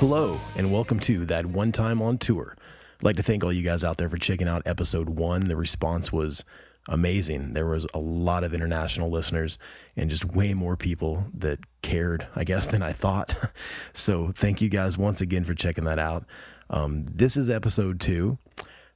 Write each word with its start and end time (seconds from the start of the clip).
Hello, 0.00 0.40
and 0.56 0.72
welcome 0.72 0.98
to 1.00 1.24
That 1.26 1.46
One 1.46 1.70
Time 1.70 2.02
on 2.02 2.18
Tour. 2.18 2.56
I'd 3.00 3.04
like 3.04 3.16
to 3.16 3.22
thank 3.22 3.42
all 3.42 3.52
you 3.52 3.62
guys 3.62 3.82
out 3.82 3.96
there 3.96 4.10
for 4.10 4.18
checking 4.18 4.46
out 4.46 4.60
episode 4.66 5.08
one. 5.08 5.48
The 5.48 5.56
response 5.56 6.12
was 6.12 6.44
amazing. 6.86 7.54
There 7.54 7.64
was 7.64 7.86
a 7.94 7.98
lot 7.98 8.44
of 8.44 8.52
international 8.52 9.10
listeners 9.10 9.56
and 9.96 10.10
just 10.10 10.26
way 10.26 10.52
more 10.52 10.76
people 10.76 11.24
that 11.32 11.60
cared, 11.80 12.26
I 12.36 12.44
guess, 12.44 12.66
than 12.66 12.82
I 12.82 12.92
thought. 12.92 13.34
so 13.94 14.32
thank 14.36 14.60
you 14.60 14.68
guys 14.68 14.98
once 14.98 15.22
again 15.22 15.44
for 15.44 15.54
checking 15.54 15.84
that 15.84 15.98
out. 15.98 16.26
Um, 16.68 17.06
this 17.06 17.38
is 17.38 17.48
episode 17.48 18.00
two, 18.00 18.36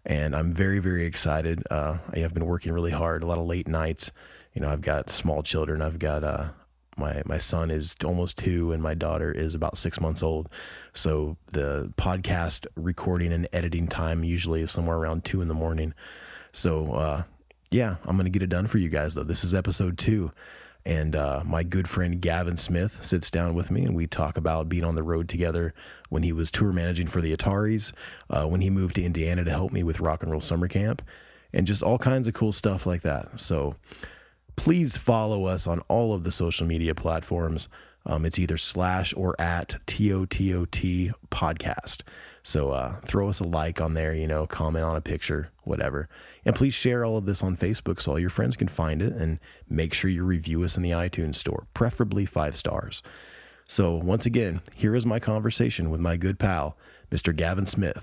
and 0.04 0.36
I'm 0.36 0.52
very, 0.52 0.80
very 0.80 1.06
excited. 1.06 1.62
Uh, 1.70 1.96
I 2.12 2.18
have 2.18 2.34
been 2.34 2.44
working 2.44 2.72
really 2.72 2.92
hard, 2.92 3.22
a 3.22 3.26
lot 3.26 3.38
of 3.38 3.46
late 3.46 3.68
nights. 3.68 4.12
You 4.52 4.60
know, 4.60 4.68
I've 4.68 4.82
got 4.82 5.08
small 5.08 5.42
children. 5.42 5.80
I've 5.80 5.98
got 5.98 6.22
uh, 6.22 6.48
my 6.96 7.22
my 7.26 7.38
son 7.38 7.70
is 7.70 7.96
almost 8.04 8.38
two 8.38 8.72
and 8.72 8.82
my 8.82 8.94
daughter 8.94 9.32
is 9.32 9.54
about 9.54 9.78
six 9.78 10.00
months 10.00 10.22
old. 10.22 10.48
So 10.92 11.36
the 11.52 11.92
podcast 11.96 12.66
recording 12.76 13.32
and 13.32 13.48
editing 13.52 13.88
time 13.88 14.24
usually 14.24 14.62
is 14.62 14.70
somewhere 14.70 14.96
around 14.96 15.24
two 15.24 15.40
in 15.40 15.48
the 15.48 15.54
morning. 15.54 15.94
So 16.52 16.92
uh, 16.92 17.22
yeah 17.70 17.96
i'm 18.06 18.16
gonna 18.16 18.30
get 18.30 18.42
it 18.42 18.48
done 18.48 18.66
for 18.66 18.78
you 18.78 18.88
guys 18.88 19.14
though. 19.14 19.24
This 19.24 19.44
is 19.44 19.54
episode 19.54 19.98
two. 19.98 20.32
And 20.86 21.16
uh, 21.16 21.42
my 21.46 21.62
good 21.62 21.88
friend 21.88 22.20
Gavin 22.20 22.58
Smith 22.58 23.02
sits 23.02 23.30
down 23.30 23.54
with 23.54 23.70
me, 23.70 23.84
and 23.84 23.94
we 23.94 24.06
talk 24.06 24.36
about 24.36 24.68
being 24.68 24.84
on 24.84 24.94
the 24.94 25.02
road 25.02 25.30
together 25.30 25.72
when 26.10 26.22
he 26.22 26.32
was 26.32 26.50
tour 26.50 26.72
managing 26.72 27.06
for 27.06 27.22
the 27.22 27.34
Ataris, 27.34 27.92
uh, 28.28 28.44
when 28.46 28.60
he 28.60 28.68
moved 28.68 28.96
to 28.96 29.02
Indiana 29.02 29.44
to 29.44 29.50
help 29.50 29.72
me 29.72 29.82
with 29.82 30.00
Rock 30.00 30.22
and 30.22 30.30
Roll 30.30 30.42
Summer 30.42 30.68
Camp, 30.68 31.00
and 31.54 31.66
just 31.66 31.82
all 31.82 31.96
kinds 31.96 32.28
of 32.28 32.34
cool 32.34 32.52
stuff 32.52 32.84
like 32.84 33.00
that. 33.00 33.40
So, 33.40 33.76
please 34.56 34.96
follow 34.96 35.46
us 35.46 35.66
on 35.66 35.80
all 35.88 36.14
of 36.14 36.24
the 36.24 36.30
social 36.30 36.66
media 36.66 36.94
platforms. 36.94 37.68
Um, 38.06 38.26
it's 38.26 38.38
either 38.38 38.58
slash 38.58 39.14
or 39.16 39.34
at 39.40 39.76
TOTOT 39.86 41.12
podcast. 41.30 42.02
So 42.42 42.70
uh, 42.72 43.00
throw 43.00 43.30
us 43.30 43.40
a 43.40 43.44
like 43.44 43.80
on 43.80 43.94
there, 43.94 44.12
you 44.12 44.28
know, 44.28 44.46
comment 44.46 44.84
on 44.84 44.96
a 44.96 45.00
picture, 45.00 45.50
whatever. 45.62 46.08
And 46.44 46.54
please 46.54 46.74
share 46.74 47.04
all 47.04 47.16
of 47.16 47.24
this 47.24 47.42
on 47.42 47.56
Facebook 47.56 48.00
so 48.00 48.12
all 48.12 48.18
your 48.18 48.28
friends 48.28 48.56
can 48.56 48.68
find 48.68 49.00
it 49.00 49.14
and 49.14 49.38
make 49.68 49.94
sure 49.94 50.10
you 50.10 50.24
review 50.24 50.62
us 50.62 50.76
in 50.76 50.82
the 50.82 50.90
iTunes 50.90 51.36
store, 51.36 51.66
preferably 51.72 52.26
five 52.26 52.56
stars. 52.56 53.02
So 53.66 53.94
once 53.94 54.26
again, 54.26 54.60
here 54.74 54.94
is 54.94 55.06
my 55.06 55.18
conversation 55.18 55.90
with 55.90 56.00
my 56.00 56.18
good 56.18 56.38
pal, 56.38 56.76
Mr. 57.10 57.34
Gavin 57.34 57.64
Smith. 57.64 57.98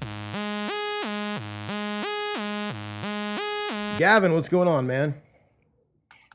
Gavin, 3.99 4.33
what's 4.33 4.49
going 4.49 4.67
on, 4.67 4.87
man? 4.87 5.13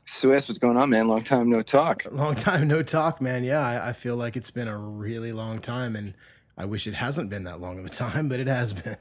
Swiss, 0.07 0.47
what's 0.47 0.57
going 0.57 0.77
on, 0.77 0.89
man? 0.89 1.07
Long 1.09 1.21
time 1.21 1.49
no 1.49 1.61
talk. 1.61 2.05
Long 2.11 2.33
time 2.33 2.67
no 2.67 2.81
talk, 2.81 3.19
man. 3.19 3.43
Yeah, 3.43 3.59
I, 3.59 3.89
I 3.89 3.93
feel 3.93 4.15
like 4.15 4.37
it's 4.37 4.49
been 4.51 4.67
a 4.69 4.77
really 4.77 5.33
long 5.33 5.59
time, 5.59 5.95
and 5.97 6.13
I 6.57 6.63
wish 6.65 6.87
it 6.87 6.93
hasn't 6.93 7.29
been 7.29 7.43
that 7.43 7.59
long 7.59 7.77
of 7.77 7.85
a 7.85 7.89
time, 7.89 8.29
but 8.29 8.39
it 8.39 8.47
has 8.47 8.71
been 8.71 8.95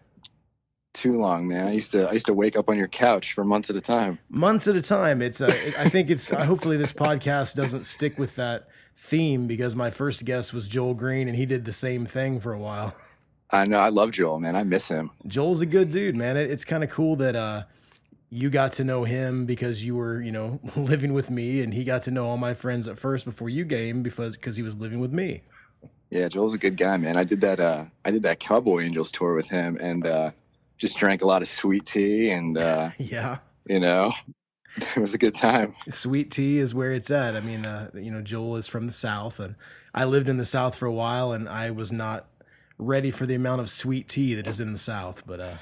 Too 0.94 1.20
long, 1.20 1.46
man. 1.46 1.68
I 1.68 1.72
used 1.72 1.92
to 1.92 2.08
I 2.08 2.12
used 2.12 2.26
to 2.26 2.34
wake 2.34 2.56
up 2.56 2.68
on 2.68 2.76
your 2.76 2.88
couch 2.88 3.34
for 3.34 3.44
months 3.44 3.70
at 3.70 3.76
a 3.76 3.80
time. 3.80 4.18
months 4.28 4.66
at 4.66 4.74
a 4.74 4.82
time. 4.82 5.22
It's 5.22 5.40
uh, 5.40 5.54
it, 5.64 5.78
I 5.78 5.88
think 5.88 6.10
it's 6.10 6.32
uh, 6.32 6.44
hopefully 6.44 6.76
this 6.76 6.92
podcast 6.92 7.54
doesn't 7.54 7.84
stick 7.84 8.18
with 8.18 8.34
that 8.36 8.68
theme 8.96 9.46
because 9.46 9.76
my 9.76 9.90
first 9.90 10.24
guest 10.24 10.52
was 10.52 10.66
Joel 10.66 10.94
Green, 10.94 11.28
and 11.28 11.36
he 11.36 11.46
did 11.46 11.64
the 11.66 11.72
same 11.72 12.04
thing 12.06 12.40
for 12.40 12.52
a 12.52 12.58
while. 12.58 12.94
I 13.50 13.64
know 13.64 13.78
I 13.78 13.90
love 13.90 14.10
Joel, 14.10 14.40
man. 14.40 14.56
I 14.56 14.64
miss 14.64 14.88
him. 14.88 15.12
Joel's 15.28 15.60
a 15.60 15.66
good 15.66 15.92
dude, 15.92 16.16
man. 16.16 16.36
It, 16.36 16.50
it's 16.50 16.64
kind 16.64 16.82
of 16.82 16.90
cool 16.90 17.14
that 17.16 17.36
uh, 17.36 17.62
you 18.30 18.50
got 18.50 18.72
to 18.74 18.84
know 18.84 19.04
him 19.04 19.46
because 19.46 19.84
you 19.84 19.96
were, 19.96 20.20
you 20.20 20.32
know, 20.32 20.60
living 20.76 21.12
with 21.12 21.30
me, 21.30 21.62
and 21.62 21.72
he 21.74 21.84
got 21.84 22.02
to 22.04 22.10
know 22.10 22.26
all 22.26 22.36
my 22.36 22.54
friends 22.54 22.88
at 22.88 22.98
first 22.98 23.24
before 23.24 23.48
you 23.48 23.64
came 23.64 24.02
because 24.02 24.36
because 24.36 24.56
he 24.56 24.62
was 24.62 24.76
living 24.76 25.00
with 25.00 25.12
me. 25.12 25.42
Yeah, 26.10 26.28
Joel's 26.28 26.54
a 26.54 26.58
good 26.58 26.76
guy, 26.76 26.96
man. 26.96 27.16
I 27.16 27.24
did 27.24 27.40
that 27.40 27.60
uh 27.60 27.84
I 28.04 28.10
did 28.10 28.22
that 28.22 28.40
Cowboy 28.40 28.82
Angels 28.82 29.10
tour 29.10 29.34
with 29.34 29.48
him 29.48 29.76
and 29.80 30.06
uh 30.06 30.30
just 30.78 30.98
drank 30.98 31.22
a 31.22 31.26
lot 31.26 31.42
of 31.42 31.48
sweet 31.48 31.86
tea 31.86 32.30
and 32.30 32.58
uh 32.58 32.90
Yeah. 32.98 33.38
you 33.66 33.80
know 33.80 34.12
it 34.76 35.00
was 35.00 35.14
a 35.14 35.18
good 35.18 35.34
time. 35.34 35.74
Sweet 35.88 36.30
tea 36.30 36.58
is 36.58 36.74
where 36.74 36.92
it's 36.92 37.10
at. 37.10 37.34
I 37.34 37.40
mean, 37.40 37.64
uh, 37.64 37.90
you 37.94 38.10
know, 38.10 38.20
Joel 38.20 38.56
is 38.56 38.68
from 38.68 38.86
the 38.86 38.92
South, 38.92 39.40
and 39.40 39.54
I 39.94 40.04
lived 40.04 40.28
in 40.28 40.36
the 40.36 40.44
South 40.44 40.74
for 40.74 40.84
a 40.84 40.92
while, 40.92 41.32
and 41.32 41.48
I 41.48 41.70
was 41.70 41.90
not 41.90 42.26
ready 42.78 43.10
for 43.10 43.24
the 43.24 43.34
amount 43.34 43.62
of 43.62 43.70
sweet 43.70 44.06
tea 44.06 44.34
that 44.34 44.46
is 44.46 44.60
in 44.60 44.74
the 44.74 44.78
South. 44.78 45.22
But 45.26 45.40
uh, 45.40 45.54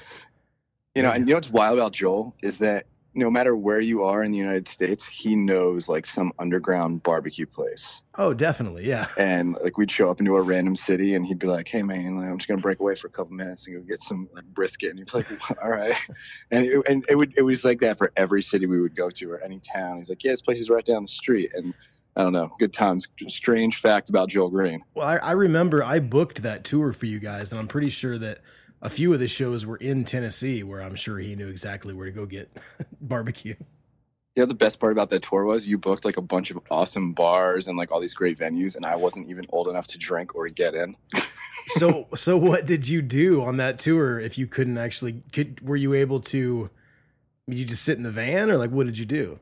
You 0.95 1.03
know, 1.03 1.11
and 1.11 1.27
you 1.27 1.33
know 1.33 1.37
what's 1.37 1.51
wild 1.51 1.77
about 1.77 1.91
Joel 1.91 2.33
is 2.41 2.57
that 2.59 2.85
no 3.15 3.31
matter 3.31 3.55
where 3.55 3.79
you 3.79 4.03
are 4.03 4.23
in 4.23 4.31
the 4.31 4.37
United 4.37 4.67
States, 4.67 5.05
he 5.05 5.35
knows 5.35 5.87
like 5.87 6.05
some 6.05 6.33
underground 6.37 7.01
barbecue 7.03 7.45
place. 7.45 8.01
oh, 8.17 8.33
definitely, 8.33 8.87
yeah, 8.87 9.07
and 9.17 9.57
like 9.63 9.77
we'd 9.77 9.91
show 9.91 10.09
up 10.09 10.19
into 10.19 10.35
a 10.35 10.41
random 10.41 10.75
city 10.75 11.15
and 11.15 11.25
he'd 11.25 11.39
be 11.39 11.47
like 11.47 11.67
hey 11.67 11.83
man 11.83 12.17
i'm 12.17 12.37
just 12.37 12.47
gonna 12.47 12.61
break 12.61 12.79
away 12.79 12.95
for 12.95 13.07
a 13.07 13.09
couple 13.09 13.33
minutes 13.33 13.67
and 13.67 13.75
go 13.75 13.81
get 13.83 14.01
some 14.01 14.29
like 14.33 14.45
brisket. 14.45 14.91
And 14.91 14.99
you'd 14.99 15.11
be 15.11 15.17
like 15.17 15.57
all 15.63 15.69
right. 15.69 15.95
And 16.51 16.65
it, 16.65 16.85
and 16.87 17.05
it 17.09 17.15
would 17.15 17.33
it 17.37 17.41
was 17.41 17.65
like 17.65 17.79
that 17.81 17.97
for 17.97 18.11
every 18.15 18.41
city 18.41 18.65
we 18.65 18.81
would 18.81 18.95
go 18.95 19.09
to 19.09 19.31
or 19.31 19.41
any 19.41 19.59
town. 19.59 19.97
He's 19.97 20.09
like 20.09 20.23
yeah 20.23 20.31
this 20.31 20.41
place 20.41 20.59
is 20.59 20.69
right 20.69 20.85
down 20.85 21.03
the 21.03 21.07
street. 21.07 21.51
And 21.55 21.73
i 22.15 22.23
don't 22.23 22.33
know 22.33 22.49
good 22.59 22.73
times. 22.73 23.07
Strange 23.27 23.77
fact 23.77 24.09
about 24.09 24.29
joel 24.29 24.49
green. 24.49 24.81
Well, 24.93 25.07
I, 25.07 25.17
I 25.17 25.31
remember 25.31 25.83
I 25.83 25.99
booked 25.99 26.41
that 26.43 26.63
tour 26.63 26.93
for 26.93 27.05
you 27.05 27.19
guys, 27.19 27.51
and 27.51 27.59
I'm 27.59 27.67
pretty 27.67 27.89
sure 27.89 28.17
that 28.17 28.39
a 28.85 28.89
few 28.89 29.13
of 29.13 29.19
the 29.19 29.27
shows 29.27 29.65
were 29.65 29.77
in 29.77 30.05
Tennessee, 30.05 30.63
where 30.63 30.81
I'm 30.81 30.95
sure 30.95 31.17
he 31.19 31.35
knew 31.35 31.47
exactly 31.47 31.93
where 31.93 32.05
to 32.05 32.11
go 32.11 32.25
get 32.25 32.49
barbecue. 33.01 33.55
Yeah, 34.35 34.45
the 34.45 34.53
best 34.53 34.79
part 34.79 34.91
about 34.91 35.09
that 35.11 35.23
tour 35.23 35.45
was 35.45 35.67
you 35.67 35.77
booked 35.77 36.03
like 36.03 36.17
a 36.17 36.21
bunch 36.21 36.51
of 36.51 36.59
awesome 36.69 37.13
bars 37.13 37.67
and 37.67 37.77
like 37.77 37.91
all 37.91 38.01
these 38.01 38.13
great 38.13 38.37
venues 38.37 38.75
and 38.75 38.85
i 38.85 38.93
wasn't 38.93 39.29
even 39.29 39.45
old 39.47 39.69
enough 39.69 39.87
to 39.87 39.97
drink 39.97 40.35
or 40.35 40.49
get 40.49 40.75
in 40.75 40.93
So, 41.67 42.07
so 42.15 42.37
what 42.37 42.65
did 42.65 42.87
you 42.87 43.01
do 43.01 43.43
on 43.43 43.57
that 43.57 43.79
tour? 43.79 44.19
If 44.19 44.37
you 44.37 44.47
couldn't 44.47 44.77
actually, 44.77 45.23
could 45.31 45.61
were 45.61 45.75
you 45.75 45.93
able 45.93 46.19
to? 46.21 46.69
You 47.47 47.65
just 47.65 47.83
sit 47.83 47.97
in 47.97 48.03
the 48.03 48.11
van, 48.11 48.49
or 48.49 48.57
like 48.57 48.71
what 48.71 48.85
did 48.85 48.97
you 48.97 49.05
do? 49.05 49.39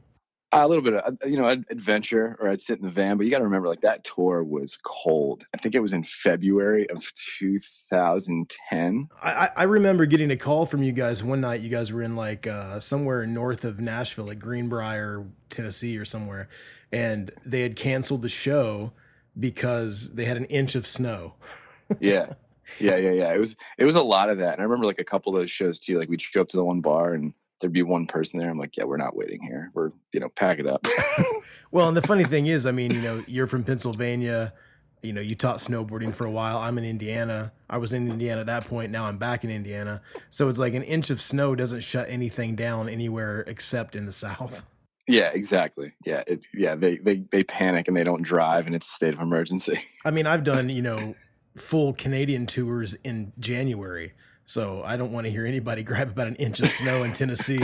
A 0.61 0.67
little 0.67 0.83
bit 0.83 0.93
of 0.93 1.17
you 1.29 1.37
know 1.37 1.47
adventure 1.47 2.37
or 2.39 2.49
i'd 2.49 2.61
sit 2.61 2.77
in 2.79 2.85
the 2.85 2.91
van 2.91 3.17
but 3.17 3.25
you 3.25 3.31
got 3.31 3.39
to 3.39 3.43
remember 3.43 3.67
like 3.67 3.81
that 3.81 4.03
tour 4.03 4.43
was 4.43 4.77
cold. 4.83 5.43
I 5.53 5.57
think 5.57 5.73
it 5.75 5.79
was 5.79 5.93
in 5.93 6.03
february 6.03 6.89
of 6.89 7.03
2010 7.39 9.09
I, 9.21 9.31
I- 9.31 9.49
I 9.57 9.63
remember 9.63 10.05
getting 10.05 10.31
a 10.31 10.37
call 10.37 10.65
from 10.65 10.83
you 10.83 10.91
guys 10.91 11.23
one 11.23 11.41
night. 11.41 11.61
You 11.61 11.69
guys 11.69 11.91
were 11.91 12.01
in 12.01 12.15
like 12.15 12.47
uh, 12.47 12.79
somewhere 12.79 13.25
north 13.25 13.63
of 13.65 13.79
Nashville, 13.79 14.25
like 14.25 14.39
Greenbrier, 14.39 15.25
Tennessee, 15.49 15.97
or 15.97 16.05
somewhere, 16.05 16.49
and 16.91 17.31
they 17.45 17.61
had 17.61 17.75
canceled 17.75 18.21
the 18.21 18.29
show 18.29 18.91
because 19.39 20.13
they 20.15 20.25
had 20.25 20.37
an 20.37 20.45
inch 20.45 20.75
of 20.75 20.85
snow. 20.87 21.33
yeah. 21.99 22.33
Yeah 22.79 22.95
yeah 22.97 23.11
yeah. 23.11 23.33
It 23.33 23.39
was 23.39 23.55
it 23.77 23.85
was 23.85 23.95
a 23.95 24.03
lot 24.03 24.29
of 24.29 24.37
that 24.39 24.53
and 24.53 24.61
i 24.61 24.63
remember 24.63 24.85
like 24.85 24.99
a 24.99 25.03
couple 25.03 25.33
of 25.35 25.39
those 25.41 25.51
shows 25.51 25.79
too. 25.79 25.99
Like 25.99 26.09
we'd 26.09 26.21
show 26.21 26.41
up 26.41 26.49
to 26.49 26.57
the 26.57 26.63
one 26.65 26.81
bar 26.81 27.13
and 27.13 27.33
there'd 27.63 27.73
be 27.73 27.81
one 27.81 28.05
person 28.05 28.39
there 28.39 28.49
i'm 28.49 28.59
like 28.59 28.77
yeah 28.77 28.83
we're 28.83 28.97
not 28.97 29.15
waiting 29.15 29.41
here 29.41 29.71
we're 29.73 29.89
you 30.11 30.19
know 30.19 30.29
pack 30.29 30.59
it 30.59 30.67
up 30.67 30.85
Well, 31.73 31.87
and 31.87 31.97
the 31.97 32.03
funny 32.03 32.23
thing 32.23 32.45
is, 32.45 32.67
I 32.67 32.71
mean, 32.71 32.91
you 32.91 33.01
know, 33.01 33.23
you're 33.25 33.47
from 33.47 33.63
Pennsylvania. 33.63 34.53
you 35.01 35.11
know, 35.11 35.21
you 35.21 35.33
taught 35.33 35.57
snowboarding 35.57 36.13
for 36.13 36.23
a 36.23 36.29
while. 36.29 36.59
I'm 36.59 36.77
in 36.77 36.85
Indiana. 36.85 37.51
I 37.67 37.77
was 37.77 37.93
in 37.93 38.11
Indiana 38.11 38.41
at 38.41 38.45
that 38.45 38.65
point. 38.65 38.91
Now 38.91 39.05
I'm 39.05 39.17
back 39.17 39.43
in 39.43 39.49
Indiana. 39.49 40.03
So 40.29 40.49
it's 40.49 40.59
like 40.59 40.75
an 40.75 40.83
inch 40.83 41.09
of 41.09 41.19
snow 41.19 41.55
doesn't 41.55 41.79
shut 41.79 42.07
anything 42.07 42.55
down 42.55 42.89
anywhere 42.89 43.43
except 43.47 43.95
in 43.95 44.05
the 44.05 44.11
South. 44.11 44.69
Yeah, 45.07 45.31
exactly. 45.33 45.93
Yeah, 46.05 46.21
it, 46.27 46.45
yeah. 46.53 46.75
They, 46.75 46.97
they 46.97 47.25
they 47.31 47.43
panic 47.43 47.87
and 47.87 47.97
they 47.97 48.03
don't 48.03 48.21
drive, 48.21 48.67
and 48.67 48.75
it's 48.75 48.87
a 48.87 48.93
state 48.93 49.15
of 49.15 49.19
emergency. 49.19 49.83
I 50.05 50.11
mean, 50.11 50.27
I've 50.27 50.43
done, 50.43 50.69
you 50.69 50.83
know, 50.83 51.15
full 51.57 51.93
Canadian 51.93 52.45
tours 52.45 52.93
in 53.03 53.33
January. 53.39 54.13
So 54.45 54.83
I 54.83 54.97
don't 54.97 55.11
want 55.11 55.25
to 55.25 55.31
hear 55.31 55.45
anybody 55.45 55.83
grab 55.83 56.09
about 56.09 56.27
an 56.27 56.35
inch 56.35 56.59
of 56.59 56.69
snow 56.69 57.03
in 57.03 57.13
Tennessee. 57.13 57.61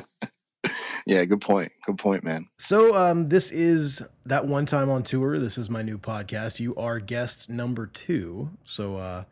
yeah, 1.06 1.24
good 1.24 1.40
point. 1.40 1.72
Good 1.86 1.98
point, 1.98 2.24
man. 2.24 2.46
So 2.58 2.96
um, 2.96 3.28
this 3.28 3.50
is 3.50 4.02
that 4.26 4.46
one 4.46 4.66
time 4.66 4.90
on 4.90 5.02
tour. 5.02 5.38
This 5.38 5.58
is 5.58 5.68
my 5.68 5.82
new 5.82 5.98
podcast. 5.98 6.60
You 6.60 6.74
are 6.76 7.00
guest 7.00 7.48
number 7.48 7.86
two. 7.86 8.50
So 8.64 8.96
uh, 8.96 9.24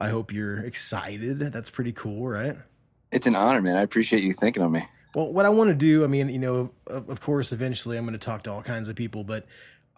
I 0.00 0.08
hope 0.08 0.32
you're 0.32 0.58
excited. 0.58 1.38
That's 1.38 1.70
pretty 1.70 1.92
cool, 1.92 2.28
right? 2.28 2.56
It's 3.12 3.26
an 3.26 3.36
honor, 3.36 3.60
man. 3.60 3.76
I 3.76 3.82
appreciate 3.82 4.22
you 4.22 4.32
thinking 4.32 4.62
of 4.62 4.70
me. 4.70 4.82
Well, 5.14 5.30
what 5.30 5.44
I 5.44 5.50
want 5.50 5.68
to 5.68 5.74
do, 5.74 6.04
I 6.04 6.06
mean, 6.06 6.30
you 6.30 6.38
know, 6.38 6.70
of, 6.86 7.10
of 7.10 7.20
course, 7.20 7.52
eventually 7.52 7.98
I'm 7.98 8.04
going 8.04 8.18
to 8.18 8.18
talk 8.18 8.44
to 8.44 8.52
all 8.52 8.62
kinds 8.62 8.88
of 8.88 8.96
people, 8.96 9.24
but 9.24 9.46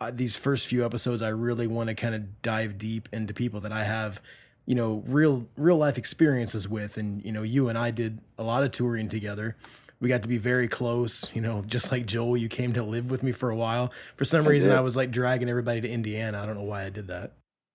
uh, 0.01 0.11
these 0.13 0.37
first 0.37 0.67
few 0.67 0.85
episodes, 0.85 1.23
I 1.23 1.29
really 1.29 1.69
want 1.69 1.89
to 1.89 1.95
kind 1.95 2.17
of 2.17 2.43
dive 2.43 2.79
deep 2.79 3.09
into 3.13 3.33
people 3.33 3.61
that 3.61 3.73
I 3.73 3.85
have, 3.85 4.21
you 4.67 4.75
know, 4.75 5.03
real 5.07 5.47
real 5.57 5.77
life 5.77 5.99
experiences 5.99 6.69
with, 6.69 6.97
and 6.97 7.25
you 7.25 7.33
know, 7.33 7.43
you 7.43 7.69
and 7.69 7.77
I 7.79 7.91
did 7.91 8.21
a 8.39 8.43
lot 8.43 8.63
of 8.63 8.73
touring 8.73 9.09
together. 9.09 9.57
We 10.01 10.09
got 10.09 10.23
to 10.23 10.29
be 10.29 10.39
very 10.39 10.69
close, 10.69 11.31
you 11.35 11.41
know, 11.41 11.63
just 11.67 11.91
like 11.93 12.07
Joel. 12.07 12.37
You 12.37 12.49
came 12.49 12.73
to 12.75 12.83
live 12.83 13.11
with 13.11 13.23
me 13.23 13.33
for 13.33 13.51
a 13.51 13.57
while. 13.57 13.93
For 14.17 14.25
some 14.25 14.47
I 14.47 14.51
reason, 14.51 14.71
did. 14.71 14.79
I 14.79 14.81
was 14.81 14.97
like 14.97 15.11
dragging 15.11 15.49
everybody 15.49 15.81
to 15.81 15.89
Indiana. 15.89 16.43
I 16.43 16.47
don't 16.47 16.57
know 16.57 16.63
why 16.63 16.85
I 16.85 16.91
did 16.91 17.09
that. 17.09 17.33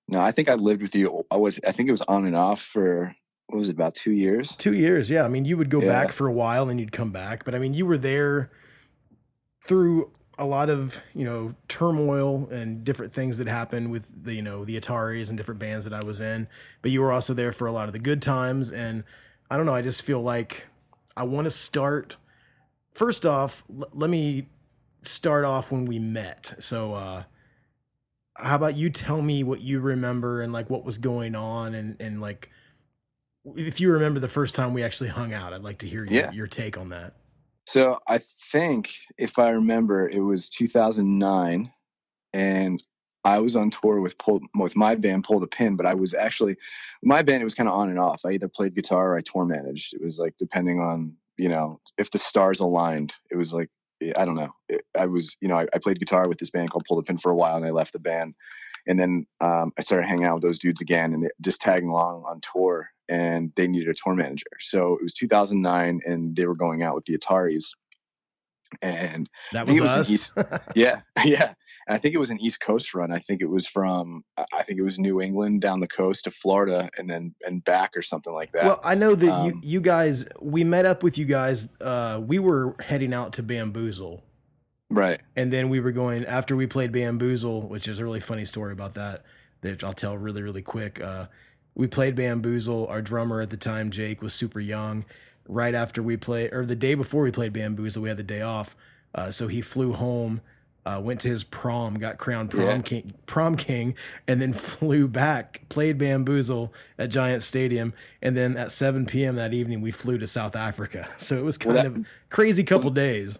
No, 0.07 0.19
I 0.19 0.31
think 0.31 0.49
I 0.49 0.55
lived 0.55 0.81
with 0.81 0.95
you. 0.95 1.25
I 1.29 1.37
was. 1.37 1.59
I 1.65 1.71
think 1.71 1.89
it 1.89 1.91
was 1.93 2.01
on 2.01 2.25
and 2.25 2.35
off 2.35 2.61
for 2.61 3.13
what 3.47 3.57
was 3.59 3.69
it 3.69 3.73
about 3.73 3.95
two 3.95 4.11
years? 4.11 4.55
Two 4.57 4.73
years, 4.73 5.09
yeah. 5.09 5.23
I 5.23 5.27
mean, 5.27 5.43
you 5.45 5.57
would 5.57 5.71
go 5.71 5.81
Yeah. 5.81 5.87
back 5.87 6.11
for 6.11 6.27
a 6.27 6.31
while, 6.31 6.61
and 6.63 6.69
then 6.71 6.77
you'd 6.79 6.91
come 6.91 7.11
back. 7.11 7.45
But 7.45 7.55
I 7.55 7.59
mean, 7.59 7.73
you 7.73 7.85
were 7.85 7.97
there 7.97 8.51
through 9.63 10.11
a 10.39 10.45
lot 10.45 10.69
of 10.69 10.99
you 11.13 11.25
know 11.25 11.53
turmoil 11.67 12.47
and 12.49 12.83
different 12.83 13.13
things 13.13 13.37
that 13.37 13.47
happened 13.47 13.91
with 13.91 14.07
the 14.23 14.33
you 14.33 14.41
know 14.41 14.65
the 14.65 14.79
Ataris 14.79 15.29
and 15.29 15.37
different 15.37 15.59
bands 15.59 15.85
that 15.85 15.93
I 15.93 16.03
was 16.03 16.19
in. 16.21 16.47
But 16.81 16.91
you 16.91 17.01
were 17.01 17.11
also 17.11 17.33
there 17.35 17.51
for 17.51 17.67
a 17.67 17.71
lot 17.71 17.87
of 17.87 17.93
the 17.93 17.99
good 17.99 18.21
times, 18.21 18.71
and 18.71 19.03
I 19.51 19.57
don't 19.57 19.65
know. 19.67 19.75
I 19.75 19.81
just 19.83 20.01
feel 20.01 20.21
like 20.21 20.65
I 21.15 21.23
want 21.23 21.45
to 21.45 21.51
start. 21.51 22.17
First 22.93 23.25
off, 23.25 23.63
l- 23.69 23.89
let 23.93 24.09
me 24.09 24.47
start 25.01 25.45
off 25.45 25.71
when 25.71 25.85
we 25.85 25.99
met. 25.99 26.53
So, 26.59 26.93
uh, 26.95 27.23
how 28.35 28.55
about 28.55 28.75
you 28.75 28.89
tell 28.89 29.21
me 29.21 29.43
what 29.43 29.61
you 29.61 29.79
remember 29.81 30.41
and 30.41 30.51
like 30.53 30.69
what 30.69 30.85
was 30.85 30.97
going 30.97 31.35
on 31.35 31.75
and 31.75 31.95
and 31.99 32.21
like 32.21 32.49
if 33.55 33.79
you 33.79 33.91
remember 33.91 34.19
the 34.19 34.27
first 34.27 34.53
time 34.55 34.73
we 34.73 34.83
actually 34.83 35.09
hung 35.09 35.33
out, 35.33 35.53
I'd 35.53 35.63
like 35.63 35.79
to 35.79 35.87
hear 35.87 36.03
your, 36.05 36.13
Yeah. 36.13 36.31
your 36.31 36.47
take 36.47 36.77
on 36.77 36.89
that. 36.89 37.13
So 37.69 37.99
I 38.07 38.17
think, 38.17 38.95
if 39.19 39.37
I 39.37 39.49
remember, 39.49 40.09
it 40.09 40.21
was 40.21 40.49
2009, 40.49 41.71
and 42.33 42.83
I 43.23 43.37
was 43.37 43.55
on 43.55 43.69
tour 43.69 44.01
with 44.01 44.17
Pull, 44.17 44.39
with 44.55 44.75
my 44.75 44.95
band, 44.95 45.23
Pull 45.23 45.39
the 45.39 45.45
Pin. 45.45 45.75
But 45.75 45.85
I 45.85 45.93
was 45.93 46.15
actually 46.15 46.57
my 47.03 47.21
band. 47.21 47.41
It 47.41 47.43
was 47.43 47.53
kind 47.53 47.69
of 47.69 47.75
on 47.75 47.89
and 47.89 47.99
off. 47.99 48.25
I 48.25 48.31
either 48.31 48.47
played 48.47 48.73
guitar 48.73 49.11
or 49.11 49.17
I 49.19 49.21
tour 49.21 49.45
managed. 49.45 49.93
It 49.93 50.03
was 50.03 50.17
like 50.17 50.33
depending 50.39 50.79
on 50.79 51.13
you 51.37 51.47
know 51.47 51.79
if 51.99 52.09
the 52.09 52.17
stars 52.17 52.59
aligned. 52.59 53.13
It 53.29 53.35
was 53.35 53.53
like 53.53 53.69
I 54.17 54.25
don't 54.25 54.35
know. 54.35 54.55
It, 54.67 54.83
I 54.97 55.05
was 55.05 55.37
you 55.39 55.47
know 55.47 55.57
I, 55.59 55.67
I 55.71 55.77
played 55.77 55.99
guitar 55.99 56.27
with 56.27 56.39
this 56.39 56.49
band 56.49 56.71
called 56.71 56.85
Pull 56.87 56.97
the 56.97 57.03
Pin 57.03 57.19
for 57.19 57.31
a 57.31 57.35
while, 57.35 57.55
and 57.55 57.65
I 57.67 57.69
left 57.69 57.93
the 57.93 57.99
band. 57.99 58.33
And 58.87 58.99
then 58.99 59.27
um, 59.41 59.73
I 59.77 59.83
started 59.83 60.07
hanging 60.07 60.25
out 60.25 60.33
with 60.33 60.43
those 60.43 60.57
dudes 60.57 60.81
again, 60.81 61.13
and 61.13 61.23
they, 61.23 61.29
just 61.39 61.61
tagging 61.61 61.89
along 61.89 62.23
on 62.27 62.41
tour. 62.41 62.89
And 63.09 63.51
they 63.55 63.67
needed 63.67 63.89
a 63.89 63.93
tour 63.93 64.13
manager, 64.15 64.45
so 64.59 64.93
it 64.93 65.01
was 65.03 65.13
2009, 65.15 65.99
and 66.05 66.35
they 66.35 66.45
were 66.45 66.55
going 66.55 66.83
out 66.83 66.93
with 66.95 67.05
the 67.05 67.17
Ataris. 67.17 67.65
And 68.83 69.27
That 69.51 69.67
was, 69.67 69.81
was 69.81 69.91
us. 69.91 70.09
East- 70.11 70.33
yeah, 70.75 71.01
yeah. 71.25 71.53
And 71.87 71.95
I 71.95 71.97
think 71.97 72.13
it 72.13 72.19
was 72.19 72.29
an 72.29 72.39
East 72.39 72.59
Coast 72.61 72.93
run. 72.93 73.11
I 73.11 73.17
think 73.17 73.41
it 73.41 73.49
was 73.49 73.65
from 73.65 74.23
I- 74.37 74.61
think 74.61 74.77
it 74.77 74.83
was 74.83 74.99
New 74.99 75.21
England 75.21 75.61
down 75.61 75.79
the 75.79 75.87
coast 75.87 76.25
to 76.25 76.31
Florida 76.31 76.87
and 76.97 77.09
then 77.09 77.33
and 77.47 77.63
back 77.63 77.97
or 77.97 78.03
something 78.03 78.31
like 78.31 78.51
that. 78.51 78.65
well, 78.65 78.79
I 78.83 78.93
know 78.93 79.15
that 79.15 79.25
you 79.25 79.31
Um, 79.53 79.61
you 79.63 79.81
guys 79.81 80.25
we 80.39 80.63
met 80.63 80.85
up 80.85 81.01
with 81.01 81.17
you 81.17 81.25
guys. 81.25 81.69
Uh, 81.81 82.21
we 82.23 82.37
were 82.37 82.75
heading 82.79 83.11
out 83.11 83.33
to 83.33 83.43
Bamboozle, 83.43 84.23
right. 84.91 85.19
and 85.35 85.51
then 85.51 85.69
we 85.69 85.79
were 85.79 85.91
going 85.91 86.23
after 86.25 86.55
we 86.55 86.67
played 86.67 86.91
Bamboozle, 86.91 87.67
which 87.67 87.87
is 87.87 87.97
a 87.97 88.03
really 88.03 88.19
funny 88.19 88.45
story 88.45 88.71
about 88.71 88.93
that. 88.93 89.25
That 89.61 89.83
I'll 89.83 89.93
tell 89.93 90.15
really 90.15 90.43
really 90.43 90.61
quick. 90.61 91.01
Uh, 91.01 91.25
we 91.75 91.87
played 91.87 92.15
Bamboozle. 92.15 92.87
Our 92.87 93.01
drummer 93.01 93.41
at 93.41 93.49
the 93.49 93.57
time, 93.57 93.91
Jake, 93.91 94.21
was 94.21 94.33
super 94.33 94.59
young. 94.59 95.05
Right 95.47 95.73
after 95.73 96.03
we 96.03 96.15
played, 96.17 96.53
or 96.53 96.65
the 96.65 96.75
day 96.75 96.93
before 96.93 97.23
we 97.23 97.31
played 97.31 97.53
Bamboozle, 97.53 98.01
we 98.03 98.09
had 98.09 98.17
the 98.17 98.23
day 98.23 98.41
off. 98.41 98.75
Uh, 99.15 99.31
so 99.31 99.47
he 99.47 99.61
flew 99.61 99.93
home, 99.93 100.41
uh, 100.85 101.01
went 101.03 101.19
to 101.21 101.27
his 101.27 101.43
prom, 101.43 101.95
got 101.95 102.19
crowned 102.19 102.51
prom 102.51 102.61
Yeah. 102.67 102.81
king, 102.83 103.13
prom 103.25 103.57
king, 103.57 103.95
and 104.27 104.39
then 104.39 104.53
flew 104.53 105.07
back, 105.07 105.61
played 105.69 105.97
Bamboozle 105.97 106.71
at 106.99 107.09
Giant 107.09 107.41
Stadium, 107.41 107.93
and 108.21 108.37
then 108.37 108.55
at 108.57 108.71
7 108.71 109.07
p.m. 109.07 109.35
that 109.37 109.53
evening 109.55 109.81
we 109.81 109.91
flew 109.91 110.19
to 110.19 110.27
South 110.27 110.55
Africa. 110.55 111.09
So 111.17 111.39
it 111.39 111.43
was 111.43 111.57
kind 111.57 111.73
Well, 111.75 111.83
that- 111.83 111.99
of 111.99 112.07
crazy 112.29 112.63
couple 112.63 112.91
days. 112.91 113.39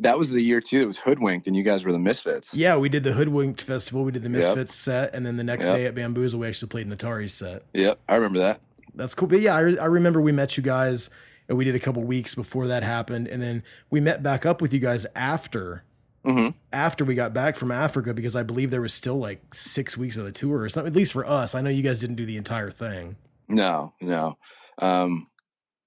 That 0.00 0.18
was 0.18 0.30
the 0.30 0.40
year 0.40 0.60
too. 0.60 0.80
It 0.80 0.86
was 0.86 0.96
hoodwinked, 0.98 1.46
and 1.46 1.54
you 1.54 1.62
guys 1.62 1.84
were 1.84 1.92
the 1.92 1.98
Misfits. 1.98 2.54
Yeah, 2.54 2.76
we 2.76 2.88
did 2.88 3.04
the 3.04 3.12
Hoodwinked 3.12 3.60
Festival, 3.60 4.02
we 4.02 4.12
did 4.12 4.22
the 4.22 4.30
Yep. 4.30 4.38
Misfits 4.38 4.74
set, 4.74 5.14
and 5.14 5.24
then 5.26 5.36
the 5.36 5.44
next 5.44 5.66
Yep. 5.66 5.76
day 5.76 5.86
at 5.86 5.94
Bamboozle 5.94 6.40
we 6.40 6.48
actually 6.48 6.68
played 6.68 6.86
an 6.86 6.96
Atari 6.96 7.30
set. 7.30 7.62
Yep, 7.74 7.98
I 8.08 8.14
remember 8.16 8.38
that. 8.38 8.60
That's 8.94 9.14
cool. 9.14 9.28
But 9.28 9.40
yeah, 9.42 9.54
I, 9.54 9.60
I 9.60 9.84
remember 9.84 10.20
we 10.20 10.32
met 10.32 10.56
you 10.56 10.62
guys, 10.62 11.10
and 11.48 11.58
we 11.58 11.64
did 11.64 11.74
a 11.74 11.78
couple 11.78 12.02
weeks 12.02 12.34
before 12.34 12.66
that 12.68 12.82
happened, 12.82 13.28
and 13.28 13.42
then 13.42 13.62
we 13.90 14.00
met 14.00 14.22
back 14.22 14.46
up 14.46 14.60
with 14.62 14.72
you 14.72 14.80
guys 14.80 15.06
after 15.14 15.84
hmm 16.24 16.48
after 16.72 17.02
we 17.04 17.14
got 17.14 17.32
back 17.32 17.56
from 17.56 17.70
Africa 17.70 18.12
because 18.14 18.36
I 18.36 18.42
believe 18.42 18.70
there 18.70 18.82
was 18.82 18.92
still 18.94 19.18
like 19.18 19.54
six 19.54 19.96
weeks 19.96 20.16
of 20.18 20.24
the 20.24 20.32
tour 20.32 20.60
or 20.60 20.68
something. 20.68 20.92
At 20.92 20.96
least 20.96 21.12
for 21.12 21.24
us, 21.26 21.54
I 21.54 21.62
know 21.62 21.70
you 21.70 21.82
guys 21.82 21.98
didn't 21.98 22.16
do 22.16 22.26
the 22.26 22.36
entire 22.36 22.70
thing. 22.70 23.16
No, 23.48 23.92
no. 24.00 24.36
Um, 24.78 25.26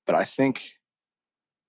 but 0.06 0.16
I 0.16 0.24
think, 0.26 0.72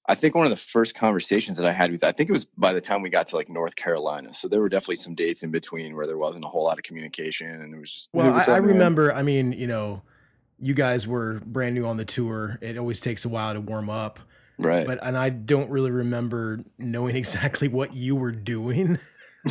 I 0.07 0.15
think 0.15 0.35
one 0.35 0.45
of 0.45 0.51
the 0.51 0.57
first 0.57 0.95
conversations 0.95 1.57
that 1.57 1.67
I 1.67 1.73
had 1.73 1.91
with, 1.91 2.05
I 2.05 2.13
think 2.13 2.29
it 2.29 2.33
was 2.33 2.45
by 2.45 2.75
the 2.75 2.81
time 2.81 3.01
we 3.01 3.09
got 3.09 3.27
to 3.29 3.37
like 3.37 3.49
North 3.49 3.75
Carolina. 3.75 4.35
So 4.35 4.49
there 4.49 4.61
were 4.61 4.69
definitely 4.69 4.97
some 4.97 5.15
dates 5.15 5.43
in 5.43 5.51
between 5.51 5.97
where 5.97 6.07
there 6.07 6.19
wasn't 6.19 6.45
a 6.45 6.49
whole 6.49 6.65
lot 6.65 6.79
of 6.79 6.85
communication, 6.85 7.49
and 7.49 7.75
it 7.75 7.79
was 7.79 7.91
just. 7.91 8.11
Well, 8.13 8.39
"Hey, 8.39 8.53
I, 8.53 8.57
I 8.57 8.59
remember. 8.59 9.13
I 9.15 9.23
mean, 9.23 9.53
you 9.53 9.67
know, 9.67 10.03
you 10.61 10.75
guys 10.75 11.07
were 11.07 11.41
brand 11.47 11.75
new 11.75 11.87
on 11.87 11.97
the 11.97 12.05
tour. 12.05 12.59
It 12.61 12.77
always 12.77 13.01
takes 13.01 13.25
a 13.25 13.31
while 13.31 13.55
to 13.55 13.61
warm 13.61 13.89
up, 13.89 14.21
Right. 14.59 14.87
but 14.87 14.99
and 15.03 15.17
I 15.17 15.31
don't 15.31 15.71
really 15.71 15.91
remember 15.91 16.61
knowing 16.79 17.17
exactly 17.23 17.69
what 17.69 17.95
you 17.95 18.15
were 18.15 18.33
doing 18.33 18.99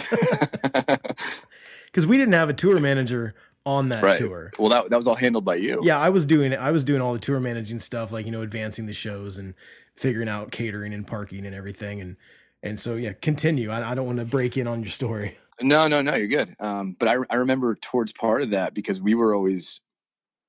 because 1.85 2.05
we 2.05 2.17
didn't 2.17 2.33
have 2.33 2.49
a 2.49 2.53
tour 2.53 2.79
manager 2.79 3.33
on 3.65 3.89
that 3.89 4.03
right. 4.03 4.19
tour. 4.19 4.51
Well, 4.59 4.69
that 4.69 4.89
that 4.89 4.95
was 4.95 5.07
all 5.07 5.15
handled 5.15 5.45
by 5.45 5.55
you. 5.55 5.81
Yeah, 5.83 5.99
I 5.99 6.09
was 6.09 6.25
doing 6.25 6.51
it. 6.51 6.59
I 6.59 6.71
was 6.71 6.83
doing 6.83 7.01
all 7.01 7.13
the 7.13 7.19
tour 7.19 7.39
managing 7.39 7.79
stuff, 7.79 8.11
like 8.11 8.25
you 8.25 8.31
know, 8.31 8.41
advancing 8.41 8.85
the 8.85 8.93
shows 8.93 9.37
and 9.37 9.53
figuring 9.95 10.29
out 10.29 10.51
catering 10.51 10.93
and 10.93 11.05
parking 11.05 11.45
and 11.45 11.55
everything, 11.55 12.01
and 12.01 12.17
and 12.61 12.79
so 12.79 12.95
yeah, 12.95 13.13
continue. 13.13 13.69
I, 13.69 13.91
I 13.91 13.95
don't 13.95 14.05
want 14.05 14.19
to 14.19 14.25
break 14.25 14.57
in 14.57 14.67
on 14.67 14.81
your 14.81 14.91
story. 14.91 15.37
No, 15.61 15.87
no, 15.87 16.01
no. 16.01 16.15
You're 16.15 16.27
good. 16.27 16.55
Um, 16.59 16.95
but 16.99 17.07
I 17.07 17.17
I 17.29 17.35
remember 17.35 17.75
towards 17.75 18.11
part 18.11 18.41
of 18.41 18.51
that 18.51 18.73
because 18.73 18.99
we 18.99 19.13
were 19.15 19.35
always 19.35 19.81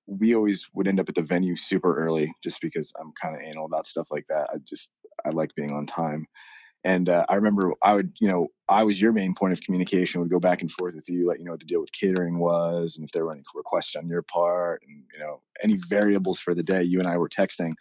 we 0.06 0.34
always 0.34 0.66
would 0.74 0.88
end 0.88 1.00
up 1.00 1.08
at 1.08 1.14
the 1.14 1.22
venue 1.22 1.56
super 1.56 1.96
early 1.96 2.32
just 2.42 2.60
because 2.60 2.92
I'm 3.00 3.12
kind 3.20 3.34
of 3.34 3.42
anal 3.42 3.66
about 3.66 3.86
stuff 3.86 4.08
like 4.10 4.26
that. 4.26 4.48
I 4.52 4.58
just 4.64 4.90
I 5.24 5.30
like 5.30 5.54
being 5.54 5.72
on 5.72 5.86
time. 5.86 6.26
And 6.86 7.08
uh, 7.08 7.24
I 7.30 7.36
remember 7.36 7.72
I 7.82 7.94
would, 7.94 8.10
you 8.20 8.28
know, 8.28 8.48
I 8.68 8.82
was 8.82 9.00
your 9.00 9.12
main 9.12 9.34
point 9.34 9.54
of 9.54 9.60
communication. 9.62 10.20
Would 10.20 10.30
go 10.30 10.38
back 10.38 10.60
and 10.60 10.70
forth 10.70 10.94
with 10.94 11.08
you, 11.08 11.26
let 11.26 11.38
you 11.38 11.44
know 11.46 11.52
what 11.52 11.60
the 11.60 11.66
deal 11.66 11.80
with 11.80 11.92
catering 11.92 12.38
was, 12.38 12.96
and 12.96 13.06
if 13.06 13.12
there 13.12 13.24
were 13.24 13.32
any 13.32 13.42
requests 13.54 13.96
on 13.96 14.06
your 14.06 14.20
part, 14.20 14.82
and 14.86 15.02
you 15.12 15.18
know 15.18 15.40
any 15.62 15.76
variables 15.88 16.38
for 16.40 16.54
the 16.54 16.62
day. 16.62 16.82
You 16.82 16.98
and 16.98 17.08
I 17.08 17.16
were 17.16 17.28
texting, 17.28 17.72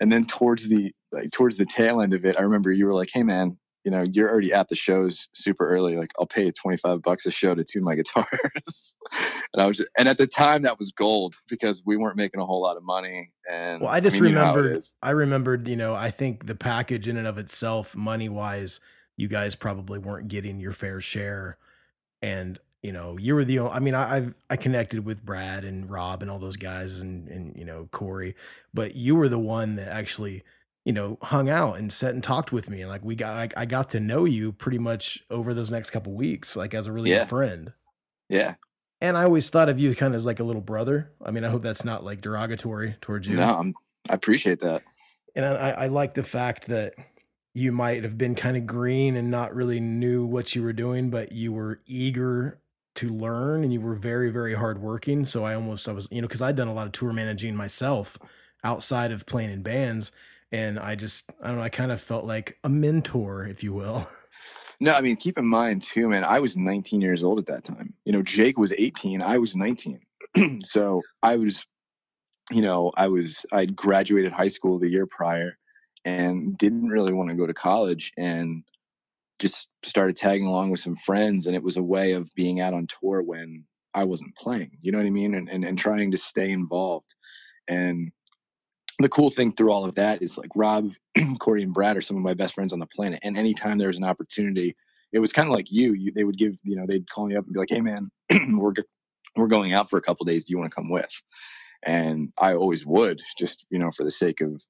and 0.00 0.10
then 0.12 0.24
towards 0.26 0.68
the 0.68 0.92
like 1.12 1.30
towards 1.30 1.56
the 1.56 1.66
tail 1.66 2.00
end 2.00 2.14
of 2.14 2.24
it, 2.24 2.38
I 2.38 2.42
remember 2.42 2.72
you 2.72 2.86
were 2.86 2.94
like, 2.94 3.10
"Hey, 3.12 3.22
man, 3.22 3.58
you 3.84 3.90
know, 3.90 4.04
you're 4.10 4.30
already 4.30 4.52
at 4.52 4.68
the 4.68 4.74
shows 4.74 5.28
super 5.32 5.68
early. 5.68 5.96
Like, 5.96 6.10
I'll 6.18 6.26
pay 6.26 6.46
you 6.46 6.52
25 6.52 7.02
bucks 7.02 7.26
a 7.26 7.30
show 7.30 7.54
to 7.54 7.64
tune 7.64 7.84
my 7.84 7.94
guitars." 7.96 8.94
and 9.52 9.62
I 9.62 9.66
was, 9.66 9.78
just, 9.78 9.88
and 9.98 10.08
at 10.08 10.18
the 10.18 10.26
time, 10.26 10.62
that 10.62 10.78
was 10.78 10.90
gold 10.90 11.36
because 11.48 11.82
we 11.86 11.96
weren't 11.96 12.16
making 12.16 12.40
a 12.40 12.46
whole 12.46 12.62
lot 12.62 12.76
of 12.76 12.82
money. 12.82 13.32
And 13.50 13.82
Well, 13.82 13.90
I 13.90 14.00
just 14.00 14.20
mean, 14.20 14.30
you 14.30 14.34
know 14.34 14.48
remembered. 14.48 14.84
I 15.02 15.10
remembered. 15.10 15.68
You 15.68 15.76
know, 15.76 15.94
I 15.94 16.10
think 16.10 16.46
the 16.46 16.54
package 16.54 17.08
in 17.08 17.16
and 17.16 17.26
of 17.26 17.38
itself, 17.38 17.94
money 17.94 18.28
wise, 18.28 18.80
you 19.16 19.28
guys 19.28 19.54
probably 19.54 19.98
weren't 19.98 20.28
getting 20.28 20.60
your 20.60 20.72
fair 20.72 21.00
share, 21.00 21.58
and 22.20 22.58
you 22.86 22.92
know, 22.92 23.16
you 23.18 23.34
were 23.34 23.44
the. 23.44 23.58
only 23.58 23.72
I 23.72 23.80
mean, 23.80 23.94
I, 23.94 24.16
I've 24.16 24.34
I 24.48 24.56
connected 24.56 25.04
with 25.04 25.24
Brad 25.24 25.64
and 25.64 25.90
Rob 25.90 26.22
and 26.22 26.30
all 26.30 26.38
those 26.38 26.56
guys, 26.56 27.00
and 27.00 27.28
and 27.28 27.56
you 27.56 27.64
know 27.64 27.88
Corey, 27.92 28.36
but 28.72 28.94
you 28.94 29.16
were 29.16 29.28
the 29.28 29.38
one 29.38 29.74
that 29.76 29.88
actually. 29.88 30.44
You 30.84 30.92
know, 30.92 31.18
hung 31.20 31.48
out 31.50 31.78
and 31.78 31.92
sat 31.92 32.14
and 32.14 32.22
talked 32.22 32.52
with 32.52 32.70
me, 32.70 32.80
and 32.80 32.88
like 32.88 33.04
we 33.04 33.16
got, 33.16 33.34
I, 33.36 33.62
I 33.62 33.66
got 33.66 33.90
to 33.90 33.98
know 33.98 34.24
you 34.24 34.52
pretty 34.52 34.78
much 34.78 35.20
over 35.30 35.52
those 35.52 35.68
next 35.68 35.90
couple 35.90 36.12
weeks, 36.12 36.54
like 36.54 36.74
as 36.74 36.86
a 36.86 36.92
really 36.92 37.10
Yeah. 37.10 37.18
good 37.18 37.28
friend. 37.28 37.72
Yeah. 38.28 38.54
And 39.00 39.16
I 39.18 39.24
always 39.24 39.50
thought 39.50 39.68
of 39.68 39.80
you 39.80 39.94
kind 39.96 40.14
of 40.14 40.18
as 40.18 40.26
like 40.26 40.40
a 40.40 40.44
little 40.44 40.62
brother. 40.62 41.12
I 41.24 41.32
mean, 41.32 41.44
I 41.44 41.48
hope 41.48 41.62
that's 41.62 41.84
not 41.84 42.04
like 42.04 42.20
derogatory 42.20 42.96
towards 43.00 43.26
you. 43.28 43.36
No, 43.36 43.54
I'm, 43.58 43.74
I 44.08 44.14
appreciate 44.14 44.60
that. 44.60 44.84
And 45.34 45.44
I, 45.44 45.70
I 45.70 45.86
like 45.88 46.14
the 46.14 46.22
fact 46.22 46.66
that 46.68 46.94
you 47.52 47.72
might 47.72 48.04
have 48.04 48.16
been 48.16 48.34
kind 48.34 48.56
of 48.56 48.66
green 48.66 49.16
and 49.16 49.30
not 49.30 49.54
really 49.54 49.80
knew 49.80 50.24
what 50.24 50.54
you 50.54 50.62
were 50.62 50.72
doing, 50.72 51.10
but 51.10 51.32
you 51.32 51.52
were 51.52 51.80
eager 51.86 52.60
to 52.96 53.10
learn 53.10 53.62
and 53.62 53.72
you 53.72 53.80
were 53.80 53.94
very, 53.94 54.30
very 54.30 54.54
hardworking. 54.54 55.24
So 55.24 55.44
I 55.44 55.54
almost, 55.54 55.88
I 55.88 55.92
was, 55.92 56.08
you 56.10 56.20
know, 56.20 56.28
because 56.28 56.42
I'd 56.42 56.56
done 56.56 56.68
a 56.68 56.74
lot 56.74 56.86
of 56.86 56.92
tour 56.92 57.12
managing 57.12 57.54
myself 57.54 58.18
outside 58.64 59.12
of 59.12 59.26
playing 59.26 59.50
in 59.50 59.62
bands. 59.62 60.12
And 60.52 60.78
I 60.78 60.94
just, 60.94 61.30
I 61.42 61.48
don't 61.48 61.56
know, 61.56 61.62
I 61.62 61.68
kind 61.68 61.92
of 61.92 62.00
felt 62.00 62.24
like 62.24 62.58
a 62.64 62.68
mentor, 62.68 63.46
if 63.46 63.62
you 63.62 63.72
will. 63.72 64.08
No, 64.78 64.92
I 64.92 65.00
mean, 65.00 65.16
keep 65.16 65.38
in 65.38 65.46
mind 65.46 65.80
too, 65.80 66.08
man, 66.08 66.22
I 66.22 66.38
was 66.38 66.56
19 66.56 67.00
years 67.00 67.22
old 67.22 67.38
at 67.38 67.46
that 67.46 67.64
time. 67.64 67.94
You 68.04 68.12
know, 68.12 68.22
Jake 68.22 68.58
was 68.58 68.72
18, 68.72 69.22
I 69.22 69.38
was 69.38 69.56
19. 69.56 70.00
so 70.64 71.00
I 71.22 71.36
was, 71.36 71.64
you 72.50 72.60
know, 72.60 72.92
I 72.94 73.08
was, 73.08 73.46
I'd 73.52 73.74
graduated 73.74 74.32
high 74.32 74.48
school 74.48 74.78
the 74.78 74.90
year 74.90 75.06
prior 75.06 75.56
and 76.04 76.58
didn't 76.58 76.88
really 76.88 77.14
want 77.14 77.30
to 77.30 77.34
go 77.34 77.46
to 77.46 77.54
college 77.54 78.12
and 78.18 78.64
just 79.38 79.68
started 79.84 80.16
tagging 80.16 80.46
along 80.46 80.70
with 80.70 80.80
some 80.80 80.96
friends. 80.96 81.46
And 81.46 81.54
it 81.54 81.62
was 81.62 81.76
a 81.76 81.82
way 81.82 82.12
of 82.12 82.30
being 82.34 82.60
out 82.60 82.74
on 82.74 82.86
tour 82.86 83.22
when 83.22 83.64
I 83.94 84.04
wasn't 84.04 84.36
playing, 84.36 84.70
you 84.80 84.92
know 84.92 84.98
what 84.98 85.06
I 85.06 85.10
mean? 85.10 85.34
And, 85.34 85.48
and, 85.48 85.64
and 85.64 85.78
trying 85.78 86.10
to 86.10 86.18
stay 86.18 86.50
involved. 86.50 87.14
And 87.68 88.12
the 88.98 89.08
cool 89.08 89.30
thing 89.30 89.52
through 89.52 89.72
all 89.72 89.84
of 89.84 89.94
that 89.96 90.22
is 90.22 90.38
like 90.38 90.50
Rob, 90.54 90.90
Corey, 91.38 91.62
and 91.62 91.72
Brad 91.72 91.96
are 91.96 92.02
some 92.02 92.16
of 92.16 92.22
my 92.22 92.34
best 92.34 92.54
friends 92.54 92.72
on 92.72 92.78
the 92.78 92.86
planet. 92.86 93.20
And 93.22 93.36
anytime 93.36 93.78
there 93.78 93.88
was 93.88 93.98
an 93.98 94.04
opportunity, 94.04 94.74
it 95.12 95.18
was 95.18 95.32
kind 95.32 95.48
of 95.48 95.54
like 95.54 95.70
you, 95.70 95.92
you. 95.94 96.12
They 96.12 96.24
would 96.24 96.38
give, 96.38 96.54
you 96.62 96.76
know, 96.76 96.84
they'd 96.86 97.08
call 97.10 97.26
me 97.26 97.36
up 97.36 97.44
and 97.44 97.52
be 97.52 97.60
like, 97.60 97.70
"Hey, 97.70 97.80
man, 97.80 98.06
we're 98.58 98.72
we're 99.36 99.46
going 99.46 99.72
out 99.72 99.88
for 99.88 99.98
a 99.98 100.02
couple 100.02 100.24
days. 100.24 100.44
Do 100.44 100.52
you 100.52 100.58
want 100.58 100.70
to 100.70 100.74
come 100.74 100.90
with?" 100.90 101.22
And 101.84 102.32
I 102.38 102.54
always 102.54 102.84
would, 102.86 103.22
just 103.38 103.64
you 103.70 103.78
know, 103.78 103.90
for 103.90 104.04
the 104.04 104.10
sake 104.10 104.40
of 104.40 104.60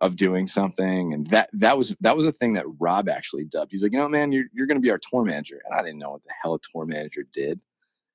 of 0.00 0.16
doing 0.16 0.46
something. 0.46 1.14
And 1.14 1.26
that 1.28 1.50
that 1.52 1.76
was 1.78 1.94
that 2.00 2.16
was 2.16 2.26
a 2.26 2.32
thing 2.32 2.52
that 2.54 2.66
Rob 2.78 3.08
actually 3.08 3.44
dubbed. 3.44 3.72
He's 3.72 3.82
like, 3.82 3.92
you 3.92 3.98
know, 3.98 4.08
man, 4.08 4.32
you're 4.32 4.46
you're 4.52 4.66
going 4.66 4.78
to 4.78 4.82
be 4.82 4.90
our 4.90 5.00
tour 5.00 5.24
manager, 5.24 5.60
and 5.64 5.78
I 5.78 5.82
didn't 5.82 5.98
know 5.98 6.10
what 6.10 6.22
the 6.22 6.34
hell 6.42 6.54
a 6.54 6.58
tour 6.72 6.86
manager 6.86 7.24
did. 7.32 7.62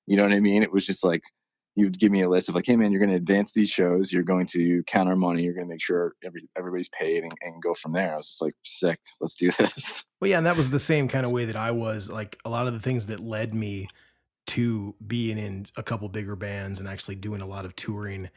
You 0.07 0.17
know 0.17 0.23
what 0.23 0.33
I 0.33 0.39
mean? 0.39 0.63
It 0.63 0.71
was 0.71 0.85
just 0.85 1.03
like 1.03 1.21
you 1.75 1.85
would 1.85 1.97
give 1.97 2.11
me 2.11 2.21
a 2.21 2.29
list 2.29 2.50
of 2.50 2.55
like, 2.55 2.65
hey 2.65 2.75
man, 2.75 2.91
you're 2.91 3.00
going 3.00 3.11
to 3.11 3.15
advance 3.15 3.53
these 3.53 3.69
shows, 3.69 4.11
you're 4.11 4.23
going 4.23 4.45
to 4.45 4.83
count 4.83 5.07
our 5.07 5.15
money, 5.15 5.43
you're 5.43 5.53
going 5.53 5.65
to 5.65 5.69
make 5.69 5.81
sure 5.81 6.13
every, 6.23 6.47
everybody's 6.57 6.89
paid, 6.89 7.23
and, 7.23 7.31
and 7.41 7.61
go 7.61 7.73
from 7.73 7.93
there. 7.93 8.13
I 8.13 8.17
was 8.17 8.27
just 8.27 8.41
like, 8.41 8.55
sick, 8.63 9.00
let's 9.21 9.35
do 9.35 9.51
this. 9.57 10.03
Well, 10.19 10.29
yeah, 10.29 10.38
and 10.38 10.45
that 10.45 10.57
was 10.57 10.69
the 10.69 10.79
same 10.79 11.07
kind 11.07 11.25
of 11.25 11.31
way 11.31 11.45
that 11.45 11.55
I 11.55 11.71
was. 11.71 12.09
Like 12.09 12.38
a 12.43 12.50
lot 12.50 12.67
of 12.67 12.73
the 12.73 12.79
things 12.79 13.07
that 13.07 13.19
led 13.19 13.53
me 13.53 13.88
to 14.47 14.95
being 15.05 15.38
in 15.38 15.67
a 15.77 15.83
couple 15.83 16.09
bigger 16.09 16.35
bands 16.35 16.79
and 16.79 16.89
actually 16.89 17.15
doing 17.15 17.41
a 17.41 17.47
lot 17.47 17.63
of 17.63 17.75
touring. 17.75 18.29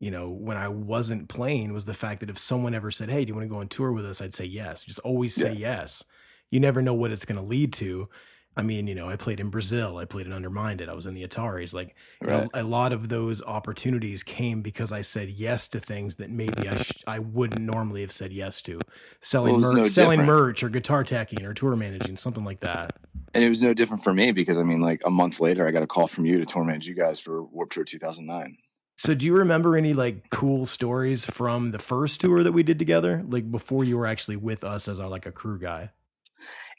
You 0.00 0.10
know, 0.10 0.28
when 0.28 0.56
I 0.56 0.68
wasn't 0.68 1.28
playing, 1.28 1.72
was 1.72 1.84
the 1.84 1.94
fact 1.94 2.20
that 2.20 2.30
if 2.30 2.38
someone 2.38 2.74
ever 2.74 2.90
said, 2.90 3.10
"Hey, 3.10 3.24
do 3.24 3.28
you 3.28 3.34
want 3.34 3.44
to 3.44 3.54
go 3.54 3.60
on 3.60 3.68
tour 3.68 3.92
with 3.92 4.06
us?" 4.06 4.20
I'd 4.20 4.34
say 4.34 4.46
yes. 4.46 4.82
Just 4.82 4.98
always 5.00 5.34
say 5.34 5.52
yes. 5.52 6.02
You 6.50 6.58
never 6.58 6.82
know 6.82 6.94
what 6.94 7.12
it's 7.12 7.24
going 7.24 7.40
to 7.40 7.46
lead 7.46 7.72
to. 7.74 8.08
I 8.56 8.62
mean, 8.62 8.88
you 8.88 8.96
know, 8.96 9.08
I 9.08 9.14
played 9.14 9.38
in 9.38 9.48
Brazil, 9.48 9.98
I 9.98 10.04
played 10.04 10.26
in 10.26 10.32
Undermined, 10.32 10.82
I 10.82 10.92
was 10.92 11.06
in 11.06 11.14
the 11.14 11.26
Ataris. 11.26 11.72
Like 11.72 11.94
you 12.20 12.28
know, 12.28 12.48
a 12.52 12.64
lot 12.64 12.92
of 12.92 13.08
those 13.08 13.42
opportunities 13.42 14.24
came 14.24 14.60
because 14.60 14.90
I 14.90 15.02
said 15.02 15.30
yes 15.30 15.68
to 15.68 15.80
things 15.80 16.16
that 16.16 16.30
maybe 16.30 16.68
I 16.68 16.76
sh- 16.78 17.04
I 17.06 17.20
wouldn't 17.20 17.60
normally 17.60 18.00
have 18.00 18.10
said 18.10 18.32
yes 18.32 18.60
to. 18.62 18.80
Selling 19.20 19.60
Well, 19.60 19.72
merch, 19.72 19.76
no 19.76 19.84
selling 19.84 20.18
different. 20.20 20.26
merch, 20.26 20.62
or 20.64 20.68
guitar 20.68 21.04
teching, 21.04 21.44
or 21.44 21.54
tour 21.54 21.76
managing, 21.76 22.16
something 22.16 22.44
like 22.44 22.60
that. 22.60 22.92
And 23.34 23.44
it 23.44 23.48
was 23.48 23.62
no 23.62 23.72
different 23.72 24.02
for 24.02 24.12
me 24.12 24.32
because 24.32 24.58
I 24.58 24.64
mean, 24.64 24.80
like 24.80 25.02
a 25.06 25.10
month 25.10 25.38
later, 25.38 25.66
I 25.66 25.70
got 25.70 25.84
a 25.84 25.86
call 25.86 26.08
from 26.08 26.26
you 26.26 26.38
to 26.38 26.44
tour 26.44 26.64
manage 26.64 26.88
you 26.88 26.94
guys 26.94 27.20
for 27.20 27.44
Warped 27.44 27.72
Tour 27.72 27.84
2009. 27.84 28.56
So, 29.02 29.14
do 29.14 29.24
you 29.24 29.32
remember 29.34 29.78
any 29.78 29.94
like 29.94 30.28
cool 30.28 30.66
stories 30.66 31.24
from 31.24 31.70
the 31.70 31.78
first 31.78 32.20
tour 32.20 32.42
that 32.42 32.52
we 32.52 32.62
did 32.62 32.78
together, 32.78 33.24
like 33.26 33.50
before 33.50 33.82
you 33.82 33.96
were 33.96 34.06
actually 34.06 34.36
with 34.36 34.62
us 34.62 34.88
as 34.88 35.00
our 35.00 35.08
like 35.08 35.24
a 35.24 35.32
crew 35.32 35.58
guy? 35.58 35.92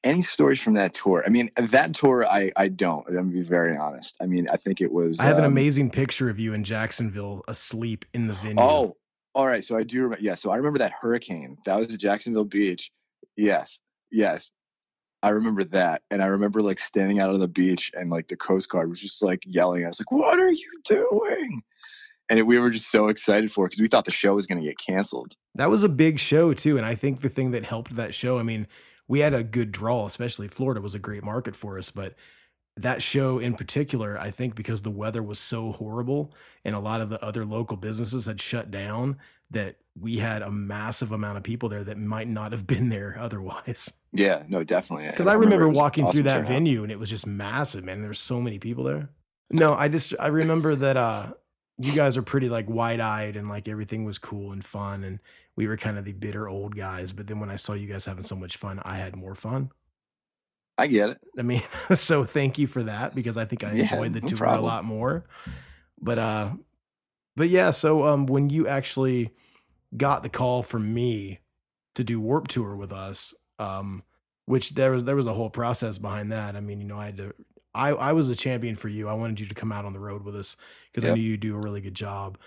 Any 0.04 0.22
stories 0.22 0.62
from 0.62 0.76
that 0.76 0.94
tour? 0.94 1.24
I 1.26 1.30
mean, 1.30 1.50
that 1.58 1.96
tour, 1.96 2.28
I 2.28 2.52
I 2.56 2.68
don't. 2.68 3.08
I'm 3.08 3.16
gonna 3.16 3.28
be 3.30 3.42
very 3.42 3.76
honest. 3.76 4.18
I 4.22 4.28
mean, 4.28 4.48
I 4.54 4.58
think 4.58 4.82
it 4.82 4.92
was. 4.92 5.20
I 5.20 5.24
have 5.24 5.40
an 5.40 5.46
um, 5.46 5.52
amazing 5.52 5.90
picture 5.90 6.30
of 6.30 6.38
you 6.38 6.54
in 6.54 6.64
Jacksonville 6.64 7.42
asleep 7.48 8.06
in 8.14 8.28
the 8.28 8.36
venue. 8.36 8.62
Oh, 8.62 8.98
all 9.34 9.48
right. 9.48 9.66
So 9.66 9.76
I 9.76 9.82
do 9.82 10.04
remember. 10.04 10.24
Yeah. 10.24 10.36
So 10.36 10.52
I 10.52 10.58
remember 10.58 10.78
that 10.78 10.92
hurricane. 10.92 11.58
That 11.66 11.80
was 11.80 11.92
at 11.92 12.00
Jacksonville 12.00 12.46
Beach. 12.46 12.92
Yes. 13.36 13.80
Yes. 14.12 14.52
I 15.24 15.30
remember 15.30 15.64
that. 15.64 16.04
And 16.12 16.22
I 16.22 16.28
remember 16.28 16.62
like 16.62 16.78
standing 16.78 17.20
out 17.20 17.32
on 17.32 17.40
the 17.40 17.48
beach 17.48 17.90
and 17.96 18.12
like 18.12 18.28
the 18.28 18.38
Coast 18.38 18.70
Guard 18.70 18.92
was 18.92 19.02
just 19.02 19.24
like 19.24 19.44
yelling 19.48 19.86
at 19.86 19.90
us, 19.90 20.00
like, 20.00 20.12
what 20.12 20.40
are 20.40 20.52
you 20.52 20.82
doing? 20.86 21.64
And 22.32 22.40
it, 22.40 22.48
we 22.48 22.58
were 22.60 22.70
just 22.70 22.90
so 22.90 23.10
excited 23.10 23.52
for 23.52 23.66
it 23.66 23.70
because 23.70 23.82
we 23.82 23.90
thought 23.90 24.06
the 24.06 24.12
show 24.12 24.36
was 24.36 24.48
going 24.48 24.62
to 24.62 24.66
get 24.66 24.78
canceled. 24.78 25.36
That 25.56 25.70
was 25.70 25.84
a 25.84 25.90
big 25.90 26.18
show 26.18 26.54
too, 26.54 26.78
and 26.78 26.86
I 26.86 26.96
think 26.96 27.20
the 27.20 27.28
thing 27.28 27.52
that 27.52 27.66
helped 27.66 27.94
that 27.98 28.14
show, 28.14 28.40
I 28.40 28.44
mean, 28.44 28.68
we 29.06 29.20
had 29.20 29.34
a 29.34 29.44
good 29.44 29.74
draw, 29.74 30.06
especially 30.06 30.48
Florida 30.48 30.80
was 30.80 30.96
a 30.96 31.00
great 31.00 31.24
market 31.26 31.58
for 31.58 31.78
us, 31.78 31.92
but 31.92 32.16
that 32.78 33.04
show 33.04 33.38
in 33.38 33.56
particular, 33.56 34.18
I 34.18 34.32
think 34.32 34.56
because 34.56 34.82
the 34.82 34.90
weather 34.90 35.22
was 35.22 35.40
so 35.40 35.74
horrible 35.74 36.34
and 36.64 36.74
a 36.74 36.80
lot 36.80 37.02
of 37.02 37.10
the 37.10 37.22
other 37.22 37.44
local 37.44 37.76
businesses 37.76 38.28
had 38.28 38.40
shut 38.40 38.72
down, 38.72 39.18
that 39.50 39.76
we 40.00 40.20
had 40.20 40.42
a 40.42 40.50
massive 40.50 41.12
amount 41.12 41.38
of 41.38 41.44
people 41.44 41.68
there 41.68 41.84
that 41.84 41.98
might 41.98 42.30
not 42.30 42.54
have 42.54 42.66
been 42.66 42.88
there 42.88 43.18
otherwise. 43.20 43.92
Yeah. 44.14 44.44
No, 44.48 44.64
definitely. 44.64 45.08
Because 45.08 45.28
I 45.28 45.34
remember 45.34 45.66
it 45.66 45.70
was 45.70 45.78
walking 45.78 46.10
through 46.10 46.24
that 46.24 46.36
turnout. 46.36 46.48
venue 46.48 46.84
and 46.84 46.92
it 46.92 47.00
was 47.00 47.10
just 47.10 47.28
massive, 47.28 47.84
man. 47.84 48.00
There 48.00 48.10
were 48.10 48.14
so 48.14 48.40
many 48.40 48.58
people 48.58 48.86
there. 48.86 49.10
No, 49.50 49.74
I 49.74 49.90
just 49.90 50.14
I 50.18 50.28
remember 50.28 50.76
that 50.76 50.96
uh 50.96 51.34
you 51.82 51.94
guys 51.94 52.18
are 52.18 52.22
pretty 52.24 52.50
like 52.50 52.70
wide 52.70 53.00
eyed 53.00 53.36
and 53.36 53.50
like 53.50 53.68
everything 53.68 54.06
was 54.06 54.18
cool 54.18 54.52
and 54.52 54.66
fun 54.66 55.04
and 55.04 55.20
we 55.56 55.68
were 55.68 55.78
kind 55.78 55.98
of 55.98 56.06
the 56.06 56.14
bitter 56.14 56.48
old 56.48 56.76
guys. 56.76 57.12
But 57.12 57.28
then 57.28 57.40
when 57.40 57.50
I 57.50 57.56
saw 57.58 57.74
you 57.74 57.88
guys 57.88 58.06
having 58.06 58.24
so 58.24 58.36
much 58.36 58.58
fun, 58.58 58.82
I 58.86 58.98
had 58.98 59.16
more 59.16 59.36
fun. 59.36 59.72
I 60.78 60.88
get 60.88 61.10
it. 61.10 61.20
I 61.38 61.44
mean, 61.44 61.62
so 61.94 62.26
thank 62.26 62.58
you 62.58 62.68
for 62.68 62.84
that 62.84 63.16
because 63.16 63.38
I 63.38 63.46
think 63.46 63.64
I 63.64 63.72
Yeah, 63.72 63.74
enjoyed 63.74 64.14
the 64.14 64.22
no 64.22 64.30
tour 64.32 64.54
a 64.54 64.62
lot 64.62 64.84
more. 64.84 65.26
But 66.02 66.20
uh 66.20 66.52
but 67.36 67.50
yeah, 67.50 67.72
so 67.72 68.08
um 68.08 68.28
when 68.28 68.50
you 68.50 68.68
actually 68.68 69.32
got 69.98 70.24
the 70.24 70.30
call 70.30 70.64
from 70.64 70.94
me 70.94 71.42
to 71.96 72.04
do 72.04 72.22
Warped 72.22 72.52
Tour 72.52 72.76
with 72.78 72.94
us, 72.94 73.34
um 73.60 74.04
which 74.46 74.72
there 74.76 74.92
was 74.92 75.06
there 75.06 75.16
was 75.16 75.28
a 75.28 75.34
whole 75.34 75.50
process 75.52 75.98
behind 75.98 76.32
that. 76.32 76.56
I 76.56 76.62
mean, 76.62 76.82
you 76.82 76.88
know, 76.88 77.00
I 77.00 77.08
had 77.08 77.18
to 77.18 77.34
I 77.74 77.90
I 77.90 78.12
was 78.14 78.30
a 78.30 78.36
champion 78.36 78.76
for 78.76 78.88
you. 78.88 79.08
I 79.08 79.14
wanted 79.14 79.40
you 79.40 79.48
to 79.48 79.56
come 79.56 79.72
out 79.72 79.86
on 79.86 79.94
the 79.94 80.00
road 80.00 80.24
with 80.24 80.36
us 80.36 80.58
because 80.92 81.10
I 81.10 81.14
knew 81.14 81.22
you 81.22 81.38
do 81.38 81.56
a 81.56 81.60
really 81.60 81.82
good 81.82 81.96
job. 81.96 82.38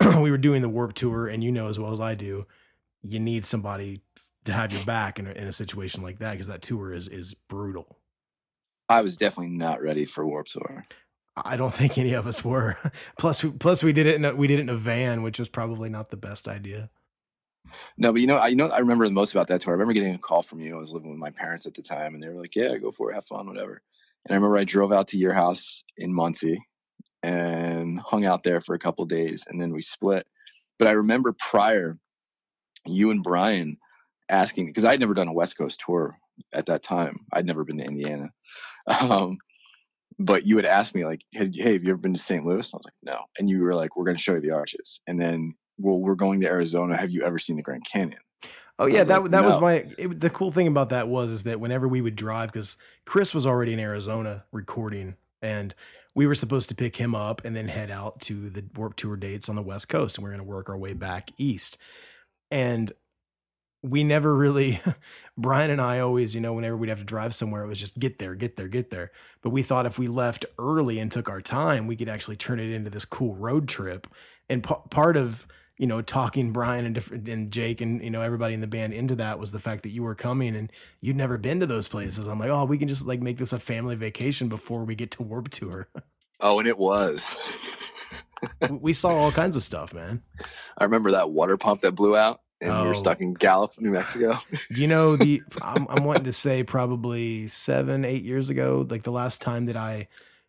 we 0.20 0.30
were 0.30 0.38
doing 0.38 0.62
the 0.62 0.68
Warped 0.68 0.96
Tour 0.96 1.28
and 1.28 1.42
you 1.42 1.50
know 1.50 1.68
as 1.68 1.78
well 1.78 1.92
as 1.92 2.00
I 2.00 2.14
do, 2.14 2.46
you 3.02 3.18
need 3.18 3.44
somebody 3.44 4.02
to 4.44 4.52
have 4.52 4.72
your 4.72 4.84
back 4.84 5.18
in 5.18 5.26
a, 5.26 5.32
in 5.32 5.46
a 5.46 5.52
situation 5.52 6.02
like 6.02 6.18
that 6.20 6.32
because 6.32 6.46
that 6.46 6.62
tour 6.62 6.92
is 6.92 7.08
is 7.08 7.34
brutal. 7.34 7.98
I 8.88 9.02
was 9.02 9.16
definitely 9.16 9.54
not 9.56 9.82
ready 9.82 10.06
for 10.06 10.26
Warped 10.26 10.52
Tour. 10.52 10.84
I 11.44 11.56
don't 11.56 11.74
think 11.74 11.98
any 11.98 12.14
of 12.14 12.26
us 12.26 12.44
were. 12.44 12.76
plus, 13.18 13.44
we, 13.44 13.50
plus 13.50 13.82
we 13.82 13.92
did 13.92 14.06
it 14.06 14.16
in 14.16 14.24
a, 14.24 14.34
we 14.34 14.46
did 14.46 14.58
it 14.58 14.62
in 14.62 14.68
a 14.70 14.76
van, 14.76 15.22
which 15.22 15.38
was 15.38 15.48
probably 15.48 15.88
not 15.88 16.10
the 16.10 16.16
best 16.16 16.48
idea. 16.48 16.90
No, 17.96 18.12
but 18.12 18.20
you 18.20 18.26
know, 18.26 18.36
I 18.36 18.48
you 18.48 18.56
know, 18.56 18.68
I 18.68 18.78
remember 18.78 19.06
the 19.06 19.12
most 19.12 19.32
about 19.32 19.46
that 19.48 19.60
tour. 19.60 19.72
I 19.72 19.74
remember 19.74 19.92
getting 19.92 20.14
a 20.14 20.18
call 20.18 20.42
from 20.42 20.60
you. 20.60 20.76
I 20.76 20.80
was 20.80 20.90
living 20.90 21.10
with 21.10 21.18
my 21.18 21.30
parents 21.30 21.66
at 21.66 21.74
the 21.74 21.82
time, 21.82 22.14
and 22.14 22.22
they 22.22 22.28
were 22.28 22.40
like, 22.40 22.56
"Yeah, 22.56 22.76
go 22.78 22.90
for 22.90 23.10
it, 23.10 23.14
have 23.14 23.26
fun, 23.26 23.46
whatever." 23.46 23.82
And 24.28 24.34
I 24.34 24.36
remember 24.36 24.58
I 24.58 24.64
drove 24.64 24.92
out 24.92 25.08
to 25.08 25.18
your 25.18 25.32
house 25.32 25.82
in 25.96 26.12
Muncie 26.12 26.60
and 27.22 27.98
hung 27.98 28.26
out 28.26 28.42
there 28.42 28.60
for 28.60 28.74
a 28.74 28.78
couple 28.78 29.04
days, 29.06 29.44
and 29.48 29.60
then 29.60 29.72
we 29.72 29.80
split. 29.80 30.26
But 30.78 30.86
I 30.88 30.92
remember 30.92 31.32
prior, 31.32 31.98
you 32.84 33.10
and 33.10 33.22
Brian 33.22 33.78
asking 34.28 34.66
because 34.66 34.84
I'd 34.84 35.00
never 35.00 35.14
done 35.14 35.28
a 35.28 35.32
West 35.32 35.56
Coast 35.56 35.82
tour 35.84 36.18
at 36.52 36.66
that 36.66 36.82
time. 36.82 37.20
I'd 37.32 37.46
never 37.46 37.64
been 37.64 37.78
to 37.78 37.84
Indiana. 37.84 38.30
Um, 39.00 39.36
but 40.18 40.46
you 40.46 40.56
had 40.56 40.64
asked 40.64 40.94
me 40.94 41.04
like, 41.04 41.20
"Hey, 41.30 41.50
hey, 41.52 41.74
have 41.74 41.84
you 41.84 41.90
ever 41.90 41.98
been 41.98 42.14
to 42.14 42.18
St. 42.18 42.42
Louis?" 42.42 42.72
I 42.72 42.76
was 42.78 42.86
like, 42.86 42.94
"No," 43.02 43.20
and 43.38 43.50
you 43.50 43.62
were 43.62 43.74
like, 43.74 43.96
"We're 43.96 44.06
going 44.06 44.16
to 44.16 44.22
show 44.22 44.32
you 44.34 44.40
the 44.40 44.52
arches," 44.52 45.02
and 45.06 45.20
then, 45.20 45.54
"Well, 45.76 46.00
we're 46.00 46.14
going 46.14 46.40
to 46.40 46.46
Arizona. 46.46 46.96
Have 46.96 47.10
you 47.10 47.22
ever 47.22 47.38
seen 47.38 47.56
the 47.56 47.62
Grand 47.62 47.84
Canyon?" 47.84 48.20
Oh 48.78 48.86
yeah, 48.86 49.02
that 49.04 49.22
like, 49.22 49.30
that 49.32 49.44
was 49.44 49.60
my. 49.60 49.86
It, 49.98 50.20
the 50.20 50.30
cool 50.30 50.52
thing 50.52 50.68
about 50.68 50.90
that 50.90 51.08
was 51.08 51.30
is 51.30 51.42
that 51.44 51.58
whenever 51.58 51.88
we 51.88 52.00
would 52.00 52.16
drive, 52.16 52.52
because 52.52 52.76
Chris 53.04 53.34
was 53.34 53.44
already 53.44 53.72
in 53.72 53.80
Arizona 53.80 54.44
recording, 54.52 55.16
and 55.42 55.74
we 56.14 56.26
were 56.26 56.34
supposed 56.34 56.68
to 56.68 56.74
pick 56.74 56.96
him 56.96 57.14
up 57.14 57.44
and 57.44 57.56
then 57.56 57.68
head 57.68 57.90
out 57.90 58.20
to 58.22 58.50
the 58.50 58.64
Warped 58.74 58.98
Tour 58.98 59.16
dates 59.16 59.48
on 59.48 59.56
the 59.56 59.62
West 59.62 59.88
Coast, 59.88 60.16
and 60.16 60.24
we 60.24 60.28
are 60.28 60.32
going 60.32 60.44
to 60.44 60.48
work 60.48 60.68
our 60.68 60.78
way 60.78 60.92
back 60.92 61.30
east. 61.38 61.78
And 62.50 62.92
we 63.82 64.02
never 64.02 64.34
really, 64.34 64.80
Brian 65.38 65.70
and 65.70 65.80
I 65.80 66.00
always, 66.00 66.34
you 66.34 66.40
know, 66.40 66.54
whenever 66.54 66.76
we'd 66.76 66.88
have 66.88 66.98
to 66.98 67.04
drive 67.04 67.34
somewhere, 67.34 67.62
it 67.62 67.68
was 67.68 67.78
just 67.78 67.98
get 67.98 68.18
there, 68.18 68.34
get 68.34 68.56
there, 68.56 68.68
get 68.68 68.90
there. 68.90 69.12
But 69.42 69.50
we 69.50 69.62
thought 69.62 69.86
if 69.86 69.98
we 69.98 70.08
left 70.08 70.44
early 70.58 70.98
and 70.98 71.10
took 71.10 71.28
our 71.28 71.40
time, 71.40 71.86
we 71.86 71.96
could 71.96 72.08
actually 72.08 72.36
turn 72.36 72.58
it 72.58 72.70
into 72.70 72.90
this 72.90 73.04
cool 73.04 73.36
road 73.36 73.68
trip. 73.68 74.06
And 74.48 74.64
p- 74.64 74.74
part 74.90 75.16
of, 75.16 75.46
you 75.78 75.86
know, 75.86 76.02
talking 76.02 76.52
Brian 76.52 76.84
and 76.84 76.94
different 76.94 77.28
and 77.28 77.50
Jake 77.50 77.80
and 77.80 78.02
you 78.02 78.10
know 78.10 78.20
everybody 78.20 78.52
in 78.52 78.60
the 78.60 78.66
band 78.66 78.92
into 78.92 79.14
that 79.16 79.38
was 79.38 79.52
the 79.52 79.58
fact 79.60 79.84
that 79.84 79.90
you 79.90 80.02
were 80.02 80.14
coming 80.14 80.54
and 80.56 80.70
you'd 81.00 81.16
never 81.16 81.38
been 81.38 81.60
to 81.60 81.66
those 81.66 81.88
places. 81.88 82.26
I'm 82.26 82.38
like, 82.38 82.50
oh, 82.50 82.64
we 82.64 82.76
can 82.78 82.88
just 82.88 83.06
like 83.06 83.20
make 83.22 83.38
this 83.38 83.52
a 83.52 83.58
family 83.60 83.94
vacation 83.94 84.48
before 84.48 84.84
we 84.84 84.94
get 84.94 85.10
to 85.12 85.22
Warped 85.22 85.52
Tour. 85.52 85.88
Oh, 86.40 86.58
and 86.58 86.68
it 86.68 86.78
was. 86.78 87.34
We- 88.60 88.76
we 88.76 88.92
saw 88.92 89.08
all 89.10 89.32
kinds 89.32 89.56
of 89.56 89.64
stuff, 89.64 89.92
man. 89.92 90.22
I 90.76 90.84
remember 90.84 91.10
that 91.10 91.30
water 91.30 91.56
pump 91.56 91.80
that 91.80 91.92
blew 91.96 92.16
out, 92.16 92.40
and 92.60 92.72
we 92.72 92.78
Oh. 92.78 92.86
were 92.86 92.94
stuck 92.94 93.20
in 93.20 93.34
Gallup, 93.34 93.72
New 93.80 93.90
Mexico. 93.90 94.38
You 94.70 94.86
know 94.86 95.16
the? 95.16 95.42
I'm, 95.62 95.86
I'm 95.88 96.04
wanting 96.04 96.22
to 96.24 96.32
say 96.32 96.62
probably 96.62 97.48
seven, 97.48 98.04
eight 98.04 98.22
years 98.22 98.48
ago, 98.48 98.86
like 98.88 99.02
the 99.02 99.10
last 99.10 99.40
time 99.40 99.66
that 99.66 99.76
I 99.76 100.06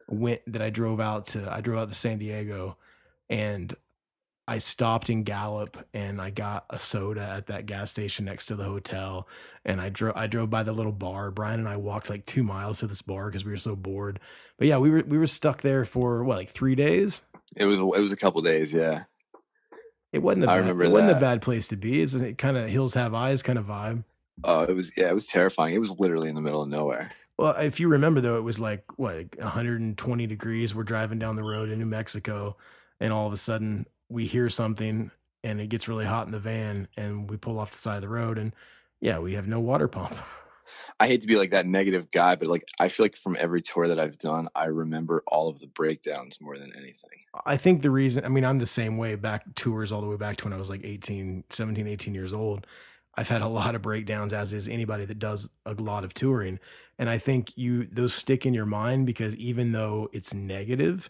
went, 0.08 0.42
that 0.46 0.62
I 0.62 0.70
drove 0.70 1.00
out 1.00 1.26
to, 1.28 1.52
I 1.52 1.62
drove 1.62 1.80
out 1.80 1.90
to 1.90 1.96
San 1.96 2.20
Diego, 2.20 2.78
and 3.28 3.74
I 4.50 4.58
stopped 4.58 5.12
in 5.12 5.22
Gallup 5.22 5.78
and 5.94 6.20
I 6.20 6.32
got 6.32 6.66
a 6.72 6.80
soda 6.80 7.22
at 7.22 7.46
that 7.48 7.68
gas 7.68 7.92
station 7.92 8.26
next 8.26 8.48
to 8.48 8.56
the 8.56 8.64
hotel, 8.64 9.28
and 9.64 9.80
I 9.80 9.90
drove, 9.90 10.18
I 10.18 10.26
drove 10.26 10.50
by 10.50 10.64
the 10.64 10.74
little 10.74 10.92
bar. 10.92 11.30
Brian 11.30 11.60
and 11.60 11.70
I 11.70 11.78
walked 11.78 12.10
like 12.10 12.26
two 12.26 12.42
miles 12.42 12.80
to 12.80 12.88
this 12.88 13.04
bar 13.04 13.28
because 13.28 13.46
we 13.46 13.52
were 13.52 13.58
so 13.58 13.76
bored. 13.76 14.20
But 14.58 14.68
yeah, 14.68 14.80
we 14.80 14.90
were 14.90 15.04
we 15.06 15.20
were 15.20 15.28
stuck 15.28 15.62
there 15.62 15.86
for 15.86 16.24
what 16.24 16.40
like 16.40 16.50
three 16.50 16.74
days. 16.74 17.22
It 17.56 17.66
was 17.66 17.78
it 17.78 17.84
was 17.84 18.12
a 18.12 18.18
couple 18.18 18.42
days, 18.42 18.74
yeah. 18.74 19.04
It 20.12 20.24
wasn't. 20.24 20.46
A 20.46 20.48
I 20.50 20.56
bad, 20.56 20.62
remember 20.62 20.84
it 20.86 20.92
wasn't 20.92 21.12
a 21.12 21.20
bad 21.20 21.44
place 21.44 21.68
to 21.68 21.78
be. 21.78 22.02
It's 22.02 22.16
a 22.16 22.34
kind 22.34 22.58
of 22.58 22.68
hills 22.70 22.96
have 22.96 23.14
eyes 23.14 23.44
kind 23.44 23.60
of 23.60 23.68
vibe. 23.68 24.04
Oh, 24.44 24.62
it 24.64 24.74
was 24.74 24.92
yeah, 24.98 25.12
it 25.12 25.14
was 25.14 25.28
terrifying. 25.28 25.76
It 25.76 25.80
was 25.80 26.00
literally 26.00 26.28
in 26.28 26.34
the 26.34 26.42
middle 26.42 26.64
of 26.64 26.70
nowhere. 26.70 27.12
Well, 27.38 27.52
if 27.52 27.80
you 27.80 27.88
remember 27.88 28.20
though, 28.20 28.40
it 28.40 28.44
was 28.44 28.60
like 28.60 28.84
what 28.98 29.16
like 29.16 29.36
120 29.38 30.26
degrees. 30.26 30.74
We're 30.74 30.82
driving 30.82 31.20
down 31.20 31.36
the 31.36 31.44
road 31.44 31.70
in 31.70 31.78
New 31.78 31.86
Mexico, 31.86 32.58
and 33.00 33.14
all 33.14 33.28
of 33.28 33.34
a 33.34 33.38
sudden 33.38 33.86
we 34.10 34.26
hear 34.26 34.50
something, 34.50 35.12
and 35.44 35.62
it 35.62 35.68
gets 35.68 35.88
really 35.88 36.06
hot 36.06 36.26
in 36.26 36.32
the 36.32 36.40
van, 36.40 36.88
and 36.98 37.30
we 37.30 37.38
pull 37.38 37.60
off 37.60 37.72
the 37.72 37.78
side 37.78 37.98
of 37.98 38.02
the 38.02 38.10
road, 38.10 38.38
and 38.38 38.54
yeah, 39.00 39.20
we 39.20 39.34
have 39.34 39.48
no 39.48 39.60
water 39.60 39.88
pump. 39.88 40.18
I 41.00 41.08
hate 41.08 41.22
to 41.22 41.28
be 41.28 41.36
like 41.36 41.52
that 41.52 41.66
negative 41.66 42.12
guy, 42.12 42.36
but 42.36 42.48
like 42.48 42.68
I 42.80 42.90
feel 42.90 43.06
like 43.06 43.16
from 43.16 43.38
every 43.40 43.62
tour 43.62 43.88
that 43.88 44.00
I've 44.00 44.18
done, 44.18 44.50
I 44.56 44.66
remember 44.66 45.24
all 45.28 45.48
of 45.48 45.60
the 45.60 45.68
breakdowns 45.68 46.40
more 46.42 46.58
than 46.58 46.74
anything. 46.76 47.10
I 47.46 47.58
think 47.58 47.82
the 47.82 47.92
reason, 47.92 48.26
I 48.26 48.28
mean, 48.30 48.44
I'm 48.44 48.60
the 48.60 48.66
same 48.66 48.98
way 48.98 49.16
back 49.16 49.44
tours 49.56 49.92
all 49.92 50.02
the 50.02 50.08
way 50.08 50.18
back 50.18 50.38
to 50.38 50.46
when 50.46 50.54
I 50.54 50.58
was 50.58 50.70
like 50.70 50.84
18, 50.84 51.46
17, 51.50 51.88
18 51.88 52.14
years 52.14 52.34
old. 52.34 52.68
I've 53.16 53.30
had 53.30 53.42
a 53.42 53.48
lot 53.60 53.76
of 53.76 53.82
breakdowns, 53.82 54.34
as 54.34 54.54
is 54.54 54.68
anybody 54.68 55.06
that 55.06 55.20
does 55.20 55.50
a 55.66 55.74
lot 55.74 56.04
of 56.04 56.14
touring. 56.14 56.60
And 56.98 57.10
I 57.10 57.18
think 57.18 57.58
you, 57.58 57.86
those 57.86 58.14
stick 58.14 58.46
in 58.46 58.54
your 58.54 58.66
mind 58.66 59.06
because 59.06 59.36
even 59.38 59.72
though 59.72 60.10
it's 60.12 60.34
negative, 60.34 61.10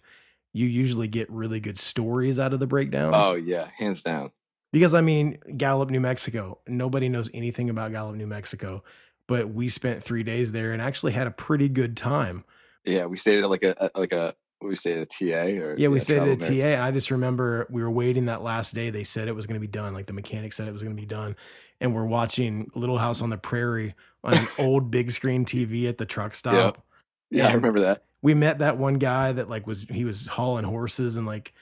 you 0.53 0.65
usually 0.65 1.07
get 1.07 1.29
really 1.29 1.59
good 1.59 1.79
stories 1.79 2.39
out 2.39 2.53
of 2.53 2.59
the 2.59 2.67
breakdowns. 2.67 3.15
Oh 3.17 3.35
yeah, 3.35 3.69
hands 3.77 4.03
down. 4.03 4.31
Because 4.71 4.93
I 4.93 5.01
mean, 5.01 5.39
Gallup, 5.57 5.89
New 5.89 5.99
Mexico, 5.99 6.59
nobody 6.67 7.09
knows 7.09 7.29
anything 7.33 7.69
about 7.69 7.91
Gallup, 7.91 8.15
New 8.15 8.27
Mexico, 8.27 8.83
but 9.27 9.49
we 9.49 9.69
spent 9.69 10.03
three 10.03 10.23
days 10.23 10.51
there 10.51 10.73
and 10.73 10.81
actually 10.81 11.13
had 11.13 11.27
a 11.27 11.31
pretty 11.31 11.69
good 11.69 11.97
time. 11.97 12.43
Yeah, 12.85 13.05
we 13.05 13.17
stayed 13.17 13.39
at 13.39 13.49
like 13.49 13.63
a, 13.63 13.91
like 13.95 14.13
a 14.13 14.35
we 14.61 14.75
stayed 14.75 14.97
at 14.97 15.03
a 15.03 15.05
TA 15.05 15.61
or 15.61 15.75
Yeah, 15.77 15.87
we 15.87 15.99
stayed 15.99 16.21
at 16.21 16.27
a 16.27 16.35
TA. 16.35 16.67
And 16.67 16.83
I 16.83 16.91
just 16.91 17.11
remember 17.11 17.67
we 17.69 17.81
were 17.81 17.91
waiting 17.91 18.25
that 18.25 18.41
last 18.41 18.73
day. 18.73 18.89
They 18.89 19.03
said 19.03 19.27
it 19.27 19.35
was 19.35 19.47
going 19.47 19.55
to 19.55 19.59
be 19.59 19.67
done. 19.67 19.93
Like 19.93 20.07
the 20.07 20.13
mechanic 20.13 20.53
said 20.53 20.67
it 20.67 20.73
was 20.73 20.83
going 20.83 20.95
to 20.95 21.01
be 21.01 21.07
done. 21.07 21.35
And 21.79 21.95
we're 21.95 22.05
watching 22.05 22.69
Little 22.75 22.97
House 22.97 23.21
on 23.21 23.29
the 23.29 23.37
Prairie 23.37 23.95
on 24.23 24.35
an 24.35 24.47
old 24.57 24.91
big 24.91 25.11
screen 25.11 25.45
TV 25.45 25.87
at 25.87 25.97
the 25.97 26.05
truck 26.05 26.35
stop. 26.35 26.83
Yeah, 27.31 27.47
I 27.47 27.53
remember 27.53 27.79
that. 27.81 28.03
We 28.21 28.33
met 28.33 28.59
that 28.59 28.77
one 28.77 28.95
guy 28.95 29.31
that 29.31 29.49
like 29.49 29.65
was 29.65 29.83
he 29.89 30.03
was 30.05 30.27
hauling 30.27 30.65
horses 30.65 31.15
and 31.17 31.25
like 31.25 31.53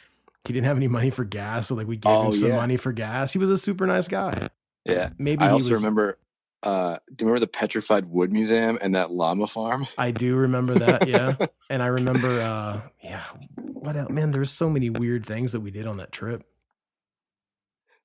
he 0.45 0.53
didn't 0.53 0.65
have 0.65 0.77
any 0.77 0.87
money 0.87 1.09
for 1.09 1.23
gas, 1.25 1.67
so 1.67 1.75
like 1.75 1.87
we 1.87 1.97
gave 1.97 2.11
Oh, 2.11 2.31
him 2.31 2.39
some 2.39 2.49
yeah. 2.49 2.55
money 2.55 2.77
for 2.77 2.91
gas. 2.93 3.31
He 3.33 3.39
was 3.39 3.51
a 3.51 3.57
super 3.57 3.85
nice 3.85 4.07
guy. 4.07 4.33
Yeah. 4.85 5.09
Maybe 5.17 5.43
I 5.43 5.47
he 5.47 5.53
also 5.53 5.69
was, 5.69 5.79
remember 5.79 6.17
uh 6.63 6.97
do 7.15 7.23
you 7.23 7.27
remember 7.27 7.39
the 7.41 7.47
Petrified 7.47 8.05
Wood 8.05 8.31
Museum 8.31 8.79
and 8.81 8.95
that 8.95 9.11
llama 9.11 9.45
farm? 9.47 9.85
I 9.97 10.11
do 10.11 10.35
remember 10.35 10.73
that, 10.75 11.07
yeah. 11.07 11.35
and 11.69 11.83
I 11.83 11.87
remember 11.87 12.27
uh 12.29 12.81
yeah, 13.03 13.23
what 13.57 13.95
else? 13.95 14.09
Man, 14.09 14.31
there's 14.31 14.51
so 14.51 14.69
many 14.69 14.89
weird 14.89 15.25
things 15.25 15.51
that 15.51 15.59
we 15.59 15.69
did 15.69 15.85
on 15.85 15.97
that 15.97 16.11
trip. 16.11 16.43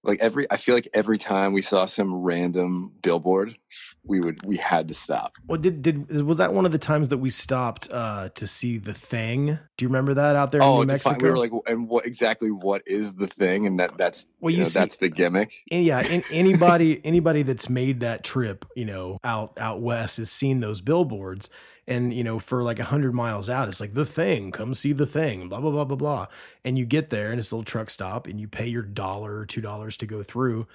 Like 0.04 0.20
every 0.20 0.46
i 0.50 0.56
feel 0.56 0.74
like 0.74 0.88
every 0.94 1.18
time 1.18 1.52
we 1.52 1.60
saw 1.62 1.84
some 1.84 2.14
random 2.14 2.92
billboard 3.02 3.56
we 4.04 4.20
would 4.20 4.44
we 4.44 4.56
had 4.56 4.88
to 4.88 4.94
stop 4.94 5.32
Well, 5.46 5.60
did 5.60 5.80
did 5.82 6.10
was 6.26 6.38
that 6.38 6.52
one 6.52 6.66
of 6.66 6.72
the 6.72 6.78
times 6.78 7.08
that 7.10 7.18
we 7.18 7.30
stopped 7.30 7.88
uh 7.92 8.28
to 8.30 8.46
see 8.46 8.78
the 8.78 8.92
thing? 8.92 9.46
Do 9.76 9.84
you 9.84 9.88
remember 9.88 10.12
that 10.14 10.36
out 10.36 10.52
there 10.52 10.60
in 10.60 10.66
oh 10.66 10.80
New 10.80 10.86
Mexico? 10.86 11.10
find, 11.10 11.22
we 11.22 11.30
were 11.30 11.38
like 11.38 11.52
and 11.66 11.88
what 11.88 12.04
exactly 12.04 12.50
what 12.50 12.82
is 12.86 13.14
the 13.14 13.28
thing 13.28 13.66
and 13.66 13.78
that 13.80 13.96
that's 13.96 14.26
Well, 14.40 14.50
you 14.50 14.58
you 14.58 14.62
know, 14.64 14.68
see- 14.68 14.78
that's 14.80 14.96
the 14.96 15.08
gimmick 15.08 15.52
And 15.70 15.84
yeah, 15.84 16.02
in, 16.02 16.22
anybody 16.30 17.00
anybody 17.04 17.42
that's 17.44 17.68
made 17.70 18.00
that 18.00 18.24
trip, 18.24 18.66
you 18.76 18.84
know, 18.84 19.18
out 19.24 19.52
out 19.58 19.80
west 19.80 20.18
has 20.18 20.30
seen 20.30 20.60
those 20.60 20.80
billboards. 20.80 21.48
And 21.86 22.14
you 22.14 22.22
know, 22.22 22.38
for 22.38 22.62
like 22.62 22.78
a 22.78 22.84
hundred 22.84 23.14
miles 23.14 23.50
out, 23.50 23.68
it's 23.68 23.80
like 23.80 23.94
the 23.94 24.06
thing. 24.06 24.52
Come 24.52 24.74
see 24.74 24.92
the 24.92 25.06
thing. 25.06 25.48
Blah 25.48 25.60
blah 25.60 25.70
blah 25.70 25.84
blah 25.84 25.96
blah. 25.96 26.26
And 26.64 26.78
you 26.78 26.84
get 26.84 27.10
there, 27.10 27.30
and 27.30 27.40
it's 27.40 27.50
a 27.50 27.56
little 27.56 27.64
truck 27.64 27.90
stop, 27.90 28.26
and 28.26 28.40
you 28.40 28.48
pay 28.48 28.68
your 28.68 28.82
dollar 28.82 29.36
or 29.36 29.46
two 29.46 29.60
dollars 29.60 29.96
to 29.98 30.06
go 30.06 30.22
through. 30.22 30.66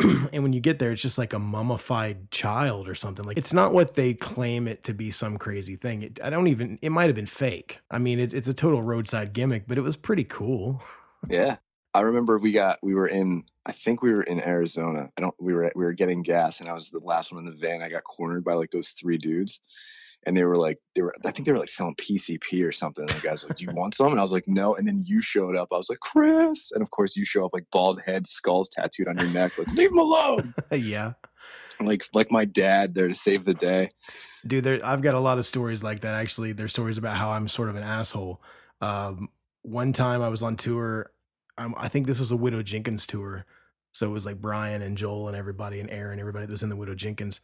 and 0.32 0.42
when 0.42 0.52
you 0.52 0.60
get 0.60 0.78
there, 0.78 0.92
it's 0.92 1.02
just 1.02 1.18
like 1.18 1.32
a 1.32 1.38
mummified 1.38 2.30
child 2.30 2.88
or 2.88 2.94
something. 2.94 3.24
Like 3.24 3.38
it's 3.38 3.52
not 3.52 3.72
what 3.72 3.94
they 3.94 4.14
claim 4.14 4.66
it 4.66 4.82
to 4.84 4.94
be. 4.94 5.10
Some 5.10 5.38
crazy 5.38 5.76
thing. 5.76 6.02
It, 6.02 6.20
I 6.22 6.30
don't 6.30 6.48
even. 6.48 6.78
It 6.82 6.90
might 6.90 7.06
have 7.06 7.16
been 7.16 7.26
fake. 7.26 7.78
I 7.90 7.98
mean, 7.98 8.18
it's 8.18 8.34
it's 8.34 8.48
a 8.48 8.54
total 8.54 8.82
roadside 8.82 9.32
gimmick, 9.32 9.64
but 9.68 9.78
it 9.78 9.82
was 9.82 9.96
pretty 9.96 10.24
cool. 10.24 10.82
yeah 11.28 11.56
i 11.94 12.00
remember 12.00 12.38
we 12.38 12.52
got 12.52 12.78
we 12.82 12.94
were 12.94 13.08
in 13.08 13.44
i 13.66 13.72
think 13.72 14.02
we 14.02 14.12
were 14.12 14.22
in 14.22 14.40
arizona 14.42 15.10
i 15.16 15.20
don't 15.20 15.34
we 15.38 15.52
were 15.52 15.70
we 15.74 15.84
were 15.84 15.92
getting 15.92 16.22
gas 16.22 16.60
and 16.60 16.68
i 16.68 16.72
was 16.72 16.90
the 16.90 17.00
last 17.00 17.32
one 17.32 17.44
in 17.44 17.50
the 17.50 17.56
van 17.56 17.82
i 17.82 17.88
got 17.88 18.04
cornered 18.04 18.44
by 18.44 18.54
like 18.54 18.70
those 18.70 18.90
three 18.90 19.18
dudes 19.18 19.60
and 20.26 20.36
they 20.36 20.44
were 20.44 20.56
like 20.56 20.78
they 20.94 21.02
were 21.02 21.14
i 21.24 21.30
think 21.30 21.46
they 21.46 21.52
were 21.52 21.58
like 21.58 21.68
selling 21.68 21.94
pcp 21.96 22.66
or 22.66 22.72
something 22.72 23.08
and 23.08 23.18
the 23.18 23.26
guys 23.26 23.42
like 23.42 23.56
do 23.56 23.64
you 23.64 23.70
want 23.74 23.94
some 23.94 24.08
and 24.08 24.18
i 24.18 24.22
was 24.22 24.32
like 24.32 24.46
no 24.46 24.74
and 24.74 24.86
then 24.86 25.02
you 25.06 25.20
showed 25.20 25.56
up 25.56 25.68
i 25.72 25.76
was 25.76 25.88
like 25.88 26.00
chris 26.00 26.72
and 26.72 26.82
of 26.82 26.90
course 26.90 27.16
you 27.16 27.24
show 27.24 27.44
up 27.44 27.50
like 27.54 27.66
bald 27.72 28.00
head 28.02 28.26
skulls 28.26 28.68
tattooed 28.68 29.08
on 29.08 29.16
your 29.16 29.28
neck 29.28 29.56
like 29.56 29.68
leave 29.68 29.90
him 29.90 29.98
alone 29.98 30.54
yeah. 30.72 31.12
like 31.80 32.04
like 32.12 32.30
my 32.30 32.44
dad 32.44 32.94
there 32.94 33.08
to 33.08 33.14
save 33.14 33.44
the 33.44 33.54
day. 33.54 33.90
Dude, 34.46 34.64
there 34.64 34.84
I've 34.84 35.02
got 35.02 35.14
a 35.14 35.20
lot 35.20 35.38
of 35.38 35.44
stories 35.44 35.82
like 35.82 36.00
that. 36.00 36.14
Actually, 36.14 36.52
there's 36.52 36.72
stories 36.72 36.98
about 36.98 37.16
how 37.16 37.30
I'm 37.30 37.48
sort 37.48 37.68
of 37.68 37.76
an 37.76 37.82
asshole. 37.82 38.40
Um, 38.80 39.28
one 39.62 39.92
time 39.92 40.22
I 40.22 40.28
was 40.28 40.42
on 40.42 40.56
tour. 40.56 41.10
Um, 41.58 41.74
I 41.76 41.88
think 41.88 42.06
this 42.06 42.20
was 42.20 42.30
a 42.30 42.36
Widow 42.36 42.62
Jenkins 42.62 43.06
tour, 43.06 43.44
so 43.92 44.06
it 44.06 44.12
was 44.12 44.24
like 44.24 44.40
Brian 44.40 44.82
and 44.82 44.96
Joel 44.96 45.28
and 45.28 45.36
everybody 45.36 45.80
and 45.80 45.90
Aaron, 45.90 46.18
everybody 46.18 46.46
that 46.46 46.52
was 46.52 46.62
in 46.62 46.70
the 46.70 46.76
Widow 46.76 46.94
Jenkins. 46.94 47.40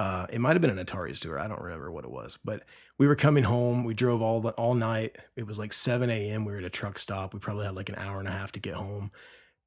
Uh, 0.00 0.26
it 0.30 0.40
might 0.40 0.54
have 0.54 0.62
been 0.62 0.70
an 0.70 0.82
Atari's 0.82 1.20
tour. 1.20 1.38
I 1.38 1.46
don't 1.46 1.60
remember 1.60 1.92
what 1.92 2.06
it 2.06 2.10
was, 2.10 2.38
but 2.42 2.62
we 2.96 3.06
were 3.06 3.14
coming 3.14 3.44
home. 3.44 3.84
We 3.84 3.92
drove 3.92 4.22
all 4.22 4.40
the, 4.40 4.48
all 4.52 4.72
night. 4.72 5.18
It 5.36 5.46
was 5.46 5.58
like 5.58 5.74
7 5.74 6.08
a.m. 6.08 6.46
We 6.46 6.52
were 6.52 6.58
at 6.60 6.64
a 6.64 6.70
truck 6.70 6.98
stop. 6.98 7.34
We 7.34 7.38
probably 7.38 7.66
had 7.66 7.74
like 7.74 7.90
an 7.90 7.96
hour 7.96 8.18
and 8.18 8.26
a 8.26 8.30
half 8.30 8.50
to 8.52 8.60
get 8.60 8.72
home. 8.72 9.10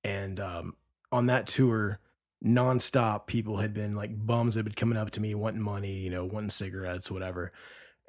And 0.03 0.39
um, 0.39 0.75
on 1.11 1.27
that 1.27 1.45
tour, 1.45 1.99
nonstop, 2.43 3.27
people 3.27 3.57
had 3.57 3.75
been 3.75 3.93
like 3.93 4.09
bums 4.25 4.55
that 4.55 4.61
had 4.61 4.65
been 4.65 4.73
coming 4.73 4.97
up 4.97 5.11
to 5.11 5.21
me 5.21 5.35
wanting 5.35 5.61
money, 5.61 5.99
you 5.99 6.09
know, 6.09 6.25
wanting 6.25 6.49
cigarettes, 6.49 7.11
whatever. 7.11 7.51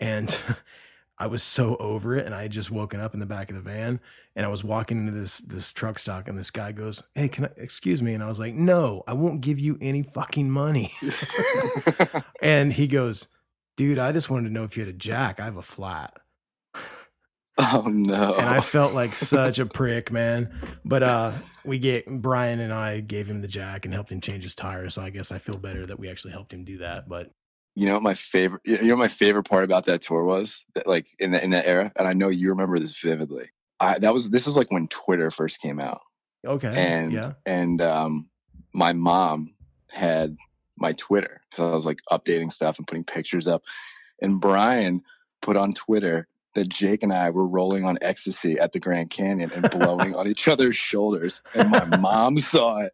And 0.00 0.34
I 1.18 1.26
was 1.26 1.42
so 1.42 1.76
over 1.76 2.16
it, 2.16 2.24
and 2.24 2.34
I 2.34 2.40
had 2.40 2.52
just 2.52 2.70
woken 2.70 3.00
up 3.00 3.12
in 3.12 3.20
the 3.20 3.26
back 3.26 3.50
of 3.50 3.56
the 3.56 3.60
van, 3.60 4.00
and 4.37 4.44
I 4.44 4.49
was 4.49 4.64
walking 4.64 4.99
into 4.99 5.12
this 5.12 5.38
this 5.38 5.73
truck 5.73 5.99
stop, 5.99 6.29
and 6.29 6.37
this 6.37 6.51
guy 6.51 6.73
goes, 6.73 7.03
"Hey, 7.14 7.29
can 7.29 7.47
I 7.47 7.51
excuse 7.57 8.03
me?" 8.03 8.14
And 8.14 8.23
I 8.23 8.29
was 8.29 8.38
like, 8.38 8.55
"No, 8.55 9.03
I 9.07 9.12
won't 9.12 9.40
give 9.40 9.59
you 9.59 9.79
any 9.81 10.03
fucking 10.03 10.51
money." 10.51 10.94
and 12.42 12.73
he 12.73 12.87
goes, 12.87 13.29
"Dude, 13.77 13.99
I 13.99 14.12
just 14.12 14.31
wanted 14.31 14.49
to 14.49 14.55
know 14.55 14.64
if 14.64 14.77
you 14.77 14.85
had 14.85 14.94
a 14.94 14.97
jack. 14.97 15.40
I 15.40 15.44
have 15.44 15.57
a 15.57 15.62
flat." 15.62 16.14
oh 17.59 17.85
no! 17.87 18.35
and 18.35 18.49
I 18.49 18.61
felt 18.61 18.94
like 18.94 19.14
such 19.14 19.59
a 19.59 19.66
prick, 19.66 20.11
man. 20.11 20.53
But 20.85 21.03
uh 21.03 21.33
we 21.64 21.79
get 21.79 22.07
Brian 22.07 22.61
and 22.61 22.73
I 22.73 23.01
gave 23.01 23.29
him 23.29 23.40
the 23.40 23.49
jack 23.49 23.85
and 23.85 23.94
helped 23.94 24.11
him 24.12 24.20
change 24.20 24.42
his 24.42 24.55
tire. 24.55 24.90
So 24.90 25.01
I 25.01 25.11
guess 25.11 25.33
I 25.33 25.38
feel 25.38 25.57
better 25.57 25.87
that 25.87 25.99
we 25.99 26.11
actually 26.11 26.33
helped 26.33 26.53
him 26.53 26.64
do 26.64 26.79
that. 26.79 27.09
But 27.09 27.31
you 27.77 27.87
know 27.87 27.94
what 27.94 28.03
my 28.03 28.14
favorite 28.14 28.62
you 28.64 28.83
know 28.83 28.94
what 28.94 29.03
my 29.03 29.09
favorite 29.09 29.44
part 29.44 29.64
about 29.64 29.87
that 29.87 30.01
tour 30.01 30.25
was 30.25 30.64
that 30.75 30.87
like 30.87 31.07
in 31.18 31.33
the, 31.33 31.42
in 31.42 31.51
that 31.51 31.66
era 31.66 31.90
and 31.97 32.07
i 32.07 32.12
know 32.12 32.29
you 32.29 32.49
remember 32.51 32.79
this 32.79 32.97
vividly 33.01 33.51
i 33.80 33.98
that 33.98 34.12
was 34.12 34.30
this 34.30 34.46
was 34.46 34.56
like 34.56 34.70
when 34.70 34.88
twitter 34.88 35.30
first 35.30 35.60
came 35.60 35.80
out 35.80 36.00
okay. 36.46 36.72
and 36.76 37.12
yeah. 37.12 37.32
and 37.46 37.80
um 37.80 38.28
my 38.72 38.92
mom 38.92 39.54
had 39.90 40.37
my 40.78 40.92
twitter 40.92 41.40
because 41.50 41.70
i 41.70 41.74
was 41.74 41.87
like 41.87 41.98
updating 42.10 42.52
stuff 42.52 42.78
and 42.78 42.87
putting 42.87 43.04
pictures 43.04 43.46
up 43.46 43.62
and 44.22 44.40
brian 44.40 45.02
put 45.42 45.56
on 45.56 45.72
twitter 45.72 46.26
that 46.54 46.68
jake 46.68 47.02
and 47.02 47.12
i 47.12 47.30
were 47.30 47.46
rolling 47.46 47.84
on 47.84 47.98
ecstasy 48.00 48.58
at 48.58 48.72
the 48.72 48.80
grand 48.80 49.10
canyon 49.10 49.50
and 49.54 49.70
blowing 49.70 50.14
on 50.16 50.26
each 50.26 50.48
other's 50.48 50.76
shoulders 50.76 51.42
and 51.54 51.70
my 51.70 51.84
mom 51.98 52.38
saw 52.38 52.78
it 52.78 52.92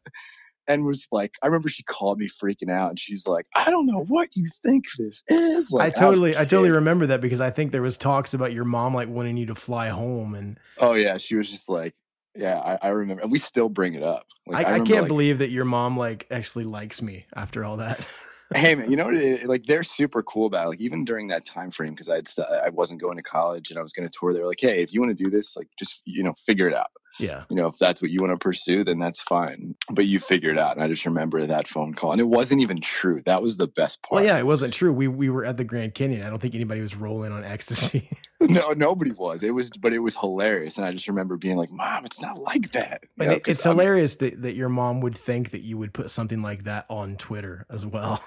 and 0.71 0.85
was 0.85 1.07
like 1.11 1.35
i 1.43 1.47
remember 1.47 1.69
she 1.69 1.83
called 1.83 2.19
me 2.19 2.29
freaking 2.29 2.71
out 2.71 2.91
and 2.91 2.99
she's 2.99 3.27
like 3.27 3.47
i 3.57 3.71
don't 3.71 3.87
know 3.87 4.05
what 4.05 4.29
you 4.37 4.47
think 4.65 4.85
this 4.99 5.23
is 5.29 5.71
like 5.71 5.97
I 5.97 6.01
totally 6.01 6.37
I 6.37 6.45
totally 6.45 6.71
remember 6.71 7.07
that 7.07 7.21
because 7.21 7.41
I 7.41 7.51
think 7.51 7.73
there 7.73 7.83
was 7.83 7.97
talks 7.97 8.35
about 8.35 8.53
your 8.53 8.65
mom 8.65 8.95
like 8.95 9.09
wanting 9.09 9.37
you 9.37 9.47
to 9.47 9.55
fly 9.55 9.89
home 9.89 10.35
and 10.35 10.59
oh 10.79 10.95
yeah 10.95 11.17
she 11.19 11.35
was 11.35 11.51
just 11.51 11.69
like 11.69 11.95
yeah 12.37 12.59
i, 12.59 12.89
I 12.89 12.89
remember 12.91 13.23
and 13.23 13.33
we 13.33 13.39
still 13.39 13.69
bring 13.69 13.95
it 13.95 14.03
up 14.03 14.27
Like, 14.47 14.67
I, 14.67 14.71
I, 14.71 14.73
remember, 14.73 14.93
can't 14.93 15.03
like, 15.03 15.09
believe 15.09 15.39
that 15.39 15.51
your 15.51 15.65
mom 15.65 15.97
like 15.97 16.27
actually 16.31 16.65
likes 16.65 17.03
me 17.03 17.27
after 17.35 17.65
all 17.65 17.79
that. 17.79 18.07
hey 18.55 18.75
man, 18.75 18.91
you 18.91 18.97
know 18.97 19.05
what? 19.07 19.15
It, 19.15 19.47
like 19.47 19.65
they're 19.65 19.83
super 19.83 20.23
cool 20.23 20.47
about 20.47 20.67
it. 20.67 20.71
Like 20.71 20.81
even 20.81 21.05
during 21.05 21.29
that 21.29 21.47
time 21.47 21.71
frame, 21.71 21.91
because 21.91 22.09
I'd 22.09 22.27
I 22.65 22.69
wasn't 22.71 23.01
going 23.01 23.17
to 23.17 23.23
college 23.23 23.71
and 23.71 23.79
I 23.79 23.83
was 23.83 23.93
going 23.93 24.09
to 24.09 24.15
tour. 24.19 24.33
They 24.33 24.41
were 24.41 24.49
like, 24.49 24.61
hey, 24.61 24.83
if 24.83 24.93
you 24.93 25.01
want 25.01 25.17
to 25.17 25.25
do 25.25 25.31
this, 25.31 25.57
like 25.57 25.69
just 25.79 26.01
you 26.05 26.23
know 26.23 26.35
figure 26.47 26.69
it 26.69 26.75
out. 26.75 26.91
Yeah. 27.19 27.45
You 27.51 27.57
know, 27.57 27.67
if 27.67 27.77
that's 27.79 28.01
what 28.01 28.11
you 28.11 28.19
want 28.21 28.33
to 28.39 28.43
pursue, 28.43 28.85
then 28.85 28.99
that's 28.99 29.21
fine. 29.21 29.75
But 29.91 30.07
you 30.07 30.19
figured 30.21 30.57
it 30.57 30.61
out. 30.61 30.77
And 30.77 30.85
I 30.85 30.89
just 30.89 31.05
remember 31.05 31.45
that 31.45 31.67
phone 31.69 31.93
call, 31.93 32.13
and 32.13 32.21
it 32.21 32.29
wasn't 32.29 32.61
even 32.63 32.81
true. 32.81 33.21
That 33.23 33.43
was 33.43 33.57
the 33.57 33.67
best 33.67 34.03
part. 34.03 34.13
Well, 34.21 34.25
yeah, 34.25 34.39
it 34.39 34.47
wasn't 34.47 34.73
true. 34.73 34.93
We 34.93 35.09
we 35.09 35.29
were 35.29 35.45
at 35.45 35.57
the 35.57 35.65
Grand 35.65 35.95
Canyon. 35.95 36.23
I 36.27 36.31
don't 36.31 36.41
think 36.41 36.55
anybody 36.55 36.81
was 36.81 36.95
rolling 36.97 37.33
on 37.33 37.45
ecstasy. 37.45 38.09
no, 38.41 38.71
nobody 38.73 39.11
was. 39.11 39.43
It 39.43 39.51
was, 39.51 39.71
but 39.71 39.93
it 39.93 39.99
was 39.99 40.17
hilarious. 40.17 40.79
And 40.79 40.87
I 40.87 40.93
just 40.93 41.09
remember 41.09 41.37
being 41.37 41.57
like, 41.57 41.71
"Mom, 41.73 42.05
it's 42.05 42.23
not 42.23 42.39
like 42.41 42.73
that." 42.73 43.03
And 43.19 43.29
know, 43.29 43.35
it- 43.37 43.43
it's 43.47 43.67
I'm- 43.67 43.77
hilarious 43.77 44.15
that, 44.17 44.41
that 44.43 44.55
your 44.55 44.69
mom 44.69 45.01
would 45.01 45.17
think 45.17 45.51
that 45.51 45.63
you 45.63 45.77
would 45.79 45.93
put 45.93 46.11
something 46.11 46.43
like 46.43 46.65
that 46.65 46.87
on 46.89 47.17
Twitter 47.17 47.67
as 47.69 47.85
well. 47.85 48.23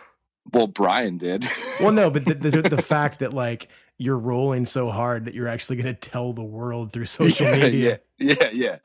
Well, 0.52 0.68
Brian 0.68 1.18
did. 1.18 1.46
Well, 1.80 1.94
no, 1.94 2.10
but 2.10 2.26
the, 2.26 2.34
the, 2.34 2.62
the 2.70 2.82
fact 2.82 3.20
that 3.20 3.34
like 3.34 3.70
you're 3.98 4.18
rolling 4.18 4.66
so 4.66 4.90
hard 4.90 5.26
that 5.26 5.34
you're 5.34 5.48
actually 5.48 5.76
going 5.76 5.94
to 5.94 6.10
tell 6.10 6.34
the 6.34 6.44
world 6.44 6.92
through 6.92 7.06
social 7.22 7.48
yeah, 7.48 7.58
media. 7.58 8.00
Yeah, 8.20 8.36
yeah, 8.42 8.50
yeah, 8.54 8.78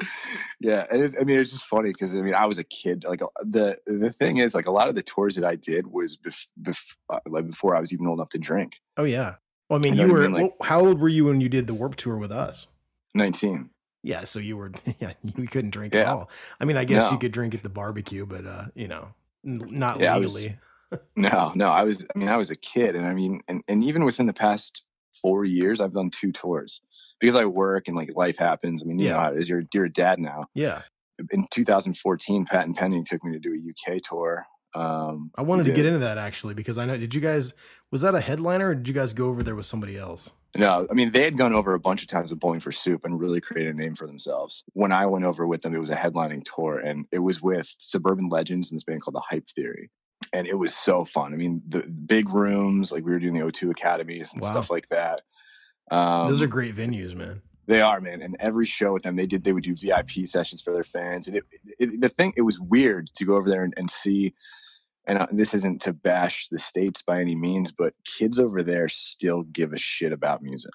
yeah. 0.61 0.87
And 0.91 1.03
it's, 1.03 1.17
I 1.21 1.25
mean, 1.25 1.39
it's 1.41 1.53
just 1.53 1.67
funny 1.67 1.91
because 1.91 2.15
I 2.15 2.21
mean, 2.21 2.35
I 2.35 2.47
was 2.47 2.59
a 2.59 2.65
kid. 2.65 3.05
Like 3.09 3.23
uh, 3.23 3.27
the 3.43 3.79
the 3.87 4.11
thing 4.11 4.39
is, 4.39 4.55
like 4.55 4.67
a 4.67 4.71
lot 4.71 4.89
of 4.89 4.95
the 4.95 5.03
tours 5.03 5.35
that 5.37 5.45
I 5.45 5.55
did 5.57 5.87
was 5.87 6.17
bef- 6.17 6.47
bef- 6.63 6.95
uh, 7.11 7.21
like 7.27 7.47
before 7.47 7.75
I 7.77 7.81
was 7.81 7.93
even 7.93 8.07
old 8.07 8.19
enough 8.19 8.31
to 8.31 8.39
drink. 8.39 8.81
Oh 8.97 9.05
yeah. 9.05 9.37
Well, 9.69 9.79
I 9.79 9.83
mean, 9.83 9.95
I 9.95 9.97
know 9.97 10.07
you 10.07 10.13
were. 10.13 10.23
you 10.23 10.31
mean, 10.31 10.43
like- 10.43 10.61
well, 10.61 10.69
how 10.69 10.81
old 10.81 11.01
were 11.01 11.09
you 11.09 11.27
when 11.27 11.41
you 11.41 11.49
did 11.49 11.67
the 11.67 11.75
Warped 11.75 11.99
Tour 11.99 12.17
with 12.19 12.33
us? 12.33 12.67
Nineteen. 13.15 13.71
Yeah, 14.03 14.25
so 14.25 14.39
you 14.39 14.57
were. 14.57 14.73
Yeah, 15.01 15.13
you 15.23 15.47
couldn't 15.47 15.71
drink 15.71 15.95
at 15.95 16.07
all. 16.07 16.31
I 16.61 16.65
mean, 16.65 16.77
I 16.77 16.85
guess 16.85 17.11
you 17.13 17.19
could 17.19 17.33
drink 17.33 17.55
at 17.55 17.63
the 17.63 17.69
barbecue, 17.69 18.27
but 18.27 18.47
uh, 18.47 18.67
you 18.75 18.89
know, 18.89 19.09
n- 19.47 19.63
not 19.71 20.01
Yeah, 20.01 20.15
I 20.15 20.19
legally. 20.19 20.57
No, 21.17 21.53
no. 21.55 21.67
I 21.67 21.85
was. 21.85 22.05
I 22.15 22.19
mean, 22.19 22.29
I 22.29 22.37
was 22.37 22.51
a 22.51 22.57
kid, 22.57 22.97
and 22.97 23.07
I 23.07 23.13
mean, 23.13 23.41
and, 23.49 23.63
and 23.69 23.85
even 23.85 24.05
within 24.05 24.27
the 24.27 24.33
past 24.33 24.83
four 25.23 25.45
years, 25.45 25.81
I've 25.81 25.93
done 25.93 26.11
two 26.11 26.33
tours 26.33 26.81
because 27.21 27.35
I 27.37 27.45
work 27.45 27.89
and 27.89 27.97
like 27.97 28.15
life 28.17 28.37
happens. 28.39 28.83
I 28.83 28.87
mean, 28.87 28.99
you 28.99 29.09
know 29.09 29.17
Yeah. 29.17 29.23
how 29.23 29.33
it 29.33 29.39
is. 29.39 29.49
You're 29.49 29.63
you're 29.75 29.85
a 29.87 29.91
dad 29.91 30.19
now. 30.19 30.47
Yeah, 30.55 30.83
In 31.33 31.47
2014, 31.51 32.45
Patent 32.45 32.77
Pending 32.77 33.05
took 33.05 33.25
me 33.25 33.33
to 33.33 33.39
do 33.39 33.53
a 33.55 33.95
UK 33.95 34.01
tour. 34.03 34.47
Um, 34.75 35.31
I 35.35 35.43
wanted 35.43 35.65
to 35.65 35.73
get 35.73 35.87
into 35.87 36.01
that 36.01 36.19
actually 36.19 36.55
because 36.55 36.77
I 36.79 36.85
know. 36.85 36.97
Did 36.97 37.15
you 37.15 37.21
guys? 37.21 37.55
Was 37.91 38.03
that 38.03 38.15
a 38.15 38.21
headliner, 38.21 38.69
or 38.69 38.75
did 38.75 38.87
you 38.87 38.93
guys 38.95 39.15
go 39.15 39.29
over 39.29 39.43
there 39.43 39.55
with 39.57 39.65
somebody 39.67 39.97
else? 39.97 40.31
No, 40.57 40.87
I 40.91 40.95
mean 40.95 41.11
they 41.11 41.25
had 41.25 41.37
gone 41.39 41.53
over 41.55 41.75
a 41.75 41.81
bunch 41.81 42.03
of 42.03 42.09
times 42.09 42.31
with 42.31 42.41
Bowling 42.41 42.61
for 42.61 42.71
Soup 42.73 43.03
and 43.05 43.19
really 43.19 43.41
created 43.41 43.75
a 43.75 43.79
name 43.79 43.95
for 43.95 44.07
themselves. 44.07 44.65
When 44.75 44.93
I 44.93 45.07
went 45.07 45.25
over 45.25 45.47
with 45.47 45.63
them, 45.63 45.75
it 45.75 45.79
was 45.81 45.91
a 45.91 45.95
headlining 45.97 46.43
tour, 46.45 46.79
and 46.79 47.07
it 47.13 47.19
was 47.19 47.41
with 47.43 47.75
Suburban 47.79 48.29
Legends 48.29 48.71
and 48.71 48.77
this 48.79 48.85
band 48.85 49.01
called 49.03 49.15
the 49.15 49.21
Hype 49.21 49.47
Theory, 49.49 49.91
and 50.33 50.47
it 50.47 50.55
was 50.55 50.75
so 50.75 51.05
fun. 51.05 51.33
I 51.33 51.37
mean, 51.37 51.63
the 51.69 51.81
big 52.07 52.29
rooms, 52.31 52.93
like 52.93 53.05
we 53.05 53.11
were 53.13 53.19
doing 53.19 53.35
the 53.35 53.41
O2 53.41 53.71
academies 53.71 54.33
and 54.33 54.43
Wow. 54.43 54.51
stuff 54.51 54.71
like 54.71 54.89
that. 54.89 55.23
Um, 55.91 56.29
Those 56.29 56.43
are 56.43 56.47
great 56.47 56.75
venues, 56.77 57.15
man. 57.15 57.43
They 57.67 57.81
are, 57.81 58.01
man. 58.01 58.23
And 58.23 58.37
every 58.41 58.65
show 58.67 58.93
with 58.95 59.03
them, 59.03 59.17
they 59.17 59.27
did. 59.27 59.45
They 59.45 59.53
would 59.53 59.65
do 59.65 59.75
VIP 59.77 60.27
sessions 60.27 60.63
for 60.63 60.73
their 60.73 60.85
fans, 60.85 61.29
and 61.29 61.37
it, 61.37 61.45
it 61.79 62.01
the 62.01 62.09
thing. 62.09 62.33
It 62.37 62.43
was 62.43 62.59
weird 62.59 63.09
to 63.15 63.25
go 63.25 63.37
over 63.37 63.49
there 63.51 63.63
and, 63.65 63.75
and 63.77 63.91
see. 63.91 64.35
And 65.07 65.19
uh, 65.19 65.27
this 65.33 65.55
isn't 65.55 65.81
to 65.83 65.93
bash 65.95 66.49
the 66.51 66.59
states 66.59 67.01
by 67.03 67.21
any 67.21 67.35
means, 67.35 67.71
but 67.71 67.95
kids 68.05 68.39
over 68.39 68.63
there 68.63 68.89
still 68.89 69.43
give 69.45 69.73
a 69.73 69.79
shit 69.79 70.13
about 70.13 70.43
music. 70.43 70.75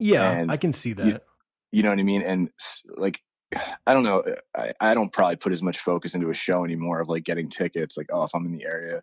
Yeah, 0.00 0.28
And 0.28 0.50
I 0.50 0.56
can 0.56 0.72
see 0.72 0.92
that. 0.94 1.22
You 1.70 1.84
know 1.84 1.90
what 1.90 2.00
I 2.00 2.02
mean? 2.02 2.22
And 2.22 2.50
like, 2.96 3.22
I 3.86 3.94
don't 3.94 4.04
know. 4.04 4.20
Uh, 4.20 4.34
I, 4.54 4.90
I 4.90 4.94
don't 4.94 5.12
probably 5.12 5.36
put 5.36 5.52
as 5.52 5.62
much 5.62 5.78
focus 5.78 6.14
into 6.14 6.30
a 6.30 6.34
show 6.34 6.64
anymore 6.64 7.00
of 7.00 7.08
like 7.08 7.24
getting 7.24 7.48
tickets. 7.48 7.96
Like, 7.96 8.08
oh, 8.12 8.22
if 8.24 8.34
I'm 8.34 8.46
in 8.46 8.52
the 8.52 8.64
area, 8.64 9.02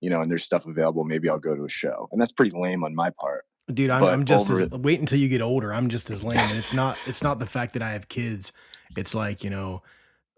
you 0.00 0.10
know, 0.10 0.20
and 0.20 0.30
there's 0.30 0.44
stuff 0.44 0.66
available, 0.66 1.04
maybe 1.04 1.28
I'll 1.28 1.38
go 1.38 1.54
to 1.54 1.64
a 1.64 1.68
show. 1.68 2.08
And 2.12 2.20
that's 2.20 2.32
pretty 2.32 2.56
lame 2.56 2.84
on 2.84 2.94
my 2.94 3.10
part. 3.10 3.44
Dude, 3.72 3.90
I'm, 3.90 4.04
I'm 4.04 4.24
just 4.24 4.48
as 4.50 4.60
it- 4.60 4.72
wait 4.72 5.00
until 5.00 5.18
you 5.18 5.28
get 5.28 5.42
older. 5.42 5.72
I'm 5.72 5.88
just 5.88 6.10
as 6.10 6.22
lame. 6.22 6.38
And 6.38 6.58
it's 6.58 6.72
not 6.72 6.96
it's 7.06 7.22
not 7.22 7.38
the 7.38 7.46
fact 7.46 7.72
that 7.72 7.82
I 7.82 7.92
have 7.92 8.08
kids. 8.08 8.52
It's 8.96 9.14
like, 9.14 9.42
you 9.42 9.50
know, 9.50 9.82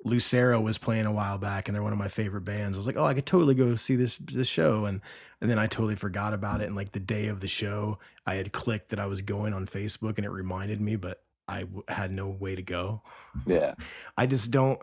Lucero 0.05 0.61
was 0.61 0.79
playing 0.79 1.07
a 1.07 1.13
while 1.13 1.39
back 1.39 1.69
and 1.69 1.75
they're 1.75 1.83
one 1.83 1.93
of 1.93 1.99
my 1.99 2.09
favorite 2.09 2.43
bands. 2.43 2.77
I 2.77 2.79
was 2.79 2.87
like, 2.87 2.97
oh, 2.97 3.05
I 3.05 3.15
could 3.15 3.27
totally 3.27 3.55
go 3.55 3.75
see 3.75 3.97
this 3.97 4.17
this 4.17 4.49
show. 4.49 4.87
And 4.87 5.01
and 5.41 5.51
then 5.51 5.59
I 5.59 5.67
totally 5.67 5.97
forgot 5.97 6.33
about 6.33 6.63
it. 6.63 6.67
And 6.67 6.77
like 6.77 6.93
the 6.93 7.01
day 7.01 7.27
of 7.27 7.41
the 7.41 7.49
show, 7.49 7.99
I 8.27 8.37
had 8.37 8.53
clicked 8.53 8.91
that 8.91 8.99
I 8.99 9.07
was 9.07 9.21
going 9.21 9.53
on 9.53 9.67
Facebook 9.67 10.17
and 10.17 10.25
it 10.25 10.31
reminded 10.31 10.81
me, 10.81 10.97
but 10.97 11.23
I 11.49 11.61
w- 11.61 11.83
had 11.89 12.13
no 12.13 12.29
way 12.29 12.55
to 12.55 12.63
go. 12.63 13.03
Yeah. 13.47 13.75
I 14.17 14.27
just 14.27 14.51
don't 14.51 14.79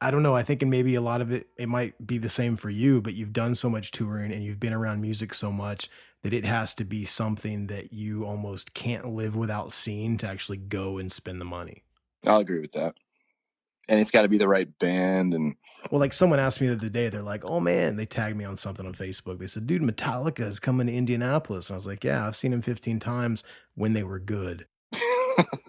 I 0.00 0.10
don't 0.10 0.22
know. 0.22 0.36
I 0.36 0.42
think 0.42 0.60
and 0.62 0.70
maybe 0.70 0.94
a 0.94 1.00
lot 1.00 1.20
of 1.20 1.30
it 1.32 1.48
it 1.56 1.68
might 1.68 2.06
be 2.06 2.18
the 2.18 2.28
same 2.28 2.56
for 2.56 2.70
you, 2.70 3.00
but 3.00 3.14
you've 3.14 3.32
done 3.32 3.54
so 3.54 3.70
much 3.70 3.90
touring 3.90 4.32
and 4.32 4.44
you've 4.44 4.60
been 4.60 4.72
around 4.72 5.00
music 5.00 5.34
so 5.34 5.52
much 5.52 5.88
that 6.22 6.34
it 6.34 6.44
has 6.44 6.74
to 6.74 6.84
be 6.84 7.04
something 7.04 7.68
that 7.68 7.92
you 7.92 8.24
almost 8.24 8.74
can't 8.74 9.08
live 9.14 9.36
without 9.36 9.72
seeing 9.72 10.16
to 10.18 10.26
actually 10.28 10.58
go 10.58 10.98
and 10.98 11.12
spend 11.12 11.40
the 11.40 11.44
money. 11.44 11.84
I'll 12.26 12.38
agree 12.38 12.60
with 12.60 12.72
that. 12.72 12.96
And 13.88 14.00
it's 14.00 14.10
got 14.10 14.22
to 14.22 14.28
be 14.28 14.38
the 14.38 14.48
right 14.48 14.68
band 14.80 15.32
and 15.32 15.54
Well, 15.90 16.00
like 16.00 16.12
someone 16.12 16.40
asked 16.40 16.60
me 16.60 16.66
the 16.66 16.72
other 16.74 16.88
day, 16.88 17.08
they're 17.08 17.22
like, 17.22 17.44
"Oh 17.44 17.60
man," 17.60 17.96
they 17.96 18.06
tagged 18.06 18.36
me 18.36 18.44
on 18.44 18.56
something 18.56 18.84
on 18.84 18.94
Facebook. 18.94 19.38
They 19.38 19.46
said, 19.46 19.66
"Dude, 19.66 19.82
Metallica 19.82 20.40
is 20.44 20.58
coming 20.58 20.88
to 20.88 20.92
Indianapolis." 20.92 21.70
And 21.70 21.74
I 21.74 21.78
was 21.78 21.86
like, 21.86 22.02
"Yeah, 22.02 22.26
I've 22.26 22.36
seen 22.36 22.50
them 22.50 22.62
15 22.62 22.98
times 22.98 23.44
when 23.74 23.92
they 23.92 24.02
were 24.02 24.18
good." 24.18 24.66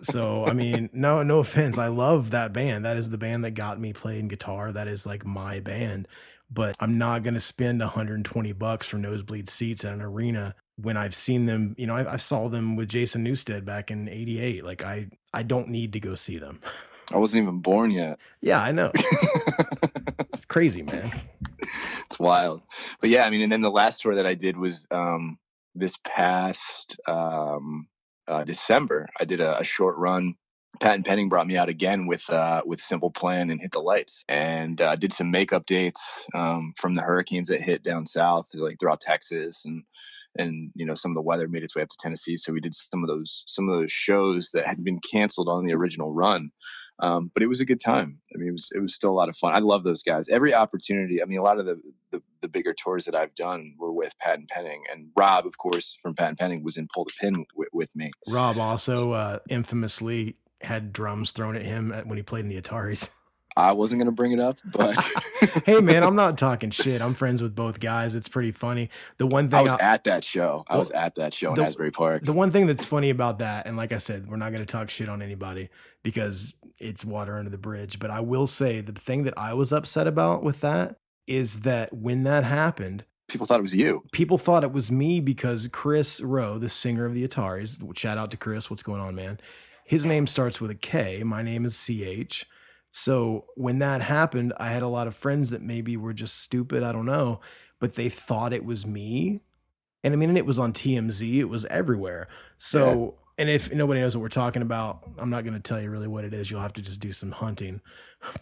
So 0.02 0.46
I 0.46 0.54
mean, 0.54 0.90
no, 0.94 1.24
no 1.24 1.40
offense. 1.40 1.78
I 1.78 1.88
love 1.88 2.32
that 2.32 2.54
band. 2.54 2.86
That 2.86 2.98
is 2.98 3.10
the 3.10 3.18
band 3.18 3.44
that 3.44 3.52
got 3.52 3.80
me 3.80 3.94
playing 3.94 4.28
guitar. 4.28 4.72
That 4.72 4.88
is 4.88 5.06
like 5.06 5.26
my 5.26 5.60
band. 5.60 6.08
But 6.50 6.76
I'm 6.80 6.98
not 6.98 7.24
gonna 7.24 7.40
spend 7.40 7.80
120 7.80 8.54
bucks 8.54 8.88
for 8.88 8.98
nosebleed 8.98 9.50
seats 9.50 9.84
at 9.84 9.94
an 9.94 10.02
arena 10.02 10.56
when 10.78 10.96
I've 10.96 11.16
seen 11.16 11.46
them. 11.46 11.76
You 11.78 11.88
know, 11.88 11.96
I, 11.96 12.14
I 12.14 12.18
saw 12.18 12.48
them 12.48 12.76
with 12.76 12.90
Jason 12.90 13.26
Newsted 13.26 13.66
back 13.66 13.92
in 13.92 14.08
'88. 14.08 14.64
Like 14.64 14.84
I, 14.84 15.08
I 15.34 15.44
don't 15.44 15.70
need 15.70 15.94
to 15.94 16.00
go 16.00 16.16
see 16.16 16.38
them. 16.38 16.62
I 17.14 17.18
wasn't 17.18 17.44
even 17.44 17.60
born 17.60 17.92
yet. 17.92 18.20
Yeah, 18.42 18.62
I 18.62 18.72
know. 18.72 18.92
It's 20.38 20.46
crazy, 20.46 20.84
man. 20.84 21.12
it's 22.06 22.20
wild. 22.20 22.62
But 23.02 23.10
yeah, 23.10 23.26
I 23.26 23.32
mean, 23.32 23.42
and 23.42 23.52
then 23.52 23.62
the 23.62 23.72
last 23.72 24.04
tour 24.04 24.14
that 24.14 24.28
I 24.28 24.36
did 24.36 24.56
was 24.56 24.86
um, 24.92 25.40
this 25.74 25.98
past 26.06 26.96
um, 27.08 27.88
uh, 28.28 28.44
December. 28.44 29.08
I 29.20 29.26
did 29.26 29.42
a, 29.42 29.60
a 29.60 29.64
short 29.64 29.98
run. 29.98 30.36
Patent 30.80 31.06
Pending 31.08 31.30
brought 31.30 31.48
me 31.48 31.58
out 31.58 31.70
again 31.70 32.06
with 32.06 32.30
uh, 32.30 32.62
with 32.66 32.82
Simple 32.82 33.10
Plan 33.10 33.50
and 33.50 33.60
Hit 33.60 33.72
the 33.72 33.80
Lights, 33.80 34.24
and 34.28 34.80
uh, 34.80 34.96
did 34.96 35.12
some 35.12 35.32
make 35.32 35.50
updates 35.52 36.00
um, 36.36 36.74
from 36.78 36.94
the 36.94 37.02
hurricanes 37.02 37.48
that 37.48 37.62
hit 37.62 37.84
down 37.84 38.06
south, 38.06 38.48
like 38.54 38.78
throughout 38.80 39.02
Texas, 39.02 39.66
and 39.66 39.84
and 40.38 40.72
you 40.76 40.86
know 40.86 40.96
some 40.96 41.12
of 41.12 41.16
the 41.16 41.22
weather 41.22 41.48
made 41.48 41.64
its 41.64 41.76
way 41.76 41.82
up 41.82 41.90
to 41.90 41.98
Tennessee. 42.00 42.38
So 42.38 42.54
we 42.54 42.60
did 42.60 42.76
some 42.76 43.04
of 43.04 43.08
those 43.08 43.44
some 43.48 43.68
of 43.70 43.80
those 43.80 43.92
shows 43.92 44.52
that 44.54 44.68
had 44.68 44.84
been 44.84 45.00
canceled 45.12 45.50
on 45.50 45.66
the 45.66 45.74
original 45.74 46.14
run. 46.14 46.52
Um, 47.00 47.32
but 47.34 47.44
it 47.44 47.48
was 47.48 47.60
a 47.60 47.66
good 47.66 47.80
time. 47.80 48.20
I 48.34 48.38
mean, 48.38 48.50
it 48.50 48.54
was 48.54 48.70
it 48.74 48.80
was 48.80 48.96
still 48.96 49.12
a 49.12 49.14
lot 49.14 49.30
of 49.30 49.38
fun. 49.38 49.54
I 49.54 49.60
love 49.60 49.84
those 49.84 50.02
guys. 50.02 50.30
Every 50.30 50.54
opportunity. 50.54 51.22
I 51.22 51.26
mean, 51.26 51.38
a 51.38 51.44
lot 51.44 51.60
of 51.60 51.66
the 51.66 51.80
the, 52.12 52.22
the 52.42 52.48
bigger 52.48 52.74
tours 52.74 53.06
that 53.06 53.16
I've 53.16 53.36
done 53.36 53.76
were 53.78 53.92
with 53.92 54.18
Patent 54.20 54.50
Pending, 54.50 54.84
and 54.92 55.10
Rob, 55.16 55.46
of 55.46 55.58
course, 55.58 55.98
from 56.02 56.16
Patent 56.16 56.40
Pending, 56.40 56.64
was 56.64 56.78
in 56.78 56.88
Pull 56.94 57.06
the 57.06 57.14
Pin 57.20 57.46
with, 57.56 57.70
with 57.74 57.96
me. 57.96 58.12
Rob 58.28 58.58
also 58.58 59.12
uh, 59.12 59.40
infamously 59.50 60.38
had 60.62 60.92
drums 60.92 61.32
thrown 61.32 61.56
at 61.56 61.62
him 61.62 61.92
when 62.06 62.18
he 62.18 62.24
played 62.24 62.42
in 62.42 62.50
the 62.50 62.60
Ataris. 62.60 63.10
I 63.58 63.72
wasn't 63.72 64.00
going 64.00 64.06
to 64.06 64.12
bring 64.12 64.32
it 64.34 64.40
up, 64.40 64.58
but 64.66 64.96
hey 65.66 65.82
man, 65.82 66.04
I'm 66.04 66.16
not 66.16 66.38
talking 66.38 66.70
shit. 66.70 67.02
I'm 67.02 67.14
friends 67.16 67.42
with 67.42 67.56
both 67.56 67.80
guys. 67.80 68.14
It's 68.16 68.28
pretty 68.30 68.52
funny. 68.52 68.90
The 69.18 69.26
one 69.28 69.50
thing 69.50 69.60
I 69.60 69.64
was 69.64 69.74
I- 69.74 69.80
at 69.80 70.04
that 70.06 70.24
show. 70.24 70.64
I 70.68 70.74
Well, 70.74 70.82
was 70.82 70.92
at 70.92 71.16
that 71.16 71.34
show 71.34 71.54
in 71.54 71.60
Asbury 71.60 71.92
Park. 71.92 72.24
the 72.24 72.34
one 72.34 72.52
thing 72.52 72.68
that's 72.68 72.86
funny 72.86 73.10
about 73.10 73.40
that, 73.40 73.66
and 73.66 73.76
like 73.76 73.92
I 73.92 73.98
said, 73.98 74.28
we're 74.30 74.38
not 74.38 74.52
going 74.52 74.64
to 74.66 74.72
talk 74.72 74.90
shit 74.90 75.10
on 75.10 75.22
anybody 75.22 75.70
because 76.04 76.54
it's 76.80 77.04
water 77.04 77.38
under 77.38 77.50
the 77.50 77.58
bridge. 77.58 77.98
But 78.00 78.12
I 78.12 78.20
will 78.20 78.46
say 78.48 78.82
the 78.82 78.92
thing 78.94 79.24
that 79.24 79.34
I 79.38 79.54
was 79.56 79.74
upset 79.74 80.06
about 80.08 80.44
with 80.44 80.62
that 80.62 80.98
is 81.26 81.62
that 81.62 81.92
when 81.94 82.24
that 82.24 82.44
happened, 82.44 83.04
People 83.28 83.46
thought 83.48 83.60
it 83.60 83.64
was 83.64 83.74
you. 83.76 84.04
people 84.14 84.38
thought 84.38 84.64
it 84.64 84.72
was 84.72 84.90
me 84.90 85.20
because 85.20 85.68
Kris 85.68 86.22
Roe, 86.22 86.58
the 86.58 86.70
singer 86.70 87.06
of 87.06 87.14
the 87.14 87.28
Ataris, 87.28 87.76
shout 87.98 88.18
out 88.18 88.32
to 88.32 88.38
Kris, 88.38 88.70
what's 88.70 88.84
going 88.84 89.02
on, 89.02 89.16
man? 89.16 89.40
His 89.84 90.06
name 90.06 90.28
starts 90.28 90.62
with 90.62 90.72
a 90.72 90.76
K. 90.76 91.24
My 91.24 91.42
name 91.42 91.66
is 91.66 91.76
CH. 91.76 92.46
So 92.98 93.46
when 93.56 93.78
that 93.78 94.02
happened, 94.02 94.54
I 94.58 94.70
had 94.70 94.82
a 94.82 94.88
lot 94.88 95.06
of 95.06 95.16
friends 95.16 95.52
that 95.52 95.62
maybe 95.62 95.96
were 95.96 96.14
just 96.14 96.40
stupid. 96.40 96.82
I 96.82 96.92
don't 96.92 97.06
know, 97.06 97.42
but 97.80 97.94
they 97.94 98.10
thought 98.10 98.54
it 98.54 98.66
was 98.66 98.88
me. 98.88 99.42
And 100.04 100.16
I 100.16 100.18
mean, 100.18 100.30
and 100.30 100.38
it 100.38 100.48
was 100.48 100.58
on 100.58 100.74
TMZ, 100.74 101.36
it 101.38 101.44
was 101.46 101.66
everywhere. 101.66 102.28
So, 102.58 103.20
and 103.38 103.50
if 103.52 103.72
nobody 103.72 104.00
knows 104.00 104.18
what 104.18 104.24
we're 104.24 104.30
talking 104.30 104.64
about, 104.64 105.04
I'm 105.20 105.30
not 105.30 105.44
going 105.44 105.54
to 105.54 105.60
tell 105.60 105.80
you 105.80 105.92
really 105.92 106.08
what 106.08 106.24
it 106.24 106.34
is. 106.34 106.50
You'll 106.50 106.62
have 106.62 106.74
to 106.74 106.82
just 106.82 107.00
do 107.00 107.12
some 107.12 107.32
hunting. 107.32 107.82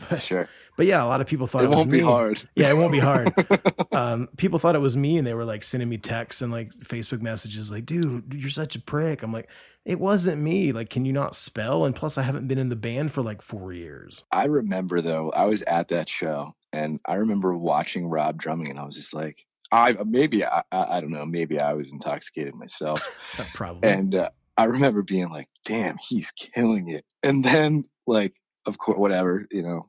But, 0.10 0.22
Sure. 0.22 0.48
but 0.78 0.86
yeah, 0.86 1.04
a 1.04 1.06
lot 1.06 1.20
of 1.20 1.28
people 1.28 1.48
thought 1.48 1.64
It 1.66 1.70
it, 1.70 1.76
won't 1.76 1.92
be 1.92 2.00
hard. 2.00 2.48
Yeah, 2.56 2.70
it 2.70 2.78
won't 2.78 2.94
be 2.94 3.00
hard 3.00 3.34
um, 3.92 4.30
people 4.38 4.58
thought 4.58 4.74
it 4.74 4.80
was 4.80 4.96
me 4.96 5.18
and 5.18 5.28
they 5.28 5.34
were 5.34 5.44
like 5.44 5.64
sending 5.64 5.90
me 5.90 5.98
texts 5.98 6.42
and 6.42 6.50
like 6.50 6.72
Facebook 6.76 7.22
messages 7.22 7.72
like, 7.74 7.86
dude, 7.86 8.34
you're 8.34 8.50
such 8.50 8.78
a 8.78 8.80
prick. 8.80 9.22
I'm 9.22 9.34
like, 9.34 9.50
it 9.86 10.00
wasn't 10.00 10.42
me. 10.42 10.72
Like, 10.72 10.90
can 10.90 11.06
you 11.06 11.14
not 11.14 11.36
spell? 11.36 11.86
And 11.86 11.96
plus, 11.96 12.18
I 12.18 12.24
haven't 12.24 12.48
been 12.48 12.58
in 12.58 12.70
the 12.70 12.76
band 12.76 13.14
for 13.14 13.22
like 13.22 13.42
four 13.42 13.72
years. 13.72 14.24
I 14.32 14.46
remember 14.46 15.00
though, 15.02 15.32
I 15.32 15.46
was 15.46 15.62
at 15.64 15.90
that 15.90 16.10
show 16.10 16.54
and 16.74 17.00
I 17.06 17.16
remember 17.16 17.56
watching 17.56 18.08
Rob 18.08 18.38
drumming 18.38 18.70
and 18.70 18.80
I 18.80 18.86
was 18.86 18.96
just 18.96 19.14
like, 19.14 19.38
I 19.72 19.96
maybe 20.06 20.46
I, 20.46 20.64
I 20.72 21.00
don't 21.02 21.12
know. 21.12 21.26
Maybe 21.26 21.60
I 21.60 21.74
was 21.74 21.92
intoxicated 21.92 22.54
myself, 22.56 23.02
Probably. 23.54 23.90
and 23.90 24.14
uh, 24.14 24.30
I 24.58 24.66
remember 24.66 25.02
being 25.02 25.30
like, 25.30 25.48
"Damn, 25.66 25.98
he's 25.98 26.30
killing 26.32 26.90
it." 26.90 27.04
And 27.24 27.44
then, 27.44 27.86
like, 28.06 28.36
of 28.68 28.78
course, 28.78 29.00
whatever 29.00 29.48
you 29.52 29.64
know, 29.64 29.82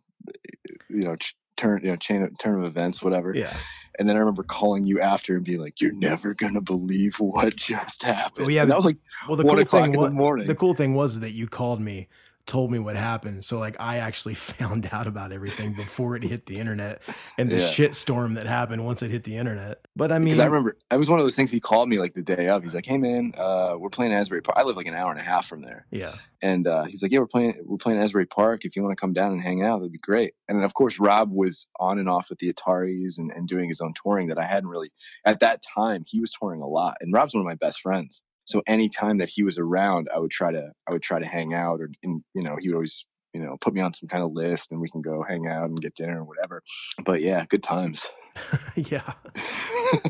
you 0.89 1.03
know, 1.03 1.17
ch- 1.17 1.37
turn 1.57 1.81
you 1.83 1.91
know, 1.91 1.97
chain 1.97 2.23
of, 2.23 2.39
turn 2.39 2.59
of 2.59 2.65
events, 2.65 3.03
whatever. 3.03 3.35
yeah. 3.35 3.55
And 3.99 4.07
then 4.09 4.17
I 4.17 4.19
remember 4.19 4.43
calling 4.43 4.85
you 4.87 5.01
after 5.01 5.37
and 5.37 5.45
being 5.45 5.61
like, 5.61 5.81
"You're 5.81 5.95
never 5.95 6.35
gonna 6.35 6.61
believe 6.61 7.19
what 7.19 7.57
just 7.57 8.03
happened." 8.03 8.47
Oh, 8.47 8.51
yeah, 8.51 8.63
and 8.63 8.71
that 8.71 8.77
was 8.77 8.85
like 8.85 8.99
Well, 9.27 9.37
the 9.37 9.45
one 9.45 9.57
cool 9.57 9.65
thing 9.65 9.95
in 9.95 10.01
was 10.01 10.11
the 10.11 10.15
morning. 10.15 10.47
the 10.47 10.55
cool 10.55 10.75
thing 10.75 10.95
was 10.95 11.21
that 11.21 11.33
you 11.33 11.47
called 11.47 11.81
me, 11.81 12.09
told 12.47 12.71
me 12.71 12.79
what 12.79 12.97
happened. 12.97 13.45
So 13.45 13.59
like 13.59 13.77
I 13.81 13.99
actually 13.99 14.35
found 14.59 14.89
out 14.93 15.07
about 15.07 15.33
everything 15.33 15.73
before 15.75 16.17
it 16.17 16.23
hit 16.23 16.47
the 16.47 16.57
internet 16.59 17.03
and 17.39 17.51
the 17.51 17.57
Yeah. 17.59 17.69
shit 17.69 17.95
storm 17.95 18.35
that 18.35 18.47
happened 18.47 18.85
once 18.85 19.03
it 19.03 19.11
hit 19.11 19.25
the 19.25 19.37
internet. 19.37 19.81
But 19.97 20.13
I 20.13 20.19
mean, 20.19 20.27
because 20.27 20.39
I 20.41 20.45
remember 20.47 20.77
it 20.91 20.97
was 20.97 21.11
one 21.11 21.19
of 21.19 21.25
those 21.25 21.37
things. 21.37 21.51
He 21.51 21.61
called 21.61 21.89
me 21.89 21.99
like 21.99 22.15
the 22.15 22.23
day 22.23 22.49
of. 22.49 22.63
He's 22.63 22.75
like, 22.75 22.87
"Hey 22.87 22.99
man, 22.99 23.33
uh, 23.37 23.75
we're 23.79 23.91
playing 23.91 24.13
Asbury 24.13 24.43
Park. 24.43 24.57
I 24.59 24.63
live 24.63 24.77
like 24.77 24.87
an 24.87 24.95
hour 24.95 25.11
and 25.11 25.21
a 25.21 25.25
half 25.25 25.47
from 25.47 25.63
there." 25.63 25.87
yeah, 25.91 26.15
And 26.43 26.67
uh, 26.67 26.85
he's 26.85 27.03
like, 27.03 27.11
"Yeah, 27.13 27.19
we're 27.19 27.27
playing. 27.27 27.55
We're 27.65 27.79
playing 27.79 28.01
Asbury 28.01 28.27
Park. 28.27 28.65
If 28.65 28.77
you 28.77 28.83
want 28.83 28.97
to 28.97 29.01
come 29.01 29.13
down 29.13 29.33
and 29.33 29.43
hang 29.43 29.63
out, 29.65 29.79
that'd 29.81 29.93
be 29.93 29.99
great." 29.99 30.35
And 30.49 30.57
then, 30.59 30.65
of 30.65 30.75
course, 30.75 30.99
Rob 31.01 31.31
was 31.33 31.67
on 31.81 31.99
and 31.99 32.09
off 32.09 32.31
with 32.31 32.39
the 32.39 32.53
Ataris 32.53 33.19
and, 33.19 33.31
and 33.33 33.49
doing 33.49 33.69
his 33.69 33.81
own 33.81 33.93
touring 34.01 34.29
that 34.29 34.39
I 34.39 34.45
hadn't 34.47 34.69
really. 34.69 34.93
At 35.25 35.41
that 35.41 35.63
time, 35.63 36.05
he 36.07 36.21
was 36.21 36.31
touring 36.31 36.61
a 36.63 36.69
lot, 36.69 36.97
and 37.01 37.13
Rob's 37.13 37.35
one 37.35 37.41
of 37.41 37.47
my 37.47 37.55
best 37.57 37.81
friends. 37.81 38.23
So 38.47 38.63
anytime 38.67 39.19
that 39.19 39.29
he 39.29 39.43
was 39.43 39.59
around, 39.59 40.09
I 40.15 40.19
would 40.19 40.31
try 40.31 40.53
to 40.53 40.73
I 40.89 40.93
would 40.93 41.03
try 41.03 41.19
to 41.19 41.27
hang 41.27 41.55
out, 41.55 41.81
or 41.81 41.91
and, 42.03 42.23
you 42.35 42.43
know, 42.43 42.57
he 42.59 42.69
would 42.69 42.77
always 42.77 43.05
you 43.35 43.43
know 43.43 43.57
put 43.61 43.75
me 43.75 43.81
on 43.81 43.93
some 43.93 44.09
kind 44.09 44.25
of 44.25 44.33
list, 44.33 44.73
and 44.73 44.81
we 44.81 44.89
can 44.89 45.03
go 45.03 45.23
hang 45.23 45.47
out 45.49 45.65
and 45.65 45.81
get 45.81 45.95
dinner 45.95 46.21
or 46.21 46.25
whatever. 46.25 46.63
But 47.05 47.21
yeah, 47.21 47.45
good 47.49 47.63
times. 47.63 48.07
yeah. 48.77 49.13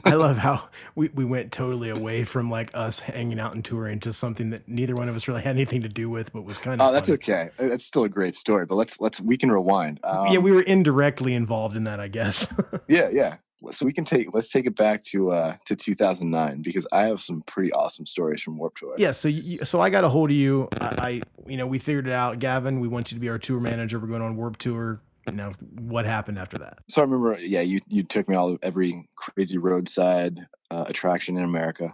I 0.05 0.11
love 0.15 0.39
how 0.39 0.69
we, 0.95 1.09
we 1.09 1.25
went 1.25 1.53
totally 1.53 1.91
away 1.91 2.25
from 2.25 2.51
like 2.51 2.71
us 2.75 3.01
hanging 3.01 3.39
out 3.39 3.55
and 3.55 3.65
touring 3.65 4.01
to 4.01 4.13
something 4.13 4.51
that 4.51 4.69
neither 4.69 4.95
one 4.95 5.09
of 5.09 5.17
us 5.17 5.29
really 5.29 5.43
had 5.43 5.57
anything 5.57 5.83
to 5.83 5.89
do 5.89 6.09
with, 6.09 6.33
but 6.33 6.45
was 6.45 6.59
kind 6.59 6.81
of. 6.81 6.87
Oh, 6.89 6.93
that's 6.93 7.09
funny. 7.09 7.19
okay. 7.19 7.51
Uh, 7.59 7.69
That's 7.69 7.85
still 7.85 8.05
a 8.05 8.09
great 8.09 8.35
story. 8.35 8.67
But 8.67 8.77
let's 8.77 9.01
let's 9.01 9.21
we 9.21 9.37
can 9.37 9.51
rewind. 9.51 10.01
Um, 10.05 10.29
yeah, 10.29 10.39
we 10.39 10.53
were 10.53 10.63
indirectly 10.63 11.35
involved 11.35 11.77
in 11.77 11.85
that, 11.85 12.01
I 12.01 12.09
guess. 12.09 12.53
yeah 12.89 13.09
yeah. 13.13 13.37
So 13.71 13.87
we 13.87 13.93
can 13.93 14.05
take 14.05 14.33
let's 14.35 14.51
take 14.51 14.67
it 14.67 14.77
back 14.77 15.03
to 15.05 15.31
uh 15.31 15.57
to 15.67 15.75
2009 15.75 16.63
because 16.63 16.87
I 16.93 17.07
have 17.07 17.21
some 17.21 17.43
pretty 17.47 17.73
awesome 17.73 18.07
stories 18.07 18.43
from 18.43 18.59
Warped 18.59 18.79
Tour. 18.79 18.95
Yeah, 18.99 19.13
so 19.13 19.29
you, 19.29 19.65
so 19.65 19.81
I 19.81 19.91
got 19.91 20.05
a 20.05 20.09
hold 20.09 20.31
of 20.31 20.37
you. 20.37 20.69
I, 20.81 20.87
I, 20.99 21.23
you 21.47 21.57
know, 21.57 21.67
we 21.67 21.79
figured 21.79 22.07
it 22.07 22.13
out. 22.13 22.39
Gavin, 22.39 22.81
we 22.81 22.89
want 22.89 23.11
you 23.11 23.17
to 23.17 23.21
be 23.21 23.29
our 23.29 23.39
tour 23.39 23.61
manager. 23.61 23.99
We're 23.99 24.09
going 24.09 24.23
on 24.23 24.37
Warped 24.37 24.61
Tour. 24.61 25.01
Now, 25.33 25.53
what 25.81 26.05
happened 26.05 26.39
after 26.39 26.59
that? 26.59 26.79
So 26.89 27.01
I 27.01 27.05
remember, 27.05 27.39
yeah, 27.39 27.63
you 27.63 27.81
you 27.89 28.03
took 28.03 28.29
me 28.29 28.37
all 28.37 28.53
of 28.53 28.59
every 28.63 29.09
crazy 29.17 29.59
roadside 29.59 30.39
uh, 30.71 30.85
attraction 30.87 31.37
in 31.37 31.45
America, 31.45 31.91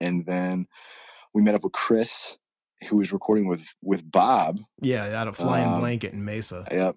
and 0.00 0.24
then 0.24 0.66
we 1.34 1.42
met 1.42 1.54
up 1.54 1.64
with 1.64 1.72
Kris, 1.72 2.38
who 2.88 2.96
was 2.96 3.12
recording 3.12 3.46
with 3.48 3.64
with 3.82 4.10
Bob. 4.10 4.60
Yeah, 4.80 5.20
out 5.20 5.28
of 5.28 5.36
Flying 5.36 5.68
Um, 5.68 5.80
Blanket 5.80 6.12
in 6.12 6.24
Mesa. 6.24 6.66
Yep, 6.70 6.96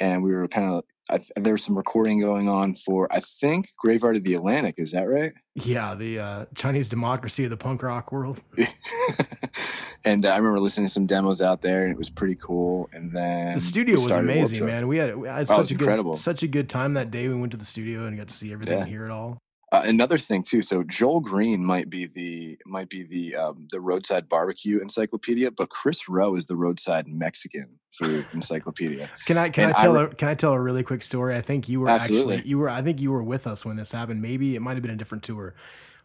and 0.00 0.22
we 0.22 0.32
were 0.32 0.48
kind 0.48 0.72
of. 0.72 0.84
I, 1.10 1.18
th- 1.18 1.30
there 1.36 1.52
was 1.54 1.62
some 1.64 1.76
recording 1.76 2.20
going 2.20 2.48
on 2.48 2.74
for 2.74 3.10
I 3.12 3.20
think 3.20 3.70
Graveyard 3.78 4.16
of 4.16 4.22
the 4.24 4.34
Atlantic. 4.34 4.74
Is 4.78 4.92
that 4.92 5.04
right? 5.08 5.32
Yeah, 5.54 5.94
the 5.94 6.18
uh, 6.18 6.44
Chinese 6.54 6.88
democracy 6.88 7.44
of 7.44 7.50
the 7.50 7.56
punk 7.56 7.82
rock 7.82 8.12
world. 8.12 8.40
and 10.04 10.24
uh, 10.24 10.28
I 10.28 10.36
remember 10.36 10.60
listening 10.60 10.86
to 10.86 10.92
some 10.92 11.06
demos 11.06 11.40
out 11.42 11.62
there, 11.62 11.82
and 11.82 11.92
it 11.92 11.98
was 11.98 12.10
pretty 12.10 12.36
cool. 12.36 12.88
And 12.92 13.10
then 13.12 13.54
The 13.54 13.60
studio 13.60 13.94
was 14.00 14.14
amazing, 14.16 14.64
man. 14.64 14.86
We 14.88 14.98
had, 14.98 15.16
we 15.16 15.28
had 15.28 15.50
Oh, 15.50 15.56
such 15.56 15.70
a 15.70 15.74
good, 15.74 16.18
such 16.18 16.42
a 16.42 16.48
good 16.48 16.68
time 16.68 16.94
that 16.94 17.10
day. 17.10 17.28
We 17.28 17.34
went 17.34 17.52
to 17.52 17.58
the 17.58 17.64
studio 17.64 18.06
and 18.06 18.16
got 18.16 18.28
to 18.28 18.34
see 18.34 18.52
everything 18.52 18.74
Yeah. 18.74 18.80
and 18.82 18.88
hear 18.88 19.04
it 19.06 19.10
all. 19.10 19.38
Uh, 19.70 19.82
another 19.84 20.16
thing 20.16 20.42
too. 20.42 20.62
So 20.62 20.82
Joel 20.82 21.20
Green 21.20 21.62
might 21.62 21.90
be 21.90 22.06
the 22.06 22.58
might 22.64 22.88
be 22.88 23.02
the 23.02 23.36
um, 23.36 23.68
the 23.70 23.80
roadside 23.80 24.26
barbecue 24.28 24.80
encyclopedia, 24.80 25.50
but 25.50 25.68
Kris 25.68 26.08
Roe 26.08 26.36
is 26.36 26.46
the 26.46 26.56
roadside 26.56 27.06
Mexican 27.06 27.78
food 27.92 28.24
encyclopedia. 28.32 29.10
Can 29.26 29.36
I 29.36 29.50
can 29.50 29.64
And 29.64 29.74
I 29.74 29.78
I 29.78 29.82
tell 29.82 29.92
re- 29.94 30.02
a, 30.04 30.08
can 30.08 30.28
I 30.28 30.34
tell 30.34 30.52
a 30.54 30.60
really 30.60 30.82
quick 30.82 31.02
story? 31.02 31.36
I 31.36 31.42
think 31.42 31.68
you 31.68 31.80
were 31.80 31.90
Absolutely. 31.90 32.36
actually 32.36 32.48
you 32.48 32.58
were 32.58 32.70
I 32.70 32.80
think 32.80 33.00
you 33.00 33.12
were 33.12 33.22
with 33.22 33.46
us 33.46 33.64
when 33.64 33.76
this 33.76 33.92
happened. 33.92 34.22
Maybe 34.22 34.56
it 34.56 34.60
might 34.60 34.74
have 34.74 34.82
been 34.82 34.90
a 34.90 34.96
different 34.96 35.24
tour, 35.24 35.54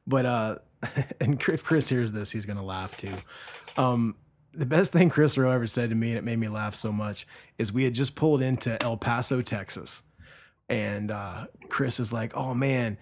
but 0.06 0.26
uh, 0.26 0.56
and 1.21 1.41
if 1.41 1.63
Kris 1.63 1.88
hears 1.88 2.12
this, 2.12 2.32
he's 2.32 2.45
gonna 2.45 2.65
laugh 2.65 2.97
too. 2.97 3.15
Um, 3.78 4.15
the 4.54 4.65
best 4.65 4.91
thing 4.91 5.10
Kris 5.10 5.38
Roe 5.38 5.52
ever 5.52 5.67
said 5.67 5.89
to 5.89 5.95
me, 5.95 6.10
and 6.10 6.17
it 6.17 6.23
made 6.26 6.38
me 6.38 6.49
laugh 6.49 6.76
so 6.76 6.91
much, 6.91 7.26
is 7.58 7.71
we 7.71 7.86
had 7.86 7.93
just 7.93 8.15
pulled 8.15 8.41
into 8.41 8.82
El 8.84 8.97
Paso, 8.97 9.41
Texas, 9.41 10.04
and 10.67 11.12
uh, 11.12 11.45
Kris 11.69 12.02
is 12.02 12.12
like, 12.12 12.36
"Oh 12.36 12.54
man." 12.54 12.97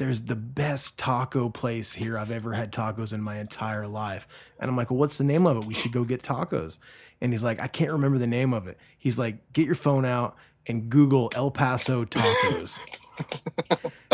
There's 0.00 0.22
the 0.22 0.34
best 0.34 0.98
taco 0.98 1.50
place 1.50 1.92
here 1.92 2.16
I've 2.16 2.30
ever 2.30 2.54
had 2.54 2.72
tacos 2.72 3.12
in 3.12 3.20
my 3.20 3.38
entire 3.38 3.86
life. 3.86 4.26
And 4.58 4.70
I'm 4.70 4.74
like, 4.74 4.90
well, 4.90 4.98
what's 4.98 5.18
the 5.18 5.24
name 5.24 5.46
of 5.46 5.58
it? 5.58 5.66
We 5.66 5.74
should 5.74 5.92
go 5.92 6.04
get 6.04 6.22
tacos. 6.22 6.78
And 7.20 7.34
he's 7.34 7.44
like, 7.44 7.60
I 7.60 7.66
can't 7.66 7.92
remember 7.92 8.16
the 8.16 8.26
name 8.26 8.54
of 8.54 8.66
it. 8.66 8.78
He's 8.96 9.18
like, 9.18 9.52
get 9.52 9.66
your 9.66 9.74
phone 9.74 10.06
out 10.06 10.36
and 10.66 10.88
Google 10.88 11.30
El 11.34 11.50
Paso 11.50 12.06
tacos. 12.06 12.78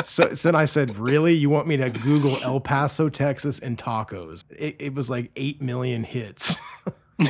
so, 0.04 0.34
so 0.34 0.48
then 0.48 0.56
I 0.56 0.64
said, 0.64 0.96
really? 0.96 1.34
You 1.34 1.50
want 1.50 1.68
me 1.68 1.76
to 1.76 1.88
Google 1.88 2.36
El 2.42 2.58
Paso, 2.58 3.08
Texas 3.08 3.60
and 3.60 3.78
tacos? 3.78 4.42
It, 4.50 4.74
it 4.80 4.92
was 4.92 5.08
like 5.08 5.30
8 5.36 5.62
million 5.62 6.02
hits. 6.02 6.56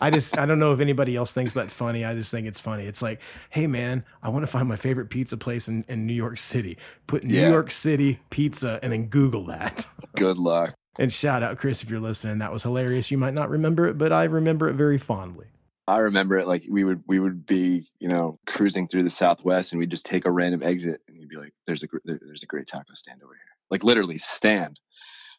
I 0.00 0.10
just 0.10 0.36
I 0.38 0.46
don't 0.46 0.58
know 0.58 0.72
if 0.72 0.80
anybody 0.80 1.16
else 1.16 1.32
thinks 1.32 1.54
that 1.54 1.70
funny. 1.70 2.04
I 2.04 2.14
just 2.14 2.30
think 2.30 2.46
it's 2.46 2.60
funny. 2.60 2.84
It's 2.84 3.02
like, 3.02 3.20
hey 3.50 3.66
man, 3.66 4.04
I 4.22 4.28
want 4.28 4.42
to 4.44 4.46
find 4.46 4.68
my 4.68 4.76
favorite 4.76 5.10
pizza 5.10 5.36
place 5.36 5.68
in, 5.68 5.84
in 5.88 6.06
New 6.06 6.14
York 6.14 6.38
City. 6.38 6.78
Put 7.06 7.24
New 7.24 7.34
Yeah. 7.40 7.50
York 7.50 7.70
City 7.70 8.20
pizza 8.30 8.78
and 8.82 8.92
then 8.92 9.06
Google 9.06 9.46
that. 9.46 9.86
Good 10.16 10.38
luck. 10.38 10.74
And 10.98 11.12
shout 11.12 11.42
out 11.42 11.58
Kris 11.58 11.82
if 11.82 11.90
you're 11.90 12.00
listening. 12.00 12.38
That 12.38 12.52
was 12.52 12.62
hilarious. 12.64 13.10
You 13.10 13.18
might 13.18 13.34
not 13.34 13.50
remember 13.50 13.86
it, 13.86 13.98
but 13.98 14.12
I 14.12 14.24
remember 14.24 14.68
it 14.68 14.74
very 14.74 14.98
fondly. 14.98 15.46
I 15.86 15.98
remember 16.00 16.36
it 16.36 16.46
like 16.46 16.64
we 16.68 16.84
would 16.84 17.02
we 17.06 17.18
would 17.18 17.46
be 17.46 17.88
you 17.98 18.08
know 18.08 18.38
cruising 18.46 18.88
through 18.88 19.04
the 19.04 19.10
Southwest 19.10 19.72
and 19.72 19.78
we'd 19.78 19.90
just 19.90 20.04
take 20.06 20.26
a 20.26 20.30
random 20.30 20.62
exit 20.62 21.00
and 21.08 21.16
you'd 21.16 21.30
be 21.30 21.36
like, 21.36 21.54
"There's 21.66 21.82
a 21.82 21.88
there, 22.04 22.18
there's 22.20 22.42
a 22.42 22.46
great 22.46 22.66
taco 22.66 22.92
stand 22.94 23.22
over 23.22 23.32
here." 23.32 23.40
Like 23.70 23.84
literally 23.84 24.18
stand, 24.18 24.80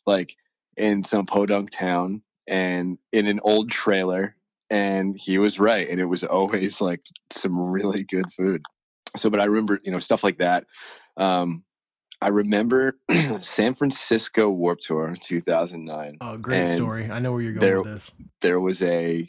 like 0.07 0.35
in 0.77 1.03
some 1.03 1.25
podunk 1.25 1.69
town 1.69 2.23
and 2.47 2.97
in 3.11 3.27
an 3.27 3.39
old 3.43 3.69
trailer. 3.69 4.35
And 4.69 5.15
he 5.17 5.37
was 5.37 5.59
right, 5.59 5.87
and 5.89 5.99
it 5.99 6.05
was 6.05 6.23
always 6.23 6.79
like 6.81 7.01
some 7.31 7.59
really 7.59 8.03
good 8.03 8.31
food. 8.31 8.61
So, 9.17 9.29
but 9.29 9.39
I 9.39 9.45
remember 9.45 9.79
you 9.83 9.91
know 9.91 9.99
stuff 9.99 10.23
like 10.23 10.37
that. 10.39 10.65
Um, 11.17 11.63
I 12.21 12.27
remember 12.27 12.97
San 13.39 13.73
Francisco 13.73 14.49
Warped 14.49 14.83
Tour 14.83 15.15
2009 15.21 16.17
Oh, 16.21 16.37
great 16.37 16.57
And 16.59 16.69
story. 16.69 17.09
I 17.09 17.19
know 17.19 17.31
where 17.31 17.41
you're 17.41 17.53
going 17.53 17.61
there- 17.61 17.81
with 17.81 17.93
this. 17.93 18.11
there 18.41 18.59
was 18.59 18.81
a 18.81 19.25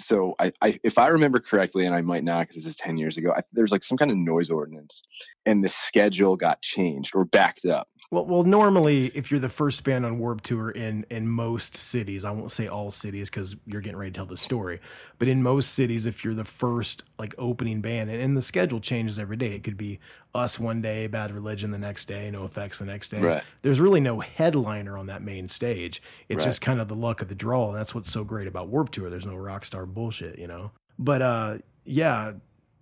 so 0.00 0.34
I, 0.40 0.52
I 0.60 0.78
if 0.82 0.98
I 0.98 1.06
remember 1.08 1.38
correctly, 1.40 1.86
and 1.86 1.94
I 1.94 2.00
might 2.02 2.24
not 2.24 2.40
because 2.48 2.56
this 2.56 2.66
is 2.66 2.76
ten 2.76 2.96
years 2.98 3.16
ago. 3.16 3.32
I, 3.36 3.42
there 3.52 3.62
was 3.64 3.72
like 3.72 3.84
some 3.84 3.96
kind 3.96 4.10
of 4.10 4.16
noise 4.16 4.50
ordinance, 4.50 5.02
and 5.46 5.62
the 5.64 5.68
schedule 5.68 6.36
got 6.36 6.60
changed 6.60 7.12
or 7.14 7.24
backed 7.24 7.64
up. 7.64 7.88
Well, 8.14 8.26
well, 8.26 8.44
normally, 8.44 9.06
if 9.06 9.32
you're 9.32 9.40
the 9.40 9.48
first 9.48 9.82
band 9.82 10.06
on 10.06 10.20
Warped 10.20 10.44
Tour 10.44 10.70
in 10.70 11.04
in 11.10 11.26
most 11.26 11.76
cities, 11.76 12.24
I 12.24 12.30
won't 12.30 12.52
say 12.52 12.68
all 12.68 12.92
cities 12.92 13.28
because 13.28 13.56
you're 13.66 13.80
getting 13.80 13.96
ready 13.96 14.12
to 14.12 14.16
tell 14.16 14.24
the 14.26 14.36
story, 14.36 14.78
but 15.18 15.26
in 15.26 15.42
most 15.42 15.72
cities, 15.72 16.06
if 16.06 16.22
you're 16.24 16.32
the 16.32 16.44
first 16.44 17.02
like 17.18 17.34
opening 17.38 17.80
band, 17.80 18.10
and, 18.10 18.22
and 18.22 18.36
the 18.36 18.42
schedule 18.42 18.78
changes 18.78 19.18
every 19.18 19.36
day, 19.36 19.56
it 19.56 19.64
could 19.64 19.76
be 19.76 19.98
us 20.32 20.60
one 20.60 20.80
day, 20.80 21.08
Bad 21.08 21.32
Religion 21.32 21.72
the 21.72 21.78
next 21.78 22.04
day, 22.04 22.30
NOFX 22.32 22.78
the 22.78 22.84
next 22.84 23.08
day. 23.08 23.20
Right. 23.20 23.42
There's 23.62 23.80
really 23.80 24.00
no 24.00 24.20
headliner 24.20 24.96
on 24.96 25.06
that 25.06 25.22
main 25.22 25.48
stage. 25.48 26.00
It's 26.28 26.38
Right. 26.38 26.44
just 26.50 26.60
kind 26.60 26.80
of 26.80 26.86
the 26.86 26.94
luck 26.94 27.20
of 27.20 27.26
the 27.26 27.34
draw, 27.34 27.70
and 27.70 27.76
that's 27.76 27.96
what's 27.96 28.12
so 28.12 28.22
great 28.22 28.46
about 28.46 28.68
Warped 28.68 28.92
Tour. 28.92 29.10
There's 29.10 29.26
no 29.26 29.34
rock 29.34 29.64
star 29.64 29.86
bullshit, 29.86 30.38
you 30.38 30.46
know. 30.46 30.70
But 31.00 31.20
uh, 31.20 31.58
yeah, 31.84 32.34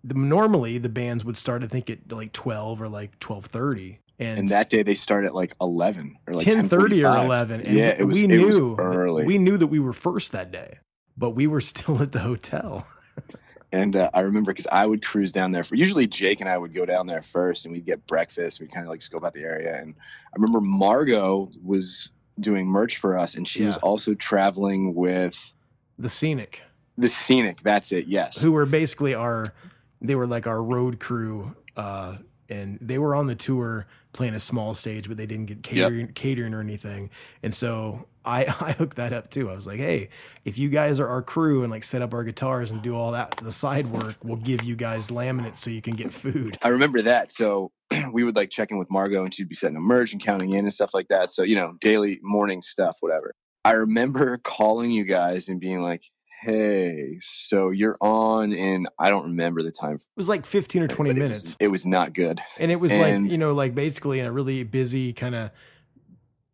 the, 0.04 0.12
normally 0.12 0.76
the 0.76 0.90
bands 0.90 1.24
would 1.24 1.38
start 1.38 1.64
I 1.64 1.68
think 1.68 1.88
at 1.88 2.12
like 2.12 2.32
12 2.32 2.82
or 2.82 2.88
like 2.90 3.18
12:30. 3.18 3.96
And 4.18 4.48
that 4.50 4.70
day 4.70 4.82
they 4.82 4.94
start 4.94 5.24
at 5.24 5.34
like 5.34 5.54
eleven 5.60 6.16
or 6.26 6.34
like 6.34 6.44
ten 6.44 6.68
thirty 6.68 7.04
or 7.04 7.16
eleven. 7.16 7.60
And 7.60 7.76
yeah, 7.76 7.96
it 7.98 8.04
was. 8.04 8.16
we 8.16 8.24
it 8.24 8.28
knew 8.28 8.46
was 8.46 8.78
early. 8.78 9.24
we 9.24 9.38
knew 9.38 9.56
that 9.56 9.66
we 9.66 9.80
were 9.80 9.92
first 9.92 10.32
that 10.32 10.52
day, 10.52 10.78
but 11.16 11.30
we 11.30 11.46
were 11.46 11.60
still 11.72 12.00
at 12.02 12.12
the 12.12 12.20
hotel. 12.20 12.86
And 13.72 13.96
uh, 13.96 14.10
I 14.12 14.20
remember 14.20 14.52
because 14.52 14.66
I 14.70 14.84
would 14.84 15.02
cruise 15.02 15.32
down 15.32 15.50
there 15.50 15.64
for 15.64 15.76
usually 15.76 16.06
Jake 16.06 16.40
and 16.40 16.48
I 16.48 16.58
would 16.58 16.74
go 16.74 16.84
down 16.84 17.06
there 17.06 17.22
first 17.22 17.64
and 17.64 17.72
we'd 17.72 17.86
get 17.86 18.06
breakfast. 18.06 18.60
We'd 18.60 18.70
kind 18.70 18.86
of 18.86 18.90
like 18.90 19.00
scope 19.00 19.24
out 19.24 19.32
the 19.32 19.42
area. 19.42 19.80
And 19.80 19.94
I 20.26 20.36
remember 20.36 20.60
Margot 20.60 21.48
was 21.64 22.10
doing 22.40 22.66
merch 22.66 22.98
for 22.98 23.16
us 23.16 23.34
and 23.34 23.48
she 23.48 23.64
was 23.64 23.78
also 23.78 24.12
traveling 24.14 24.94
with 24.94 25.54
The 25.98 26.10
Scenic, 26.10 26.60
the 26.98 27.08
Scenic. 27.08 27.62
That's 27.62 27.92
it. 27.92 28.06
Yes. 28.08 28.38
who 28.38 28.52
were 28.52 28.66
basically 28.66 29.14
our, 29.14 29.54
they 30.02 30.16
were 30.16 30.26
like 30.26 30.46
our 30.46 30.62
road 30.62 31.00
crew, 31.00 31.56
uh, 31.74 32.16
and 32.52 32.78
they 32.80 32.98
were 32.98 33.14
on 33.14 33.26
the 33.26 33.34
tour 33.34 33.86
playing 34.12 34.34
a 34.34 34.40
small 34.40 34.74
stage, 34.74 35.08
but 35.08 35.16
they 35.16 35.26
didn't 35.26 35.46
get 35.46 35.62
catering, 35.62 36.08
catering 36.12 36.52
or 36.52 36.60
anything. 36.60 37.10
And 37.42 37.54
so 37.54 38.06
I 38.24 38.44
I 38.60 38.72
hooked 38.72 38.96
that 38.96 39.12
up 39.12 39.30
too. 39.30 39.50
I 39.50 39.54
was 39.54 39.66
like, 39.66 39.78
hey, 39.78 40.10
if 40.44 40.58
you 40.58 40.68
guys 40.68 41.00
are 41.00 41.08
our 41.08 41.22
crew 41.22 41.62
and 41.62 41.70
like 41.70 41.84
set 41.84 42.02
up 42.02 42.14
our 42.14 42.24
guitars 42.24 42.70
and 42.70 42.82
do 42.82 42.94
all 42.94 43.12
that 43.12 43.36
the 43.42 43.52
side 43.52 43.86
work, 43.86 44.16
we'll 44.22 44.36
give 44.36 44.62
you 44.62 44.76
guys 44.76 45.08
laminates 45.08 45.56
so 45.56 45.70
you 45.70 45.82
can 45.82 45.96
get 45.96 46.12
food. 46.12 46.58
I 46.62 46.68
remember 46.68 47.02
that. 47.02 47.32
So 47.32 47.72
we 48.12 48.24
would 48.24 48.36
like 48.36 48.50
check 48.50 48.70
in 48.70 48.78
with 48.78 48.90
Margot 48.90 49.24
and 49.24 49.34
she'd 49.34 49.48
be 49.48 49.54
setting 49.54 49.76
a 49.76 49.80
merge 49.80 50.12
and 50.12 50.22
counting 50.22 50.52
in 50.52 50.60
and 50.60 50.72
stuff 50.72 50.94
like 50.94 51.08
that. 51.08 51.30
So, 51.30 51.42
you 51.42 51.56
know, 51.56 51.74
daily 51.80 52.20
morning 52.22 52.62
stuff, 52.62 52.98
whatever. 53.00 53.34
I 53.64 53.72
remember 53.72 54.38
calling 54.44 54.90
you 54.90 55.04
guys 55.04 55.48
and 55.48 55.60
being 55.60 55.82
like, 55.82 56.04
hey, 56.42 57.18
so 57.20 57.70
you're 57.70 57.96
on 58.00 58.52
in, 58.52 58.86
I 58.98 59.10
don't 59.10 59.24
remember 59.24 59.62
the 59.62 59.70
time. 59.70 59.94
It 59.96 60.02
was 60.16 60.28
like 60.28 60.44
15 60.44 60.82
or 60.82 60.88
20 60.88 61.10
but 61.10 61.16
it 61.16 61.20
was- 61.20 61.28
minutes. 61.28 61.56
It 61.60 61.68
was, 61.68 61.86
not 61.86 62.14
good. 62.14 62.40
and 62.58 62.72
it 62.72 62.76
was 62.76 62.90
and- 62.92 63.24
like, 63.24 63.32
you 63.32 63.38
know, 63.38 63.52
like 63.54 63.74
basically 63.74 64.18
in 64.18 64.26
a 64.26 64.32
really 64.32 64.64
busy 64.64 65.12
kind 65.12 65.34
of, 65.36 65.50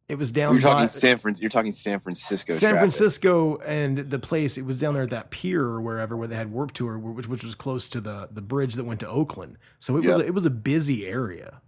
it 0.08 0.16
was 0.18 0.30
down 0.30 0.54
You're 0.54 0.62
talking 0.62 0.84
by- 0.84 0.86
San 0.86 1.18
Fran, 1.18 1.34
you're 1.38 1.50
talking 1.50 1.72
San 1.72 2.00
Francisco. 2.00 2.52
San 2.54 2.60
traffic. 2.72 2.78
Francisco 2.80 3.56
and 3.58 3.98
the 3.98 4.18
place 4.18 4.56
it 4.58 4.64
was 4.64 4.78
down 4.78 4.94
there 4.94 5.02
at 5.04 5.10
that 5.10 5.30
pier 5.30 5.62
or 5.62 5.80
wherever 5.82 6.16
where 6.16 6.28
they 6.28 6.36
had 6.36 6.50
Warped 6.50 6.74
Tour, 6.76 6.98
which 6.98 7.26
which 7.28 7.44
was 7.44 7.54
close 7.54 7.88
to 7.90 8.00
the 8.00 8.26
the 8.32 8.40
bridge 8.40 8.74
that 8.76 8.84
went 8.84 9.00
to 9.00 9.08
Oakland. 9.08 9.58
So 9.78 9.96
it 9.98 10.04
was 10.04 10.18
it 10.18 10.32
was 10.32 10.46
a 10.46 10.50
busy 10.50 11.06
area. 11.06 11.60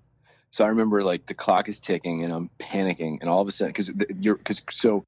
So 0.52 0.64
I 0.64 0.68
remember 0.68 1.04
like 1.04 1.26
the 1.26 1.34
clock 1.34 1.68
is 1.68 1.80
ticking 1.80 2.24
and 2.24 2.32
I'm 2.32 2.48
panicking, 2.58 3.18
and 3.20 3.28
all 3.28 3.42
of 3.42 3.46
a 3.48 3.52
sudden, 3.52 3.72
because 3.72 3.90
you're 4.18 4.36
because 4.36 4.62
so 4.70 5.04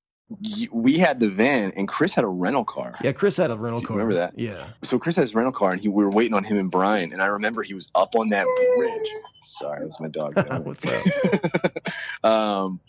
we 0.70 0.98
had 0.98 1.20
the 1.20 1.28
van 1.28 1.72
and 1.76 1.86
Kris 1.88 2.14
had 2.14 2.24
a 2.24 2.28
rental 2.28 2.64
car. 2.64 2.96
Yeah, 3.02 3.12
Kris 3.12 3.36
had 3.36 3.50
a 3.50 3.56
rental 3.56 3.82
car. 3.82 3.96
remember 3.96 4.14
that? 4.14 4.38
Yeah. 4.38 4.68
So 4.82 4.98
Kris 4.98 5.16
had 5.16 5.22
his 5.22 5.34
rental 5.34 5.52
car, 5.52 5.72
and 5.72 5.80
he 5.80 5.88
we 5.88 6.04
were 6.04 6.10
waiting 6.10 6.34
on 6.34 6.44
him 6.44 6.58
and 6.58 6.70
Brian, 6.70 7.12
and 7.12 7.22
I 7.22 7.26
remember 7.26 7.62
he 7.62 7.74
was 7.74 7.88
up 7.94 8.14
on 8.16 8.28
that 8.30 8.46
bridge. 8.76 9.08
Sorry, 9.42 9.80
that 9.80 9.86
was 9.86 10.00
my 10.00 10.08
dog. 10.08 10.34
What's 10.64 10.86
up? 10.86 12.24
um, 12.24 12.80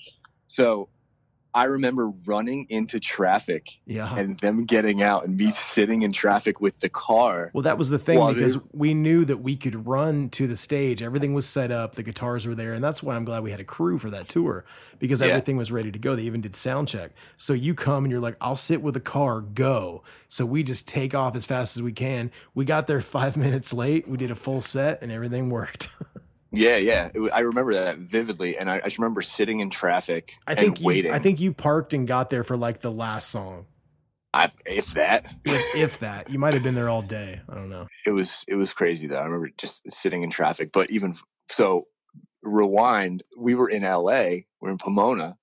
so 0.47 0.89
I 1.55 1.65
remember 1.65 2.11
running 2.25 2.65
into 2.69 2.99
traffic 2.99 3.67
Yeah. 3.85 4.13
and 4.17 4.35
them 4.37 4.61
getting 4.61 5.01
out 5.03 5.25
and 5.25 5.37
me 5.37 5.51
sitting 5.51 6.01
in 6.01 6.11
traffic 6.11 6.59
with 6.61 6.79
the 6.79 6.89
car. 6.89 7.51
Well, 7.53 7.61
that 7.63 7.77
was 7.77 7.89
the 7.89 7.99
thing 7.99 8.19
Well, 8.19 8.33
because 8.33 8.57
we 8.73 8.93
knew 8.93 9.23
that 9.25 9.37
we 9.37 9.55
could 9.55 9.85
run 9.85 10.29
to 10.31 10.47
the 10.47 10.55
stage. 10.55 11.01
Everything 11.03 11.33
was 11.33 11.45
set 11.45 11.71
up, 11.71 11.95
the 11.95 12.03
guitars 12.03 12.47
were 12.47 12.55
there, 12.55 12.73
and 12.73 12.83
that's 12.83 13.03
why 13.03 13.15
I'm 13.15 13.25
glad 13.25 13.43
we 13.43 13.51
had 13.51 13.59
a 13.59 13.63
crew 13.65 13.97
for 13.99 14.09
that 14.09 14.27
tour 14.29 14.65
because 14.99 15.21
Yeah. 15.21 15.27
everything 15.27 15.57
was 15.57 15.71
ready 15.71 15.91
to 15.91 15.99
go. 15.99 16.15
They 16.15 16.23
even 16.23 16.41
did 16.41 16.55
sound 16.55 16.87
check. 16.87 17.11
So 17.37 17.53
you 17.53 17.73
come 17.75 18.05
and 18.05 18.11
you're 18.11 18.21
like, 18.21 18.37
"I'll 18.41 18.55
sit 18.55 18.81
with 18.81 18.93
the 18.95 18.99
car, 18.99 19.41
go." 19.41 20.03
So 20.27 20.45
we 20.45 20.63
just 20.63 20.87
take 20.87 21.13
off 21.13 21.35
as 21.35 21.45
fast 21.45 21.77
as 21.77 21.83
we 21.83 21.91
can. 21.91 22.31
We 22.55 22.65
got 22.65 22.87
there 22.87 23.01
5 23.13 23.37
minutes 23.37 23.73
late. 23.73 24.07
We 24.07 24.17
did 24.17 24.31
a 24.31 24.35
full 24.35 24.61
set 24.61 25.01
and 25.01 25.11
everything 25.11 25.49
worked. 25.49 25.89
Yeah, 26.53 26.77
yeah, 26.77 27.09
it 27.15 27.31
I 27.33 27.39
remember 27.39 27.73
that 27.73 27.97
vividly, 27.97 28.57
and 28.57 28.69
I, 28.69 28.77
I 28.77 28.81
just 28.81 28.99
remember 28.99 29.23
sitting 29.23 29.59
in 29.59 29.71
traffic 29.71 30.35
I 30.45 30.53
think 30.53 30.77
and 30.77 30.85
waiting. 30.85 31.11
you 31.11 31.15
I 31.15 31.19
think 31.19 31.39
you 31.39 31.51
parked 31.51 31.95
and 31.95 32.07
got 32.07 32.29
there 32.29 32.43
for 32.43 32.55
like 32.55 32.81
the 32.81 32.91
last 32.91 33.29
song. 33.29 33.65
I, 34.35 34.51
if 34.65 34.93
that, 34.93 35.33
If, 35.45 35.75
if 35.75 35.99
that. 35.99 36.29
You 36.29 36.39
might 36.39 36.53
have 36.53 36.63
been 36.63 36.75
there 36.75 36.89
all 36.89 37.01
day. 37.01 37.41
I 37.49 37.55
don't 37.55 37.69
know. 37.69 37.87
it 38.05 38.11
was 38.11 38.45
it 38.47 38.55
was 38.55 38.71
crazy 38.71 39.07
though. 39.07 39.17
I 39.17 39.23
remember 39.23 39.49
just 39.57 39.91
sitting 39.91 40.21
in 40.21 40.29
traffic. 40.29 40.71
But 40.71 40.91
even 40.91 41.15
so, 41.49 41.87
rewind. 42.43 43.23
We 43.37 43.55
were 43.55 43.69
in 43.69 43.83
L.A. 43.83 44.45
We're 44.61 44.71
in 44.71 44.77
Pomona. 44.77 45.37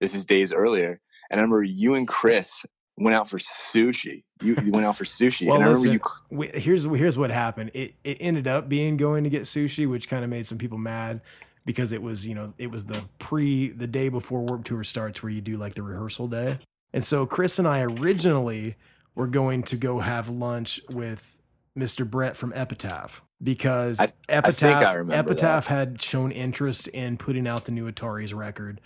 This 0.00 0.14
is 0.14 0.24
days 0.24 0.52
earlier, 0.52 1.00
and 1.30 1.40
I 1.40 1.42
remember 1.42 1.64
you 1.64 1.94
and 1.94 2.06
Kris 2.06 2.64
went 2.96 3.14
out 3.14 3.28
for 3.28 3.38
sushi. 3.38 4.22
You, 4.40 4.56
you 4.62 4.70
went 4.72 4.86
out 4.86 4.96
for 4.96 5.04
sushi, 5.04 5.46
Well, 5.46 5.56
and 5.56 5.64
I 5.64 5.68
remember 5.68 5.88
listen, 5.88 5.92
you. 6.30 6.36
we, 6.38 6.48
here's 6.54 6.84
here's 6.84 7.16
what 7.18 7.30
happened. 7.30 7.70
It 7.74 7.94
it 8.04 8.18
ended 8.20 8.46
up 8.46 8.68
being 8.68 8.96
going 8.96 9.24
to 9.24 9.30
get 9.30 9.42
sushi, 9.42 9.88
which 9.88 10.08
kind 10.08 10.24
of 10.24 10.30
made 10.30 10.46
some 10.46 10.58
people 10.58 10.78
mad 10.78 11.22
because 11.64 11.92
it 11.92 12.02
was 12.02 12.26
you 12.26 12.34
know 12.34 12.52
it 12.58 12.70
was 12.70 12.86
the 12.86 13.02
pre 13.18 13.70
the 13.70 13.86
day 13.86 14.08
before 14.08 14.42
Warped 14.42 14.66
Tour 14.66 14.84
starts 14.84 15.22
where 15.22 15.30
you 15.30 15.40
do 15.40 15.56
like 15.56 15.74
the 15.74 15.82
rehearsal 15.82 16.28
day, 16.28 16.58
and 16.92 17.04
so 17.04 17.26
Kris 17.26 17.58
and 17.58 17.66
I 17.66 17.82
originally 17.82 18.76
were 19.14 19.28
going 19.28 19.62
to 19.64 19.76
go 19.76 20.00
have 20.00 20.28
lunch 20.28 20.80
with 20.90 21.38
Mr. 21.78 22.08
Brett 22.08 22.36
from 22.36 22.52
Epitaph 22.54 23.22
because 23.42 24.00
I- 24.00 24.04
I 24.04 24.12
Epitaph 24.28 24.84
I 24.84 24.92
remember 24.94 25.32
Epitaph 25.32 25.66
had 25.66 26.02
shown 26.02 26.32
interest 26.32 26.88
in 26.88 27.16
putting 27.16 27.46
out 27.48 27.64
the 27.64 27.72
new 27.72 27.90
Ataris 27.90 28.34
record. 28.34 28.80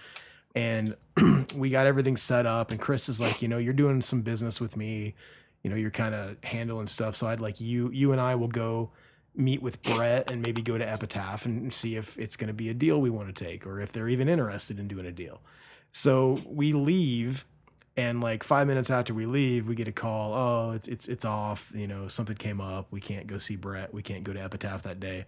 And 0.54 0.96
we 1.54 1.70
got 1.70 1.86
everything 1.86 2.16
set 2.16 2.46
up, 2.46 2.70
and 2.70 2.80
Kris 2.80 3.08
is 3.08 3.20
like, 3.20 3.42
you 3.42 3.48
know, 3.48 3.58
you're 3.58 3.72
doing 3.72 4.02
some 4.02 4.22
business 4.22 4.60
with 4.60 4.76
me 4.76 5.14
you 5.62 5.70
know, 5.70 5.76
you're 5.76 5.90
kind 5.90 6.14
of 6.14 6.36
handling 6.44 6.86
stuff. 6.86 7.16
So 7.16 7.26
I'd 7.26 7.40
like 7.40 7.60
you, 7.60 7.90
you 7.90 8.12
and 8.12 8.20
I 8.20 8.34
will 8.34 8.48
go 8.48 8.90
meet 9.34 9.62
with 9.62 9.82
Brett 9.82 10.30
and 10.30 10.42
maybe 10.42 10.62
go 10.62 10.78
to 10.78 10.88
Epitaph 10.88 11.46
and 11.46 11.72
see 11.72 11.96
if 11.96 12.18
it's 12.18 12.36
going 12.36 12.48
to 12.48 12.54
be 12.54 12.68
a 12.68 12.74
deal 12.74 13.00
we 13.00 13.10
want 13.10 13.34
to 13.34 13.44
take 13.44 13.66
or 13.66 13.80
if 13.80 13.92
they're 13.92 14.08
even 14.08 14.28
interested 14.28 14.78
in 14.78 14.88
doing 14.88 15.06
a 15.06 15.12
deal. 15.12 15.40
So 15.92 16.40
we 16.46 16.72
leave 16.72 17.44
and 17.96 18.20
like 18.20 18.44
five 18.44 18.66
minutes 18.66 18.90
after 18.90 19.12
we 19.12 19.26
leave, 19.26 19.66
we 19.66 19.74
get 19.74 19.88
a 19.88 19.92
call. 19.92 20.32
Oh, 20.32 20.72
it's, 20.72 20.86
it's, 20.86 21.08
it's 21.08 21.24
off. 21.24 21.72
You 21.74 21.86
know, 21.86 22.08
something 22.08 22.36
came 22.36 22.60
up. 22.60 22.86
We 22.90 23.00
can't 23.00 23.26
go 23.26 23.38
see 23.38 23.56
Brett. 23.56 23.92
We 23.92 24.02
can't 24.02 24.24
go 24.24 24.32
to 24.32 24.40
Epitaph 24.40 24.82
that 24.82 25.00
day. 25.00 25.26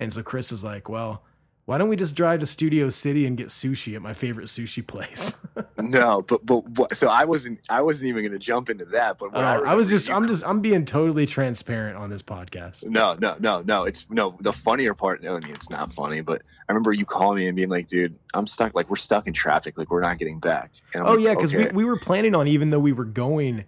And 0.00 0.12
so 0.12 0.22
Kris 0.22 0.50
is 0.50 0.64
like, 0.64 0.88
well, 0.88 1.22
why 1.68 1.76
don't 1.76 1.90
we 1.90 1.96
just 1.96 2.14
drive 2.14 2.40
to 2.40 2.46
Studio 2.46 2.88
City 2.88 3.26
and 3.26 3.36
get 3.36 3.48
sushi 3.48 3.94
at 3.94 4.00
my 4.00 4.14
favorite 4.14 4.46
sushi 4.46 4.84
place? 4.84 5.34
No, 5.80 6.22
but 6.22 6.44
but 6.44 6.68
what, 6.70 6.96
so 6.96 7.08
I 7.08 7.24
wasn't 7.24 7.60
I 7.70 7.82
wasn't 7.82 8.08
even 8.08 8.22
going 8.22 8.32
to 8.32 8.38
jump 8.38 8.68
into 8.68 8.84
that. 8.86 9.18
But 9.18 9.34
Uh, 9.34 9.62
I 9.64 9.74
was 9.74 9.88
just, 9.88 10.08
you- 10.08 10.14
I'm 10.14 10.28
just, 10.28 10.44
I'm 10.44 10.60
being 10.60 10.84
totally 10.84 11.24
transparent 11.24 11.96
on 11.96 12.10
this 12.10 12.20
podcast. 12.20 12.84
No, 12.84 13.14
no, 13.14 13.36
no, 13.38 13.62
no. 13.62 13.84
It's 13.84 14.04
no. 14.10 14.36
The 14.40 14.52
funnier 14.52 14.92
part. 14.94 15.22
No, 15.22 15.36
I 15.36 15.40
mean 15.40 15.54
it's 15.54 15.70
not 15.70 15.92
funny. 15.92 16.20
But 16.20 16.42
I 16.68 16.72
remember 16.72 16.92
you 16.92 17.04
calling 17.06 17.38
me 17.38 17.46
and 17.46 17.56
being 17.56 17.68
like, 17.70 17.86
"Dude, 17.86 18.16
I'm 18.34 18.46
stuck. 18.46 18.74
Like 18.74 18.90
we're 18.90 18.96
stuck 18.96 19.26
in 19.26 19.32
traffic. 19.32 19.78
Like 19.78 19.90
we're 19.90 20.00
not 20.02 20.18
getting 20.18 20.38
back." 20.38 20.70
And 20.94 21.04
Oh 21.06 21.12
like, 21.12 21.20
yeah, 21.20 21.34
because 21.34 21.54
"Okay." 21.54 21.70
we, 21.72 21.84
we 21.84 21.84
were 21.84 21.98
planning 21.98 22.34
on 22.34 22.46
even 22.48 22.70
though 22.70 22.80
we 22.80 22.92
were 22.92 23.04
going 23.06 23.64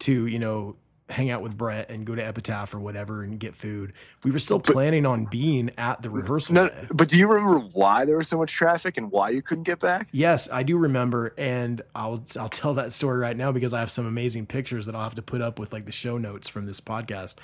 to 0.00 0.26
you 0.26 0.38
know 0.38 0.76
hang 1.10 1.30
out 1.30 1.40
with 1.42 1.56
Brett 1.56 1.90
and 1.90 2.04
go 2.04 2.14
to 2.14 2.22
Epitaph 2.24 2.74
or 2.74 2.80
whatever 2.80 3.22
and 3.22 3.40
get 3.40 3.54
food, 3.54 3.92
we 4.24 4.30
were 4.30 4.38
still 4.38 4.58
But- 4.58 4.72
planning 4.74 5.06
on 5.06 5.24
being 5.24 5.70
at 5.78 6.02
the 6.02 6.10
rehearsal 6.10 6.54
No, 6.54 6.68
day. 6.68 6.86
but 6.92 7.08
do 7.08 7.16
you 7.18 7.26
remember 7.26 7.60
why 7.72 8.04
there 8.04 8.16
was 8.18 8.28
so 8.28 8.36
much 8.38 8.52
traffic 8.52 8.98
and 8.98 9.10
why 9.10 9.30
you 9.30 9.40
couldn't 9.40 9.64
get 9.64 9.80
back? 9.80 10.08
Yes, 10.12 10.48
I 10.52 10.62
do 10.62 10.76
remember, 10.76 11.34
and 11.38 11.80
I'll 11.94 12.22
I'll 12.38 12.48
tell 12.50 12.74
that 12.74 12.92
story 12.92 13.18
right 13.18 13.36
now 13.36 13.52
because 13.52 13.72
I 13.72 13.80
have 13.80 13.90
some 13.90 14.06
amazing 14.06 14.46
pictures 14.46 14.86
that 14.86 14.94
I'll 14.94 15.02
have 15.04 15.14
to 15.14 15.22
put 15.22 15.40
up 15.40 15.58
with 15.58 15.72
like 15.72 15.86
the 15.86 15.92
show 15.92 16.18
notes 16.18 16.48
from 16.48 16.66
this 16.66 16.80
podcast. 16.80 17.34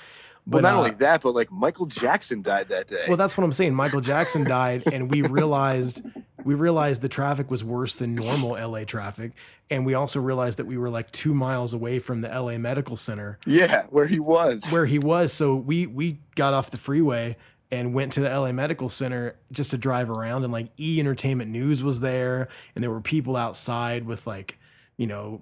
Well, 0.47 0.61
not 0.61 0.73
uh, 0.75 0.77
only 0.77 0.91
that, 0.91 1.21
but 1.23 1.33
like 1.33 1.51
Michael 1.51 1.87
Jackson 1.87 2.43
died 2.43 2.69
that 2.69 2.87
day. 2.87 3.05
Well, 3.07 3.17
that's 3.17 3.35
what 3.35 3.43
I'm 3.43 3.51
saying. 3.53 3.73
Michael 3.73 4.01
Jackson 4.01 4.43
died, 4.43 4.83
and 4.93 5.09
we 5.09 5.21
realized 5.27 6.01
we 6.45 6.53
realized 6.53 7.01
the 7.01 7.09
traffic 7.09 7.49
was 7.49 7.63
worse 7.63 7.95
than 7.95 8.13
normal 8.13 8.51
LA 8.51 8.83
traffic, 8.83 9.31
and 9.71 9.83
we 9.83 9.95
also 9.95 10.21
realized 10.21 10.59
that 10.59 10.65
we 10.65 10.77
were 10.77 10.91
like 10.91 11.11
two 11.11 11.33
miles 11.33 11.73
away 11.73 11.97
from 11.97 12.21
the 12.21 12.29
LA 12.29 12.59
Medical 12.59 12.95
Center 12.95 13.39
yeah, 13.47 13.87
where 13.89 14.05
he 14.05 14.19
was. 14.19 14.63
where 14.69 14.85
he 14.85 14.99
was. 14.99 15.33
So 15.33 15.55
we 15.55 15.87
we 15.87 16.19
got 16.35 16.53
off 16.53 16.69
the 16.69 16.77
freeway 16.77 17.35
and 17.71 17.95
went 17.95 18.11
to 18.13 18.21
the 18.21 18.29
LA 18.29 18.51
Medical 18.51 18.89
Center 18.89 19.35
just 19.51 19.71
to 19.71 19.77
drive 19.77 20.07
around, 20.07 20.43
and 20.43 20.53
like 20.53 20.67
E 20.79 20.99
Entertainment 20.99 21.49
News 21.49 21.81
was 21.81 21.99
there, 21.99 22.47
and 22.75 22.83
there 22.83 22.91
were 22.91 23.01
people 23.01 23.35
outside 23.35 24.05
with 24.05 24.27
like 24.27 24.59
you 24.97 25.07
know 25.07 25.41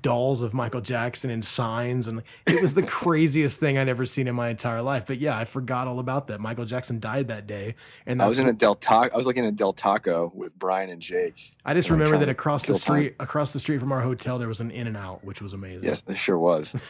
dolls 0.00 0.42
of 0.42 0.54
Michael 0.54 0.80
Jackson 0.80 1.30
and 1.30 1.44
signs 1.44 2.08
and 2.08 2.22
it 2.46 2.62
was 2.62 2.74
the 2.74 2.82
craziest 2.82 3.60
thing 3.60 3.76
I'd 3.76 3.88
ever 3.88 4.06
seen 4.06 4.26
in 4.26 4.34
my 4.34 4.48
entire 4.48 4.82
life. 4.82 5.04
But 5.06 5.18
yeah, 5.18 5.36
I 5.36 5.44
forgot 5.44 5.86
all 5.86 5.98
about 5.98 6.28
that. 6.28 6.40
Michael 6.40 6.64
Jackson 6.64 6.98
died 6.98 7.28
that 7.28 7.46
day 7.46 7.74
and 8.06 8.22
I 8.22 8.28
was 8.28 8.38
in 8.38 8.48
a 8.48 8.52
Del 8.52 8.74
Taco. 8.74 9.12
I 9.12 9.16
was 9.16 9.26
like 9.26 9.36
in 9.36 9.44
a 9.44 9.52
Del 9.52 9.72
Taco 9.72 10.32
with 10.34 10.58
Brian 10.58 10.90
and 10.90 11.00
Jake. 11.00 11.52
I 11.64 11.74
just 11.74 11.90
remember 11.90 12.18
that 12.18 12.28
across 12.28 12.64
the 12.64 12.74
street 12.74 13.16
across 13.20 13.52
the 13.52 13.60
street 13.60 13.78
from 13.78 13.92
our 13.92 14.00
hotel 14.00 14.38
there 14.38 14.48
was 14.48 14.60
an 14.60 14.70
In-N-Out 14.70 15.24
which 15.24 15.42
was 15.42 15.52
amazing. 15.52 15.88
Yes, 15.88 16.02
it 16.08 16.18
sure 16.18 16.38
was. 16.38 16.74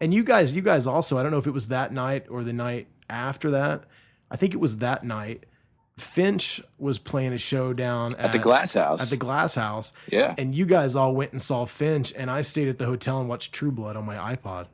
And 0.00 0.12
you 0.12 0.24
guys, 0.24 0.54
you 0.54 0.60
guys 0.60 0.86
also, 0.86 1.18
I 1.18 1.22
don't 1.22 1.32
know 1.32 1.38
if 1.38 1.46
it 1.46 1.52
was 1.52 1.68
that 1.68 1.92
night 1.92 2.26
or 2.28 2.42
the 2.42 2.52
night 2.52 2.88
after 3.08 3.52
that. 3.52 3.84
I 4.30 4.36
think 4.36 4.52
it 4.52 4.58
was 4.58 4.78
that 4.78 5.04
night. 5.04 5.46
Finch 5.98 6.60
was 6.78 6.98
playing 6.98 7.32
a 7.32 7.38
show 7.38 7.72
down 7.72 8.14
at, 8.14 8.26
At 8.26 8.32
the 8.32 8.38
Glass 8.38 8.72
House. 8.72 9.00
at 9.00 9.10
the 9.10 9.16
Glass 9.16 9.54
House, 9.54 9.92
yeah. 10.10 10.34
and 10.36 10.54
you 10.54 10.66
guys 10.66 10.96
all 10.96 11.14
went 11.14 11.32
and 11.32 11.40
saw 11.40 11.64
Finch, 11.64 12.12
and 12.16 12.30
I 12.30 12.42
stayed 12.42 12.68
at 12.68 12.78
the 12.78 12.86
hotel 12.86 13.20
and 13.20 13.28
watched 13.28 13.52
True 13.52 13.70
Blood 13.70 13.96
on 13.96 14.04
my 14.04 14.34
iPod. 14.34 14.66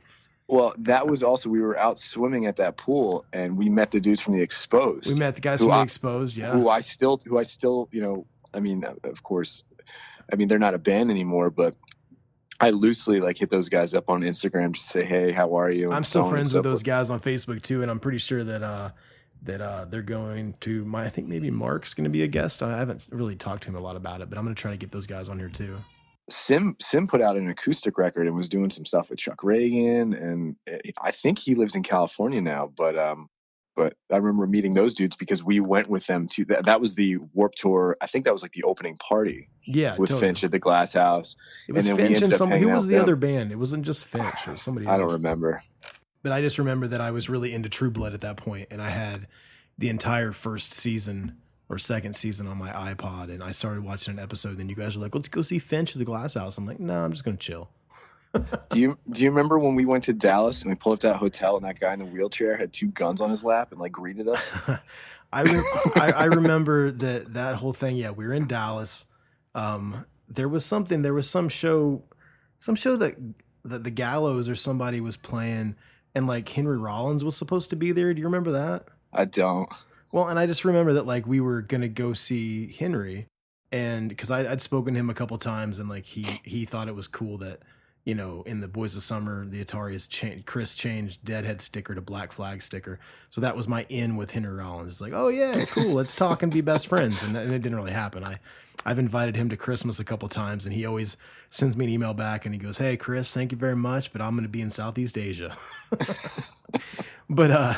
Well, 0.51 0.75
that 0.79 1.07
was 1.07 1.23
also 1.23 1.49
we 1.49 1.61
were 1.61 1.79
out 1.79 1.97
swimming 1.99 2.47
at 2.47 2.57
that 2.57 2.77
pool 2.77 3.25
and 3.33 3.57
we 3.57 3.69
met 3.69 3.93
the 3.93 4.01
dudes 4.01 4.21
from 4.21 4.35
the 4.35 4.43
Exposed. 4.43 5.07
We 5.07 5.15
met 5.15 5.37
the 5.37 5.41
guys 5.41 5.61
from 5.61 5.69
the 5.69 5.81
Exposed, 5.81 6.37
yeah. 6.37 6.51
who 6.51 6.69
I 6.69 6.81
still 6.81 7.21
who 7.25 7.39
I 7.39 7.45
still, 7.45 7.89
you 7.93 8.03
know, 8.03 8.27
I 8.53 8.59
mean, 8.59 8.83
of 9.05 9.23
course, 9.23 9.63
I 10.33 10.35
mean 10.35 10.49
they're 10.49 10.59
not 10.59 10.75
a 10.75 10.79
band 10.79 11.09
anymore, 11.09 11.51
but 11.51 11.77
I 12.59 12.71
loosely 12.71 13.21
like 13.21 13.39
hit 13.39 13.49
those 13.49 13.69
guys 13.69 13.95
up 13.95 14.11
on 14.11 14.23
Instagram 14.23 14.75
to 14.75 14.81
say, 14.81 15.05
"Hey, 15.05 15.31
how 15.31 15.57
are 15.57 15.71
you?" 15.71 15.87
and 15.87 15.95
I'm 15.95 16.03
still 16.03 16.23
and 16.23 16.31
friends 16.31 16.51
so 16.51 16.59
with 16.59 16.65
those 16.65 16.83
guys 16.83 17.11
on 17.11 17.21
Facebook 17.21 17.63
too, 17.63 17.83
and 17.83 17.91
I'm 17.91 18.01
pretty 18.01 18.19
sure 18.19 18.43
that 18.43 18.63
uh, 18.65 18.91
that 19.43 19.61
uh, 19.61 19.85
they're 19.87 20.03
going 20.03 20.55
to 20.61 20.85
my. 20.85 21.05
I 21.05 21.11
think 21.11 21.29
maybe 21.29 21.51
Mark's 21.51 21.95
going 21.95 22.05
to 22.05 22.11
be 22.11 22.23
a 22.23 22.27
guest. 22.27 22.63
I 22.63 22.77
haven't 22.77 23.07
really 23.11 23.37
talked 23.37 23.65
to 23.65 23.69
him 23.69 23.77
a 23.77 23.81
lot 23.81 23.97
about 23.97 24.21
it, 24.21 24.29
but 24.29 24.39
I'm 24.39 24.45
going 24.45 24.55
to 24.55 24.61
try 24.61 24.71
to 24.71 24.77
get 24.77 24.93
those 24.93 25.07
guys 25.07 25.29
on 25.29 25.39
here 25.39 25.49
too. 25.49 25.77
Sim 26.29 26.77
Sim 26.81 27.07
put 27.07 27.21
out 27.21 27.37
an 27.37 27.49
acoustic 27.49 27.99
record 27.99 28.27
and 28.27 28.37
was 28.37 28.49
doing 28.49 28.71
some 28.71 28.85
stuff 28.85 29.11
with 29.11 29.19
Chuck 29.19 29.39
Ragan, 29.43 30.21
and 30.21 30.57
eh, 30.67 30.91
I 31.03 31.11
think 31.11 31.39
he 31.39 31.55
lives 31.55 31.75
in 31.75 31.83
California 31.83 32.41
now. 32.41 32.73
But 32.77 32.99
um, 32.99 33.29
but 33.77 33.95
I 34.13 34.17
remember 34.17 34.47
meeting 34.47 34.75
those 34.75 34.95
dudes 34.95 35.17
because 35.17 35.43
we 35.43 35.61
went 35.61 35.89
with 35.89 36.07
them 36.07 36.27
to 36.33 36.45
that. 36.47 36.65
That 36.65 36.81
was 36.81 36.95
the 36.95 37.17
Warped 37.35 37.59
Tour. 37.59 37.97
I 38.01 38.07
think 38.07 38.25
that 38.25 38.33
was 38.33 38.43
like 38.43 38.53
the 38.53 38.63
opening 38.65 38.97
party 38.97 39.49
Yeah, 39.65 39.97
with 39.97 40.11
totally. 40.11 40.29
Finch 40.29 40.45
at 40.45 40.53
the 40.53 40.59
Glass 40.59 40.93
House. 40.93 41.35
It 41.69 41.73
was 41.73 41.87
and 41.87 41.97
Finch 41.97 42.09
and 42.09 42.25
ended 42.25 42.33
up 42.35 42.39
some. 42.39 42.51
Who 42.51 42.69
was 42.69 42.87
the 42.87 43.01
other 43.01 43.17
band? 43.17 43.53
It 43.53 43.57
wasn't 43.57 43.85
just 43.85 44.05
Finch 44.05 44.47
or 44.47 44.57
somebody. 44.57 44.87
I 44.87 44.99
don't 44.99 45.13
remember. 45.13 45.63
But 46.23 46.33
I 46.33 46.41
just 46.41 46.59
remember 46.59 46.87
that 46.89 47.01
I 47.01 47.11
was 47.11 47.29
really 47.29 47.55
into 47.55 47.69
True 47.69 47.91
Blood 47.91 48.13
at 48.15 48.21
that 48.21 48.37
point, 48.37 48.69
and 48.71 48.83
I 48.83 48.91
had 48.91 49.27
the 49.79 49.89
entire 49.89 50.33
first 50.33 50.73
season 50.73 51.39
or 51.69 51.79
second 51.79 52.15
season 52.15 52.47
on 52.47 52.59
my 52.59 52.71
iPod, 52.71 53.31
and 53.31 53.43
I 53.43 53.53
started 53.53 53.85
watching 53.85 54.15
an 54.15 54.21
episode. 54.21 54.59
Then 54.59 54.69
you 54.69 54.75
guys 54.75 54.97
were 54.97 55.03
like, 55.03 55.15
"Let's 55.15 55.29
go 55.29 55.43
see 55.43 55.59
Finch 55.59 55.93
at 55.93 55.99
the 55.99 56.05
Glass 56.05 56.35
House." 56.35 56.59
I'm 56.59 56.67
like, 56.67 56.81
"No, 56.81 57.05
I'm 57.05 57.13
just 57.13 57.25
gonna 57.25 57.37
chill." 57.37 57.71
Do 58.69 58.79
you 58.79 58.99
do 59.11 59.23
you 59.23 59.31
remember 59.31 59.59
when 59.59 59.75
we 59.75 59.85
went 59.85 60.05
to 60.05 60.13
Dallas 60.13 60.63
and 60.63 60.71
we 60.71 60.77
pulled 60.77 60.95
up 60.95 61.01
to 61.01 61.07
that 61.09 61.17
hotel 61.17 61.57
and 61.57 61.65
that 61.65 61.81
guy 61.81 61.93
in 61.93 61.99
the 61.99 62.05
wheelchair 62.05 62.57
had 62.57 62.73
two 62.73 62.89
guns 62.89 63.21
on 63.21 63.31
his 63.31 63.43
lap 63.43 63.73
and 63.73 63.81
like 63.81 63.93
greeted 63.93 64.29
us? 64.29 64.51
I, 65.33 65.43
re- 65.43 65.65
I 65.97 66.13
I 66.17 66.25
remember 66.25 66.91
that 66.91 67.35
that 67.35 67.57
whole 67.57 67.73
thing. 67.73 67.97
Yeah, 67.97 68.11
we 68.11 68.27
were 68.27 68.33
in 68.33 68.47
Dallas. 68.47 69.07
Um, 69.55 70.05
there 70.29 70.49
was 70.49 70.65
something. 70.65 71.03
There 71.03 71.15
was 71.15 71.29
some 71.29 71.49
show, 71.49 72.03
some 72.59 72.75
show 72.75 72.97
that 72.97 73.17
that 73.65 73.85
the 73.85 73.91
Gallows 73.91 74.49
or 74.49 74.57
somebody 74.57 75.01
was 75.01 75.17
playing, 75.17 75.77
and 76.15 76.27
like 76.27 76.49
Henry 76.49 76.79
Rollins 76.79 77.25
was 77.25 77.37
supposed 77.37 77.71
to 77.71 77.77
be 77.77 77.93
there. 77.93 78.13
Do 78.13 78.21
you 78.21 78.27
remember 78.27 78.53
that? 78.53 78.87
I 79.13 79.25
don't. 79.25 79.69
Well, 80.13 80.29
and 80.29 80.39
I 80.39 80.47
just 80.47 80.65
remember 80.65 80.95
that 80.95 81.07
like 81.07 81.27
we 81.27 81.41
were 81.41 81.63
gonna 81.63 81.89
go 81.89 82.13
see 82.13 82.73
Henry, 82.73 83.27
and 83.71 84.09
because 84.09 84.31
I'd 84.31 84.61
spoken 84.61 84.95
to 84.95 85.01
him 85.01 85.11
a 85.11 85.15
couple 85.15 85.39
times, 85.39 85.79
and 85.79 85.89
like 85.89 86.05
he 86.05 86.23
he 86.45 86.65
thought 86.65 86.89
it 86.89 86.95
was 86.95 87.07
cool 87.07 87.39
that 87.39 87.61
you 88.05 88.15
know 88.15 88.43
in 88.45 88.61
the 88.61 88.67
Boys 88.67 88.97
of 88.97 89.03
Summer 89.03 89.47
the 89.47 89.65
Ataris 89.65 90.09
changed. 90.09 90.47
Kris 90.47 90.75
changed 90.75 91.25
Deadhead 91.25 91.61
sticker 91.61 91.95
to 91.95 92.01
Black 92.01 92.33
Flag 92.33 92.63
sticker, 92.63 92.99
so 93.29 93.41
that 93.41 93.57
was 93.57 93.69
my 93.69 93.87
in 93.89 94.17
with 94.17 94.33
Henry 94.33 94.53
Rollins. 94.53 94.95
It's 94.95 95.01
like, 95.01 95.13
oh 95.13 95.29
yeah, 95.29 95.65
cool, 95.67 95.93
let's 95.93 96.17
talk 96.17 96.43
and 96.43 96.53
be 96.53 96.61
best 96.61 96.89
friends, 96.89 97.23
and, 97.23 97.37
and 97.37 97.53
it 97.53 97.63
didn't 97.63 97.77
really 97.77 97.93
happen. 97.93 98.25
I 98.25 98.41
I've 98.85 98.99
invited 98.99 99.37
him 99.37 99.49
to 99.51 99.57
Christmas 99.57 100.01
a 100.01 100.05
couple 100.05 100.29
times, 100.29 100.65
and 100.65 100.75
he 100.75 100.87
always 100.87 101.17
sends 101.51 101.77
me 101.77 101.85
an 101.85 101.91
email 101.91 102.15
back, 102.15 102.47
and 102.47 102.55
he 102.55 102.59
goes, 102.59 102.79
"Hey 102.79 102.97
Chris, 102.97 103.33
thank 103.33 103.53
you 103.53 103.59
very 103.59 103.77
much, 103.77 104.13
but 104.13 104.23
I'm 104.23 104.35
going 104.35 104.45
to 104.45 104.49
be 104.49 104.63
in 104.63 104.71
Southeast 104.71 105.19
Asia." 105.19 105.57
but 107.31 107.53
uh 107.53 107.75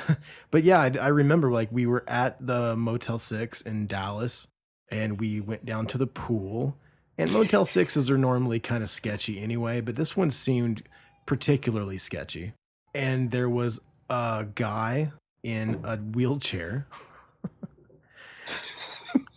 but 0.50 0.64
yeah 0.64 0.80
I, 0.80 0.90
I 1.00 1.08
remember 1.08 1.50
like 1.52 1.68
we 1.70 1.86
were 1.86 2.04
at 2.08 2.44
the 2.44 2.74
motel 2.74 3.18
6 3.18 3.60
in 3.60 3.86
dallas 3.86 4.48
and 4.90 5.20
we 5.20 5.40
went 5.40 5.64
down 5.64 5.86
to 5.88 5.98
the 5.98 6.06
pool 6.06 6.76
and 7.18 7.30
motel 7.30 7.66
6s 7.66 8.10
are 8.10 8.18
normally 8.18 8.58
kind 8.58 8.82
of 8.82 8.88
sketchy 8.88 9.40
anyway 9.40 9.80
but 9.82 9.96
this 9.96 10.16
one 10.16 10.30
seemed 10.30 10.82
particularly 11.26 11.98
sketchy 11.98 12.54
and 12.94 13.30
there 13.30 13.48
was 13.48 13.80
a 14.08 14.46
guy 14.54 15.12
in 15.42 15.80
a 15.84 15.98
wheelchair 15.98 16.86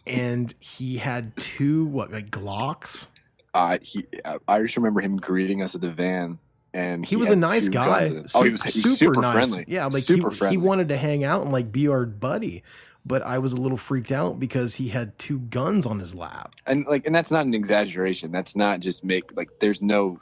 and 0.07 0.53
he 0.59 0.97
had 0.97 1.35
two 1.37 1.85
what 1.85 2.11
like 2.11 2.29
glocks 2.29 3.07
Uh, 3.53 3.77
he, 3.81 4.05
I 4.47 4.61
just 4.61 4.75
remember 4.77 5.01
him 5.01 5.17
greeting 5.17 5.61
us 5.61 5.75
at 5.75 5.81
the 5.81 5.89
van, 5.89 6.37
and 6.73 7.05
he, 7.05 7.15
was 7.15 7.29
a 7.29 7.35
nice 7.37 7.69
guy. 7.69 8.05
Oh, 8.35 8.43
he 8.43 8.49
was, 8.51 8.63
he 8.63 8.81
was 8.81 8.99
super, 8.99 9.21
nice. 9.21 9.33
friendly. 9.33 9.65
Yeah, 9.67 9.85
like 9.85 10.03
super 10.03 10.29
he, 10.29 10.35
friendly. 10.35 10.57
he 10.57 10.61
wanted 10.61 10.89
to 10.89 10.97
hang 10.97 11.23
out 11.23 11.41
and 11.43 11.51
like 11.53 11.71
be 11.71 11.87
our 11.87 12.05
buddy. 12.05 12.63
But 13.07 13.21
I 13.21 13.37
was 13.37 13.53
a 13.53 13.57
little 13.57 13.77
freaked 13.77 14.11
out 14.11 14.39
because 14.39 14.75
he 14.75 14.89
had 14.89 15.17
two 15.19 15.39
guns 15.39 15.85
on 15.85 15.99
his 15.99 16.15
lap. 16.15 16.55
and 16.65 16.85
like, 16.87 17.05
and 17.05 17.15
that's 17.15 17.29
not 17.31 17.45
an 17.45 17.53
exaggeration. 17.53 18.31
That's 18.31 18.55
not 18.55 18.79
just 18.79 19.03
make 19.05 19.35
like. 19.37 19.49
There's 19.59 19.81
no. 19.81 20.19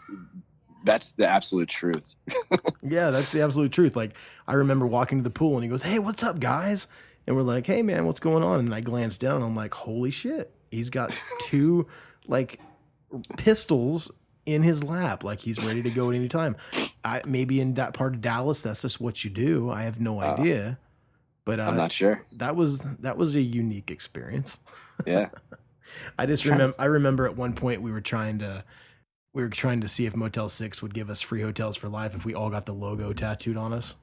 That's 0.84 1.12
the 1.12 1.28
absolute 1.28 1.70
truth. 1.70 2.16
Yeah, 2.86 3.12
that's 3.12 3.32
the 3.32 3.42
absolute 3.42 3.72
truth. 3.72 3.96
Like 3.96 4.12
I 4.46 4.54
remember 4.56 4.86
walking 4.86 5.18
to 5.20 5.24
the 5.24 5.30
pool 5.30 5.56
and 5.56 5.64
he 5.64 5.70
goes, 5.70 5.84
"Hey, 5.84 6.00
what's 6.00 6.22
up, 6.22 6.40
guys?" 6.42 6.86
And 7.26 7.36
we're 7.36 7.42
like, 7.44 7.66
"Hey, 7.66 7.82
man, 7.82 8.06
what's 8.06 8.20
going 8.20 8.44
on?" 8.44 8.60
And 8.60 8.74
I 8.76 8.82
glance 8.82 9.18
down. 9.18 9.38
And 9.38 9.46
I'm 9.46 9.56
like, 9.56 9.74
"Holy 9.74 10.12
shit! 10.12 10.54
He's 10.72 10.90
got 10.90 11.12
two 11.42 11.88
like 12.28 12.60
pistols 13.38 14.12
in 14.46 14.64
his 14.64 14.84
lap. 14.84 15.24
Like 15.24 15.40
he's 15.40 15.64
ready 15.64 15.82
to 15.82 15.90
go 15.90 16.10
at 16.10 16.16
any 16.16 16.28
time." 16.30 16.56
I 17.06 17.22
maybe 17.26 17.60
in 17.60 17.74
that 17.76 17.94
part 17.94 18.16
of 18.16 18.22
Dallas, 18.22 18.62
that's 18.62 18.82
just 18.82 19.00
what 19.02 19.24
you 19.24 19.30
do. 19.30 19.70
I 19.70 19.84
have 19.84 20.00
no 20.00 20.22
Uh, 20.22 20.36
idea. 20.38 20.80
But 21.46 21.60
uh, 21.60 21.64
I'm 21.64 21.76
not 21.76 21.92
sure. 21.92 22.22
that 22.38 22.56
was 22.56 22.80
that 23.00 23.18
was 23.18 23.36
a 23.36 23.42
unique 23.42 23.92
experience. 23.92 24.60
Yeah. 25.08 25.30
I 26.20 26.28
just 26.28 26.46
remember 26.46 26.76
I 26.78 26.86
remember 26.86 27.26
at 27.26 27.36
one 27.36 27.54
point 27.54 27.82
we 27.82 27.92
were 27.92 28.00
trying 28.00 28.38
to 28.40 28.64
we 29.34 29.42
were 29.42 29.50
trying 29.50 29.82
to 29.82 29.88
see 29.88 30.06
if 30.06 30.16
Motel 30.16 30.48
6 30.48 30.84
would 30.84 30.94
give 30.94 31.10
us 31.10 31.20
free 31.20 31.42
hotels 31.42 31.76
for 31.76 31.90
life 31.90 32.14
if 32.16 32.24
we 32.26 32.36
all 32.36 32.52
got 32.52 32.68
the 32.68 32.74
logo 32.74 33.12
tattooed 33.12 33.58
on 33.58 33.74
us 33.74 33.96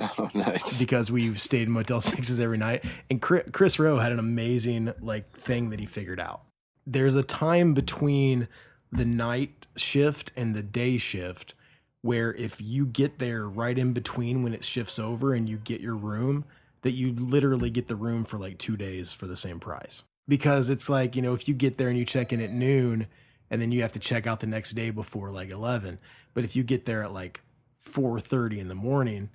Oh, 0.18 0.30
nice. 0.34 0.78
because 0.78 1.10
we 1.12 1.34
stayed 1.34 1.62
in 1.68 1.72
Motel 1.72 2.00
6s 2.00 2.40
every 2.40 2.58
night 2.58 2.84
and 3.10 3.20
Kris, 3.20 3.78
Roe 3.78 3.98
had 3.98 4.12
an 4.12 4.18
amazing 4.18 4.92
like 5.00 5.36
thing 5.38 5.70
that 5.70 5.80
he 5.80 5.86
figured 5.86 6.20
out. 6.20 6.42
There's 6.86 7.16
a 7.16 7.22
time 7.22 7.74
between 7.74 8.48
the 8.90 9.04
night 9.04 9.66
shift 9.76 10.32
and 10.36 10.54
the 10.54 10.62
day 10.62 10.96
shift 10.98 11.54
where 12.02 12.32
if 12.34 12.60
you 12.60 12.86
get 12.86 13.18
there 13.18 13.48
right 13.48 13.78
in 13.78 13.92
between 13.92 14.42
when 14.42 14.54
it 14.54 14.64
shifts 14.64 14.98
over 14.98 15.34
and 15.34 15.48
you 15.48 15.58
get 15.58 15.80
your 15.80 15.96
room 15.96 16.44
that 16.82 16.92
you 16.92 17.12
literally 17.12 17.68
get 17.70 17.88
the 17.88 17.96
room 17.96 18.24
for 18.24 18.38
like 18.38 18.56
2 18.58 18.76
days 18.76 19.12
for 19.12 19.26
the 19.26 19.36
same 19.36 19.60
price. 19.60 20.02
Because 20.26 20.70
it's 20.70 20.88
like, 20.88 21.14
you 21.14 21.22
know, 21.22 21.34
if 21.34 21.46
you 21.46 21.54
get 21.54 21.76
there 21.76 21.88
and 21.88 21.98
you 21.98 22.04
check 22.06 22.32
in 22.32 22.40
at 22.40 22.50
noon 22.50 23.06
and 23.50 23.60
then 23.60 23.70
you 23.70 23.82
have 23.82 23.92
to 23.92 23.98
check 23.98 24.26
out 24.26 24.40
the 24.40 24.46
next 24.46 24.70
day 24.72 24.90
before 24.90 25.30
like 25.30 25.50
11, 25.50 25.98
but 26.34 26.44
if 26.44 26.56
you 26.56 26.62
get 26.62 26.86
there 26.86 27.02
at 27.02 27.12
like 27.12 27.42
4:30 27.84 28.58
in 28.58 28.68
the 28.68 28.74
morning, 28.74 29.30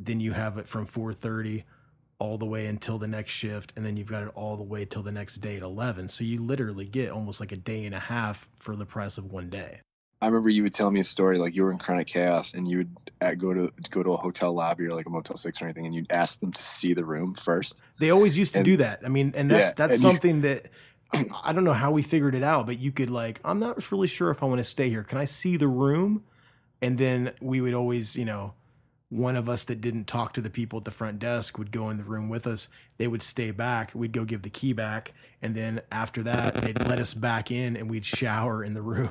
then 0.00 0.20
you 0.20 0.32
have 0.32 0.58
it 0.58 0.68
from 0.68 0.86
4:30 0.86 1.64
all 2.20 2.36
the 2.38 2.46
way 2.46 2.66
until 2.66 2.98
the 2.98 3.06
next 3.08 3.32
shift 3.32 3.72
and 3.76 3.84
then 3.86 3.96
you've 3.96 4.08
got 4.10 4.22
it 4.24 4.30
all 4.34 4.56
the 4.56 4.62
way 4.62 4.84
till 4.84 5.02
the 5.04 5.12
next 5.12 5.36
day 5.36 5.56
at 5.56 5.62
11 5.62 6.08
so 6.08 6.24
you 6.24 6.42
literally 6.42 6.84
get 6.84 7.10
almost 7.10 7.38
like 7.38 7.52
a 7.52 7.56
day 7.56 7.84
and 7.84 7.94
a 7.94 8.00
half 8.00 8.48
for 8.56 8.74
the 8.74 8.84
price 8.86 9.18
of 9.18 9.26
one 9.26 9.48
day. 9.48 9.80
I 10.20 10.26
remember 10.26 10.48
you 10.50 10.64
would 10.64 10.72
tell 10.74 10.90
me 10.90 10.98
a 10.98 11.04
story 11.04 11.38
like 11.38 11.54
you 11.54 11.62
were 11.62 11.70
in 11.70 11.78
chronic 11.78 12.08
chaos 12.08 12.54
and 12.54 12.66
you 12.66 12.78
would 12.78 12.96
uh, 13.20 13.34
go 13.34 13.54
to 13.54 13.72
go 13.90 14.02
to 14.02 14.10
a 14.14 14.16
hotel 14.16 14.52
lobby 14.52 14.86
or 14.86 14.94
like 14.94 15.06
a 15.06 15.10
Motel 15.10 15.36
Six 15.36 15.62
or 15.62 15.66
anything, 15.66 15.86
and 15.86 15.94
you'd 15.94 16.10
ask 16.10 16.40
them 16.40 16.50
to 16.52 16.60
see 16.60 16.92
the 16.92 17.04
room 17.04 17.34
first. 17.34 17.76
they 18.00 18.10
always 18.10 18.36
used 18.36 18.52
to 18.54 18.58
And- 18.58 18.64
do 18.64 18.76
that. 18.78 19.00
I 19.04 19.08
mean 19.08 19.32
and 19.36 19.48
that's 19.48 19.68
Yeah, 19.68 19.74
that's 19.76 19.94
and 19.94 20.02
you- 20.02 20.08
something 20.08 20.40
that 20.40 20.70
I, 21.12 21.24
I 21.44 21.52
don't 21.52 21.62
know 21.62 21.72
how 21.72 21.92
we 21.92 22.02
figured 22.02 22.34
it 22.34 22.42
out 22.42 22.66
but 22.66 22.78
you 22.80 22.90
could 22.92 23.10
like 23.10 23.40
i'm 23.44 23.60
not 23.60 23.90
really 23.92 24.08
sure 24.08 24.30
if 24.32 24.42
i 24.42 24.46
want 24.46 24.58
to 24.58 24.64
stay 24.64 24.88
here. 24.90 25.04
Can 25.04 25.18
i 25.18 25.24
see 25.24 25.56
the 25.56 25.68
room? 25.68 26.24
And 26.82 26.98
then 26.98 27.32
we 27.40 27.60
would 27.60 27.74
always 27.74 28.16
you 28.16 28.24
know 28.24 28.54
one 29.10 29.36
of 29.36 29.48
us 29.48 29.64
that 29.64 29.80
didn't 29.80 30.06
talk 30.06 30.34
to 30.34 30.40
the 30.40 30.50
people 30.50 30.78
at 30.78 30.84
the 30.84 30.90
front 30.90 31.18
desk 31.18 31.58
would 31.58 31.72
go 31.72 31.88
in 31.88 31.96
the 31.96 32.04
room 32.04 32.28
with 32.28 32.46
us. 32.46 32.68
They 32.98 33.08
would 33.08 33.22
stay 33.22 33.50
back. 33.50 33.92
We'd 33.94 34.12
go 34.12 34.24
give 34.24 34.42
the 34.42 34.50
key 34.50 34.72
back. 34.72 35.14
And 35.40 35.54
then 35.54 35.80
after 35.90 36.22
that, 36.24 36.54
they'd 36.56 36.78
let 36.86 37.00
us 37.00 37.14
back 37.14 37.50
in 37.50 37.76
and 37.76 37.88
we'd 37.88 38.04
shower 38.04 38.62
in 38.62 38.74
the 38.74 38.82
room. 38.82 39.10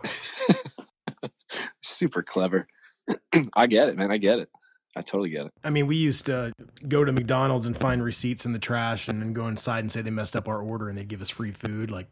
Super 1.81 2.21
clever. 2.21 2.67
I 3.55 3.65
get 3.65 3.89
it, 3.89 3.97
man. 3.97 4.11
I 4.11 4.17
get 4.17 4.39
it. 4.39 4.49
I 4.95 5.01
totally 5.01 5.29
get 5.29 5.47
it. 5.47 5.53
I 5.63 5.69
mean, 5.69 5.87
we 5.87 5.95
used 5.95 6.25
to 6.25 6.53
go 6.87 7.03
to 7.03 7.11
McDonald's 7.11 7.67
and 7.67 7.77
find 7.77 8.03
receipts 8.03 8.45
in 8.45 8.53
the 8.53 8.59
trash 8.59 9.07
and 9.07 9.21
then 9.21 9.33
go 9.33 9.47
inside 9.47 9.79
and 9.79 9.91
say 9.91 10.01
they 10.01 10.09
messed 10.09 10.35
up 10.35 10.47
our 10.47 10.61
order 10.61 10.89
and 10.89 10.97
they'd 10.97 11.07
give 11.07 11.21
us 11.21 11.29
free 11.29 11.51
food. 11.51 11.91
Like, 11.91 12.09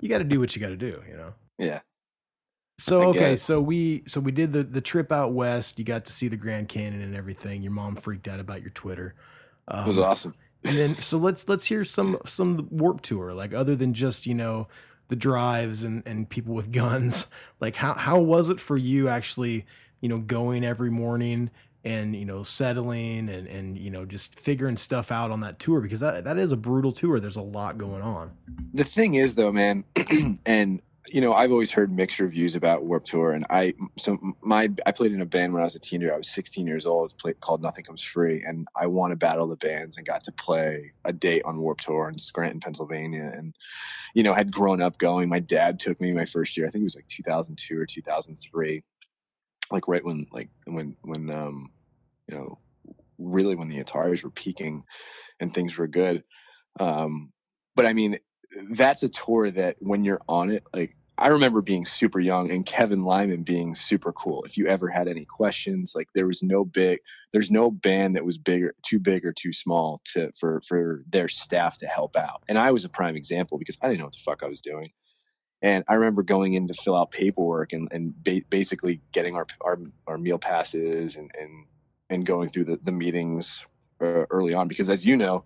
you 0.00 0.08
got 0.08 0.18
to 0.18 0.24
do 0.24 0.38
what 0.38 0.54
you 0.54 0.60
got 0.60 0.68
to 0.68 0.76
do, 0.76 1.02
you 1.08 1.16
know? 1.16 1.32
Yeah. 1.58 1.80
So 2.78 3.02
I 3.02 3.06
okay, 3.06 3.32
it. 3.34 3.38
so 3.38 3.60
we 3.60 4.02
so 4.06 4.20
we 4.20 4.32
did 4.32 4.52
the 4.52 4.62
the 4.62 4.80
trip 4.80 5.12
out 5.12 5.32
west. 5.32 5.78
You 5.78 5.84
got 5.84 6.04
to 6.06 6.12
see 6.12 6.28
the 6.28 6.36
Grand 6.36 6.68
Canyon 6.68 7.02
and 7.02 7.14
everything. 7.14 7.62
Your 7.62 7.72
mom 7.72 7.96
freaked 7.96 8.28
out 8.28 8.40
about 8.40 8.60
your 8.60 8.70
Twitter. 8.70 9.14
Um, 9.68 9.84
It 9.84 9.88
was 9.88 9.98
awesome. 9.98 10.34
and 10.64 10.76
then 10.76 10.96
so 10.98 11.18
let's 11.18 11.48
let's 11.48 11.66
hear 11.66 11.84
some 11.84 12.18
some 12.26 12.68
warped 12.70 13.04
tour 13.04 13.32
like 13.34 13.54
other 13.54 13.76
than 13.76 13.94
just 13.94 14.26
you 14.26 14.34
know 14.34 14.68
the 15.08 15.16
drives 15.16 15.84
and 15.84 16.02
and 16.06 16.28
people 16.28 16.54
with 16.54 16.72
guns 16.72 17.26
like 17.60 17.76
how 17.76 17.94
how 17.94 18.18
was 18.20 18.48
it 18.48 18.60
for 18.60 18.76
you 18.76 19.08
actually 19.08 19.66
you 20.00 20.08
know 20.08 20.18
going 20.18 20.64
every 20.64 20.90
morning 20.90 21.50
and 21.84 22.16
you 22.16 22.24
know 22.24 22.42
settling 22.42 23.28
and 23.28 23.46
and 23.46 23.78
you 23.78 23.90
know 23.90 24.04
just 24.04 24.38
figuring 24.38 24.76
stuff 24.76 25.12
out 25.12 25.30
on 25.30 25.40
that 25.40 25.58
tour 25.58 25.80
because 25.80 26.00
that 26.00 26.24
that 26.24 26.38
is 26.38 26.52
a 26.52 26.56
brutal 26.56 26.92
tour 26.92 27.20
there's 27.20 27.36
a 27.36 27.42
lot 27.42 27.78
going 27.78 28.02
on 28.02 28.32
The 28.74 28.84
thing 28.84 29.14
is, 29.14 29.34
though, 29.34 29.52
man, 29.52 29.84
and 30.46 30.82
you 31.08 31.20
know, 31.20 31.32
I've 31.32 31.52
always 31.52 31.70
heard 31.70 31.92
mixed 31.92 32.18
reviews 32.18 32.54
about 32.54 32.84
Warped 32.84 33.06
Tour, 33.06 33.32
and 33.32 33.46
I 33.50 33.74
so 33.98 34.18
my 34.42 34.68
I 34.86 34.92
played 34.92 35.12
in 35.12 35.20
a 35.20 35.26
band 35.26 35.52
when 35.52 35.62
I 35.62 35.64
was 35.64 35.74
a 35.74 35.80
teenager. 35.80 36.12
I 36.12 36.16
was 36.16 36.30
16 36.30 36.66
years 36.66 36.86
old, 36.86 37.16
played, 37.18 37.40
called 37.40 37.62
Nothing 37.62 37.84
Comes 37.84 38.02
Free, 38.02 38.42
and 38.46 38.66
I 38.74 38.86
won 38.86 39.12
a 39.12 39.16
battle 39.16 39.44
of 39.44 39.50
the 39.50 39.66
bands 39.66 39.96
and 39.96 40.06
got 40.06 40.24
to 40.24 40.32
play 40.32 40.92
a 41.04 41.12
date 41.12 41.42
on 41.44 41.58
Warped 41.58 41.84
Tour 41.84 42.08
in 42.08 42.18
Scranton, 42.18 42.60
Pennsylvania, 42.60 43.30
and 43.34 43.54
you 44.14 44.22
know, 44.22 44.34
had 44.34 44.52
grown 44.52 44.80
up 44.80 44.98
going. 44.98 45.28
My 45.28 45.40
dad 45.40 45.78
took 45.78 46.00
me 46.00 46.12
my 46.12 46.24
first 46.24 46.56
year. 46.56 46.66
I 46.66 46.70
think 46.70 46.82
it 46.82 46.84
was 46.84 46.96
like 46.96 47.06
2002 47.08 47.78
or 47.78 47.86
2003, 47.86 48.82
like 49.70 49.88
right 49.88 50.04
when 50.04 50.26
like 50.32 50.48
when 50.64 50.96
when 51.02 51.30
um 51.30 51.70
you 52.28 52.36
know 52.36 52.58
really 53.18 53.54
when 53.54 53.68
the 53.68 53.82
Ataris 53.82 54.22
were 54.22 54.30
peaking 54.30 54.84
and 55.40 55.52
things 55.52 55.76
were 55.76 55.86
good. 55.86 56.24
Um, 56.80 57.32
but 57.74 57.86
I 57.86 57.92
mean, 57.92 58.18
that's 58.70 59.02
a 59.02 59.08
tour 59.08 59.50
that 59.50 59.76
when 59.80 60.04
you're 60.04 60.20
on 60.28 60.50
it, 60.50 60.64
like 60.74 60.95
I 61.18 61.28
remember 61.28 61.62
being 61.62 61.86
super 61.86 62.20
young 62.20 62.50
and 62.50 62.66
Kevin 62.66 63.02
Lyman 63.02 63.42
being 63.42 63.74
super 63.74 64.12
cool. 64.12 64.42
If 64.44 64.58
you 64.58 64.66
ever 64.66 64.88
had 64.88 65.08
any 65.08 65.24
questions, 65.24 65.92
like 65.94 66.08
there 66.14 66.26
was 66.26 66.42
no 66.42 66.64
big, 66.64 66.98
there's 67.32 67.50
no 67.50 67.70
band 67.70 68.16
that 68.16 68.24
was 68.24 68.36
bigger, 68.36 68.74
too 68.82 68.98
big 68.98 69.24
or 69.24 69.32
too 69.32 69.52
small 69.52 70.00
to 70.12 70.30
for 70.38 70.60
for 70.68 71.02
their 71.08 71.28
staff 71.28 71.78
to 71.78 71.86
help 71.86 72.16
out. 72.16 72.42
And 72.48 72.58
I 72.58 72.70
was 72.70 72.84
a 72.84 72.90
prime 72.90 73.16
example 73.16 73.56
because 73.58 73.78
I 73.82 73.88
didn't 73.88 74.00
know 74.00 74.06
what 74.06 74.12
the 74.12 74.22
fuck 74.24 74.42
I 74.42 74.48
was 74.48 74.60
doing. 74.60 74.90
And 75.62 75.84
I 75.88 75.94
remember 75.94 76.22
going 76.22 76.52
in 76.52 76.68
to 76.68 76.74
fill 76.74 76.96
out 76.96 77.12
paperwork 77.12 77.72
and 77.72 77.88
and 77.92 78.12
ba- 78.22 78.42
basically 78.50 79.00
getting 79.12 79.36
our 79.36 79.46
our 79.62 79.78
our 80.06 80.18
meal 80.18 80.38
passes 80.38 81.16
and 81.16 81.30
and 81.38 81.64
and 82.10 82.26
going 82.26 82.50
through 82.50 82.64
the 82.64 82.76
the 82.76 82.92
meetings 82.92 83.64
uh, 84.02 84.26
early 84.30 84.52
on 84.52 84.68
because 84.68 84.90
as 84.90 85.06
you 85.06 85.16
know 85.16 85.44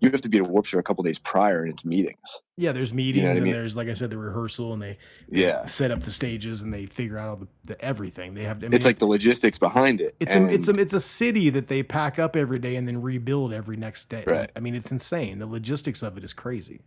you 0.00 0.10
have 0.10 0.20
to 0.22 0.28
be 0.28 0.38
at 0.38 0.46
Warped 0.46 0.70
Tour 0.70 0.80
a 0.80 0.82
couple 0.82 1.02
days 1.04 1.18
prior, 1.18 1.62
and 1.62 1.72
it's 1.72 1.84
meetings. 1.84 2.18
Yeah, 2.56 2.72
there's 2.72 2.92
meetings 2.92 3.24
what 3.24 3.30
I 3.30 3.34
and 3.36 3.44
mean? 3.44 3.52
there's 3.52 3.76
like 3.76 3.88
I 3.88 3.92
said 3.94 4.10
the 4.10 4.18
rehearsal 4.18 4.72
and 4.72 4.82
they 4.82 4.98
Yeah, 5.28 5.64
set 5.66 5.90
up 5.90 6.00
the 6.00 6.10
stages 6.10 6.62
and 6.62 6.72
they 6.72 6.86
figure 6.86 7.18
out 7.18 7.28
all 7.28 7.36
the, 7.36 7.48
the 7.64 7.80
everything. 7.84 8.34
They 8.34 8.44
have 8.44 8.58
to 8.60 8.66
I 8.66 8.68
mean, 8.68 8.76
it's 8.76 8.84
like 8.84 8.98
the 8.98 9.06
logistics 9.06 9.58
behind 9.58 10.00
it. 10.00 10.14
it's 10.20 10.34
a, 10.34 10.46
it's 10.46 10.68
a 10.68 10.72
it's 10.78 10.94
a 10.94 11.00
city 11.00 11.50
that 11.50 11.68
they 11.68 11.82
pack 11.82 12.18
up 12.18 12.36
every 12.36 12.58
day 12.58 12.76
and 12.76 12.86
then 12.88 13.00
rebuild 13.02 13.52
every 13.52 13.76
next 13.76 14.08
day. 14.08 14.24
Right. 14.26 14.50
I 14.56 14.60
mean, 14.60 14.74
it's 14.74 14.92
insane. 14.92 15.38
The 15.38 15.46
logistics 15.46 16.02
of 16.02 16.16
it 16.18 16.24
is 16.24 16.32
crazy. 16.32 16.80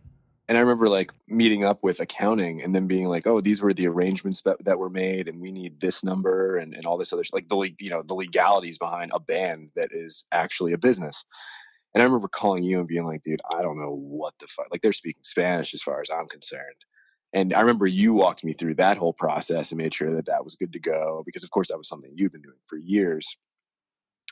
and 0.48 0.58
I 0.58 0.60
remember 0.60 0.88
like 0.88 1.10
meeting 1.28 1.64
up 1.64 1.78
with 1.82 2.00
accounting 2.00 2.62
and 2.62 2.74
then 2.74 2.86
being 2.86 3.06
like, 3.08 3.26
"Oh, 3.26 3.40
these 3.40 3.60
were 3.62 3.72
the 3.74 3.86
arrangements 3.88 4.42
that, 4.42 4.62
that 4.64 4.78
were 4.78 4.90
made, 4.90 5.26
and 5.28 5.40
we 5.40 5.50
need 5.50 5.80
this 5.80 6.04
number 6.04 6.58
and, 6.58 6.74
and 6.74 6.84
all 6.86 6.98
this 6.98 7.12
other 7.12 7.24
like 7.32 7.48
the 7.48 7.56
you 7.80 7.90
know 7.90 8.02
the 8.02 8.14
legalities 8.14 8.76
behind 8.78 9.10
a 9.14 9.18
band 9.20 9.70
that 9.74 9.90
is 9.92 10.24
actually 10.32 10.72
a 10.74 10.78
business." 10.78 11.24
And 11.94 12.02
I 12.02 12.06
remember 12.06 12.28
calling 12.28 12.64
you 12.64 12.78
and 12.80 12.88
being 12.88 13.04
like, 13.04 13.22
"Dude, 13.22 13.40
I 13.52 13.62
don't 13.62 13.78
know 13.78 13.94
what 13.94 14.34
the 14.38 14.46
fuck." 14.48 14.66
Like 14.70 14.82
they're 14.82 14.92
speaking 14.92 15.22
Spanish 15.24 15.74
as 15.74 15.82
far 15.82 16.00
as 16.00 16.10
I'm 16.10 16.26
concerned. 16.26 16.84
And 17.32 17.52
I 17.52 17.60
remember 17.60 17.86
you 17.88 18.14
walked 18.14 18.44
me 18.44 18.52
through 18.52 18.76
that 18.76 18.96
whole 18.96 19.12
process 19.12 19.72
and 19.72 19.78
made 19.78 19.92
sure 19.92 20.14
that 20.14 20.26
that 20.26 20.44
was 20.44 20.54
good 20.54 20.72
to 20.72 20.78
go 20.78 21.22
because, 21.26 21.42
of 21.42 21.50
course, 21.50 21.68
that 21.68 21.76
was 21.76 21.88
something 21.88 22.12
you've 22.14 22.30
been 22.30 22.42
doing 22.42 22.54
for 22.68 22.78
years. 22.78 23.36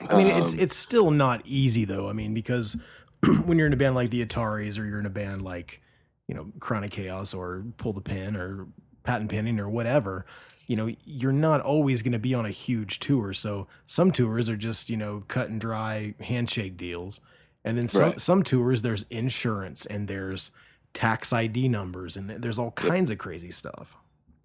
I 0.08 0.16
mean, 0.16 0.28
it's 0.28 0.54
Um, 0.54 0.60
it's 0.60 0.76
still 0.76 1.10
not 1.10 1.42
easy 1.44 1.84
though. 1.84 2.08
I 2.08 2.12
mean, 2.12 2.32
because 2.32 2.76
when 3.44 3.58
you're 3.58 3.66
in 3.66 3.72
a 3.72 3.76
band 3.76 3.94
like 3.94 4.10
the 4.10 4.24
Ataris 4.24 4.78
or 4.78 4.84
you're 4.84 5.00
in 5.00 5.06
a 5.06 5.10
band 5.10 5.42
like 5.42 5.80
you 6.28 6.34
know 6.34 6.52
Chronic 6.60 6.92
Chaos 6.92 7.34
or 7.34 7.64
Pull 7.76 7.92
the 7.92 8.00
Pin 8.00 8.36
or 8.36 8.68
Patent 9.02 9.30
Pending 9.30 9.58
or 9.58 9.68
whatever, 9.68 10.24
you 10.66 10.76
know, 10.76 10.94
you're 11.04 11.32
not 11.32 11.60
always 11.60 12.02
going 12.02 12.12
to 12.12 12.18
be 12.18 12.34
on 12.34 12.46
a 12.46 12.50
huge 12.50 13.00
tour. 13.00 13.32
So 13.32 13.66
some 13.84 14.12
tours 14.12 14.48
are 14.48 14.56
just 14.56 14.88
you 14.88 14.96
know 14.96 15.24
cut 15.28 15.50
and 15.50 15.60
dry 15.60 16.14
handshake 16.20 16.76
deals, 16.76 17.20
and 17.64 17.76
then 17.78 17.88
some 17.88 18.02
Right. 18.02 18.20
some 18.20 18.42
tours 18.42 18.82
there's 18.82 19.04
insurance 19.10 19.86
and 19.86 20.08
there's 20.08 20.50
tax 20.94 21.32
ID 21.32 21.68
numbers 21.68 22.16
and 22.16 22.28
there's 22.28 22.58
all 22.58 22.70
kinds 22.72 23.10
of 23.10 23.18
crazy 23.18 23.50
stuff. 23.50 23.96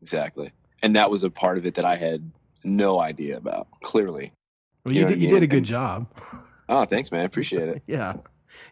exactly, 0.01 0.51
and 0.83 0.95
that 0.95 1.09
was 1.11 1.23
a 1.23 1.29
part 1.29 1.57
of 1.57 1.65
it 1.65 1.73
that 1.75 1.85
I 1.85 1.95
had 1.95 2.31
no 2.63 2.99
idea 2.99 3.37
about. 3.37 3.67
Clearly, 3.81 4.31
Well, 4.85 4.93
You 4.93 5.01
you, 5.01 5.07
did, 5.07 5.19
you 5.21 5.27
did 5.29 5.43
a 5.43 5.47
good 5.47 5.57
And- 5.57 5.65
job. 5.65 6.07
oh, 6.69 6.85
thanks, 6.85 7.11
man, 7.11 7.21
I 7.21 7.23
appreciate 7.25 7.67
it. 7.69 7.81
Yeah. 7.87 8.17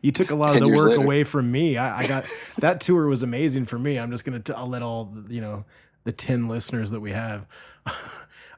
You 0.02 0.12
took 0.14 0.32
a 0.32 0.36
lot 0.36 0.56
of 0.56 0.62
the 0.62 0.70
work 0.70 0.90
later. 0.92 1.02
away 1.02 1.24
from 1.26 1.52
me. 1.52 1.78
I, 1.78 2.00
I 2.00 2.08
got 2.08 2.26
that 2.60 2.80
tour 2.82 3.08
was 3.08 3.24
amazing 3.24 3.66
for 3.66 3.78
me. 3.78 4.00
I'm 4.00 4.10
just 4.10 4.24
gonna. 4.24 4.40
T- 4.40 4.54
I'll 4.54 4.70
let 4.70 4.82
all 4.82 5.14
you 5.28 5.42
know 5.42 5.66
the 6.06 6.12
ten 6.14 6.48
listeners 6.48 6.92
that 6.92 7.02
we 7.02 7.12
have. 7.12 7.46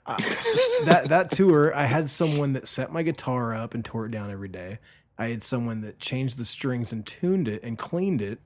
I- 0.06 0.84
that 0.86 1.10
that 1.10 1.32
tour, 1.32 1.76
I 1.76 1.86
had 1.86 2.10
someone 2.10 2.54
that 2.54 2.68
set 2.68 2.92
my 2.94 3.04
guitar 3.04 3.54
up 3.54 3.74
and 3.74 3.84
tore 3.84 4.06
it 4.06 4.12
down 4.12 4.32
every 4.32 4.48
day. 4.48 4.80
I 5.18 5.28
had 5.30 5.42
someone 5.44 5.82
that 5.82 6.00
changed 6.00 6.38
the 6.38 6.46
strings 6.46 6.92
and 6.92 7.06
tuned 7.06 7.48
it 7.48 7.64
and 7.64 7.78
cleaned 7.78 8.22
it. 8.22 8.40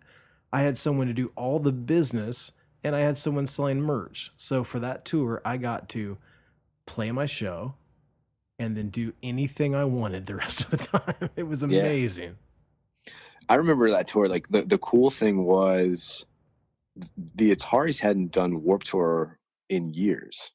I 0.53 0.61
had 0.61 0.78
someone 0.78 1.07
to 1.07 1.13
do 1.13 1.32
all 1.36 1.59
the 1.59 1.72
business, 1.72 2.51
and 2.84 2.95
I 2.95 2.99
had 3.01 3.17
someone 3.17 3.47
selling 3.47 3.82
merch. 3.82 4.32
So 4.38 4.63
for 4.63 4.80
that 4.80 5.05
tour, 5.05 5.41
I 5.45 5.57
got 5.57 5.89
to 5.89 6.17
play 6.86 7.11
my 7.11 7.26
show 7.26 7.76
and 8.59 8.76
then 8.78 8.89
do 8.89 9.13
anything 9.24 9.76
I 9.76 9.86
wanted 9.86 10.26
the 10.26 10.36
rest 10.43 10.61
of 10.61 10.69
the 10.72 10.78
time. 10.78 11.30
It 11.36 11.43
was 11.43 11.61
Yeah. 11.63 11.80
amazing. 11.82 12.38
I 13.49 13.55
remember 13.55 13.89
that 13.91 14.07
tour. 14.07 14.28
Like 14.30 14.47
the, 14.49 14.61
the 14.61 14.78
cool 14.78 15.09
thing 15.09 15.43
was 15.43 16.26
the 17.36 17.53
Ataris 17.55 17.97
hadn't 17.99 18.32
done 18.32 18.61
Warped 18.63 18.88
Tour 18.88 19.39
in 19.69 19.93
years. 19.93 20.51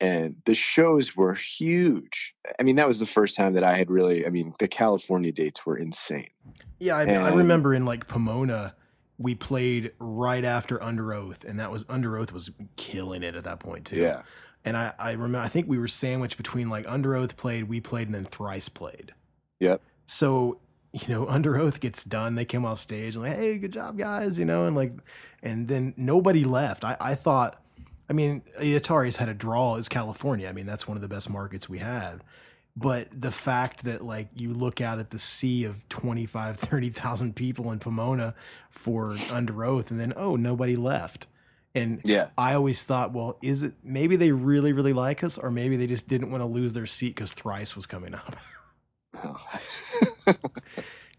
And 0.00 0.36
the 0.46 0.54
shows 0.54 1.14
were 1.14 1.34
huge. 1.34 2.34
I 2.58 2.62
mean, 2.62 2.76
that 2.76 2.88
was 2.88 2.98
the 3.00 3.06
first 3.06 3.36
time 3.36 3.52
that 3.52 3.64
I 3.64 3.76
had 3.76 3.90
really, 3.90 4.26
I 4.26 4.30
mean, 4.30 4.54
the 4.58 4.68
California 4.68 5.30
dates 5.30 5.66
were 5.66 5.76
insane. 5.76 6.30
Yeah, 6.78 6.96
I, 6.96 7.02
I 7.02 7.28
remember 7.34 7.74
in 7.74 7.84
like 7.84 8.08
Pomona, 8.08 8.74
we 9.18 9.34
played 9.34 9.92
right 9.98 10.44
after 10.44 10.78
Underoath, 10.78 11.44
and 11.44 11.60
that 11.60 11.70
was 11.70 11.84
Underoath 11.84 12.32
was 12.32 12.50
killing 12.76 13.22
it 13.22 13.36
at 13.36 13.44
that 13.44 13.60
point 13.60 13.84
too. 13.84 13.96
Yeah. 14.00 14.22
and 14.64 14.76
I 14.76 14.92
I 14.98 15.10
remember 15.12 15.40
I 15.40 15.48
think 15.48 15.68
we 15.68 15.78
were 15.78 15.88
sandwiched 15.88 16.38
between 16.38 16.70
like 16.70 16.86
Underoath 16.86 17.36
played, 17.36 17.64
we 17.64 17.80
played, 17.80 18.08
and 18.08 18.14
then 18.14 18.24
Thrice 18.24 18.70
played. 18.70 19.12
Yep. 19.60 19.82
So 20.06 20.60
you 20.92 21.06
know, 21.08 21.26
Underoath 21.30 21.80
gets 21.80 22.02
done, 22.02 22.34
they 22.34 22.46
came 22.46 22.64
off 22.64 22.80
stage 22.80 23.14
and 23.14 23.24
like, 23.24 23.36
hey, 23.36 23.58
good 23.58 23.72
job, 23.72 23.98
guys, 23.98 24.38
you 24.38 24.46
know, 24.46 24.66
and 24.66 24.74
like, 24.74 24.94
and 25.42 25.68
then 25.68 25.92
nobody 25.98 26.44
left. 26.44 26.84
I 26.84 26.96
I 26.98 27.14
thought. 27.14 27.62
I 28.10 28.12
mean, 28.12 28.42
the 28.58 28.78
Ataris 28.78 29.18
had 29.18 29.28
a 29.28 29.34
draw 29.34 29.76
as 29.76 29.88
California. 29.88 30.48
I 30.48 30.52
mean, 30.52 30.66
that's 30.66 30.88
one 30.88 30.96
of 30.96 31.00
the 31.00 31.08
best 31.08 31.30
markets 31.30 31.68
we 31.68 31.78
had. 31.78 32.22
But 32.76 33.08
the 33.12 33.30
fact 33.30 33.84
that 33.84 34.04
like 34.04 34.28
you 34.34 34.52
look 34.52 34.80
out 34.80 34.98
at 34.98 35.10
the 35.10 35.18
sea 35.18 35.64
of 35.64 35.88
25, 35.88 36.56
30,000 36.58 37.36
people 37.36 37.70
in 37.70 37.78
Pomona 37.78 38.34
for 38.68 39.12
Underoath 39.12 39.92
and 39.92 40.00
then 40.00 40.12
oh, 40.16 40.34
nobody 40.34 40.74
left. 40.74 41.28
And 41.72 42.00
Yeah. 42.04 42.30
I 42.36 42.54
always 42.54 42.82
thought, 42.82 43.12
well, 43.12 43.38
is 43.42 43.62
it 43.62 43.74
maybe 43.84 44.16
they 44.16 44.32
really 44.32 44.72
really 44.72 44.92
like 44.92 45.22
us 45.22 45.38
or 45.38 45.52
maybe 45.52 45.76
they 45.76 45.86
just 45.86 46.08
didn't 46.08 46.32
want 46.32 46.40
to 46.42 46.46
lose 46.46 46.72
their 46.72 46.86
seat 46.86 47.14
cuz 47.14 47.32
Thrice 47.32 47.76
was 47.76 47.86
coming 47.86 48.14
up. 48.14 48.36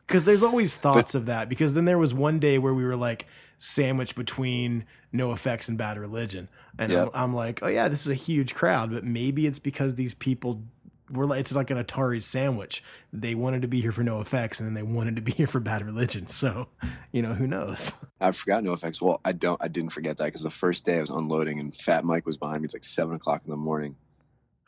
Because 0.08 0.26
there's 0.26 0.44
always 0.44 0.76
thoughts 0.76 1.16
of 1.16 1.28
that. 1.28 1.48
Because 1.48 1.74
then 1.74 1.86
there 1.86 1.98
was 1.98 2.14
one 2.14 2.38
day 2.38 2.58
where 2.58 2.74
we 2.74 2.84
were 2.84 2.98
like 2.98 3.28
sandwiched 3.60 4.14
between 4.16 4.84
NOFX 5.14 5.68
and 5.68 5.78
Bad 5.78 5.97
Religion, 5.97 6.47
and 6.78 6.91
Yep. 6.91 7.12
I'm, 7.14 7.24
I'm 7.24 7.36
like, 7.36 7.59
oh 7.62 7.68
yeah, 7.68 7.88
this 7.88 8.01
is 8.01 8.07
a 8.07 8.16
huge 8.16 8.55
crowd, 8.55 8.91
but 8.91 9.03
maybe 9.03 9.45
it's 9.47 9.59
because 9.59 9.95
these 9.95 10.14
people 10.14 10.64
were 11.12 11.26
like, 11.26 11.41
it's 11.41 11.51
like 11.51 11.70
an 11.70 11.84
Atari 11.84 12.22
sandwich. 12.22 12.82
They 13.12 13.36
wanted 13.36 13.62
to 13.64 13.68
be 13.68 13.82
here 13.82 13.91
for 13.91 14.03
NOFX, 14.03 14.59
and 14.59 14.68
then 14.68 14.74
they 14.74 14.84
wanted 14.84 15.18
to 15.18 15.22
be 15.22 15.32
here 15.38 15.47
for 15.47 15.59
Bad 15.59 15.86
Religion. 15.86 16.28
So, 16.28 16.70
you 17.12 17.22
know, 17.22 17.34
who 17.34 17.47
knows? 17.47 17.93
I 18.22 18.32
forgot 18.32 18.64
NOFX. 18.64 19.01
Well, 19.01 19.20
I 19.26 19.34
don't. 19.34 19.62
I 19.62 19.68
didn't 19.68 19.91
forget 19.91 20.18
that 20.18 20.26
because 20.26 20.43
the 20.43 20.51
first 20.51 20.86
day 20.86 20.97
I 20.97 21.01
was 21.01 21.09
unloading 21.09 21.59
and 21.59 21.76
Fat 21.76 22.05
Mike 22.05 22.26
was 22.26 22.38
behind 22.38 22.62
me. 22.62 22.66
It's 22.66 22.74
like 22.74 22.84
seven 22.86 23.16
o'clock 23.16 23.41
in 23.43 23.49
the 23.51 23.57
morning, 23.57 23.95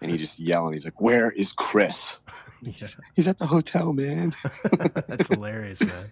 and 0.01 0.11
he 0.11 0.17
just 0.17 0.39
yelling. 0.39 0.73
He's 0.73 0.83
like, 0.83 0.99
"Where 0.99 1.31
is 1.31 1.53
Kris? 1.53 2.17
yeah, 2.61 2.87
He's 3.15 3.27
at 3.29 3.39
the 3.39 3.45
hotel, 3.47 3.93
man." 3.93 4.35
that's 5.07 5.29
hilarious, 5.29 5.79
man. 5.81 6.09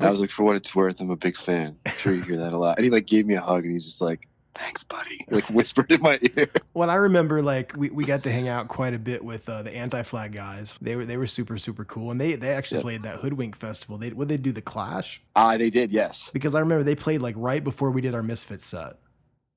I 0.00 0.10
was 0.10 0.20
like, 0.20 0.30
"For 0.30 0.42
what 0.44 0.56
it's 0.56 0.74
worth, 0.74 1.00
I'm 1.00 1.10
a 1.10 1.16
big 1.16 1.36
fan. 1.36 1.78
I'm 1.86 1.92
sure 1.96 2.14
you 2.14 2.22
hear 2.22 2.38
that 2.38 2.52
a 2.52 2.58
lot." 2.58 2.78
And 2.78 2.84
he 2.84 2.90
like 2.90 3.06
gave 3.06 3.26
me 3.26 3.34
a 3.34 3.40
hug, 3.40 3.64
and 3.64 3.72
he's 3.72 3.84
just 3.84 4.00
like, 4.00 4.26
"Thanks, 4.54 4.82
buddy." 4.84 5.24
Like 5.28 5.48
whispered 5.50 5.90
in 5.92 6.00
my 6.00 6.18
ear. 6.36 6.48
Well, 6.74 6.88
I 6.88 6.94
remember 6.94 7.42
like 7.42 7.74
we, 7.76 7.90
we 7.90 8.04
got 8.06 8.22
to 8.22 8.32
hang 8.32 8.48
out 8.48 8.68
quite 8.68 8.94
a 8.94 8.98
bit 8.98 9.22
with 9.22 9.46
uh, 9.48 9.62
the 9.62 9.70
Anti 9.76 10.02
Flag 10.02 10.32
guys. 10.32 10.78
They 10.80 10.96
were 10.96 11.04
they 11.04 11.18
were 11.18 11.26
super 11.26 11.58
super 11.58 11.84
cool, 11.84 12.10
and 12.10 12.18
they 12.20 12.34
they 12.36 12.48
actually 12.54 12.78
Yep. 12.78 12.82
played 12.84 13.02
that 13.02 13.16
Hoodwink 13.18 13.54
festival. 13.56 13.98
They 13.98 14.10
would 14.10 14.28
they 14.28 14.38
do 14.38 14.52
the 14.52 14.62
Clash 14.62 15.20
Ah, 15.36 15.58
they 15.58 15.68
did. 15.68 15.92
Yes. 15.92 16.30
because 16.32 16.54
I 16.54 16.60
remember 16.60 16.82
they 16.84 16.94
played 16.94 17.20
like 17.20 17.34
right 17.36 17.62
before 17.62 17.90
we 17.90 18.00
did 18.00 18.14
our 18.14 18.22
Misfits 18.22 18.64
set. 18.64 18.94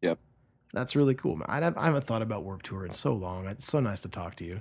Yep. 0.02 0.20
That's 0.74 0.94
really 0.98 1.16
cool. 1.16 1.38
man. 1.38 1.46
I 1.48 1.56
haven't, 1.62 1.78
I 1.78 1.86
haven't 1.86 2.04
thought 2.06 2.22
about 2.22 2.44
Warped 2.44 2.66
Tour 2.66 2.86
in 2.86 2.92
so 2.92 3.14
long. 3.14 3.48
It's 3.48 3.66
so 3.66 3.80
nice 3.80 4.02
to 4.02 4.10
talk 4.10 4.36
to 4.36 4.44
you. 4.44 4.60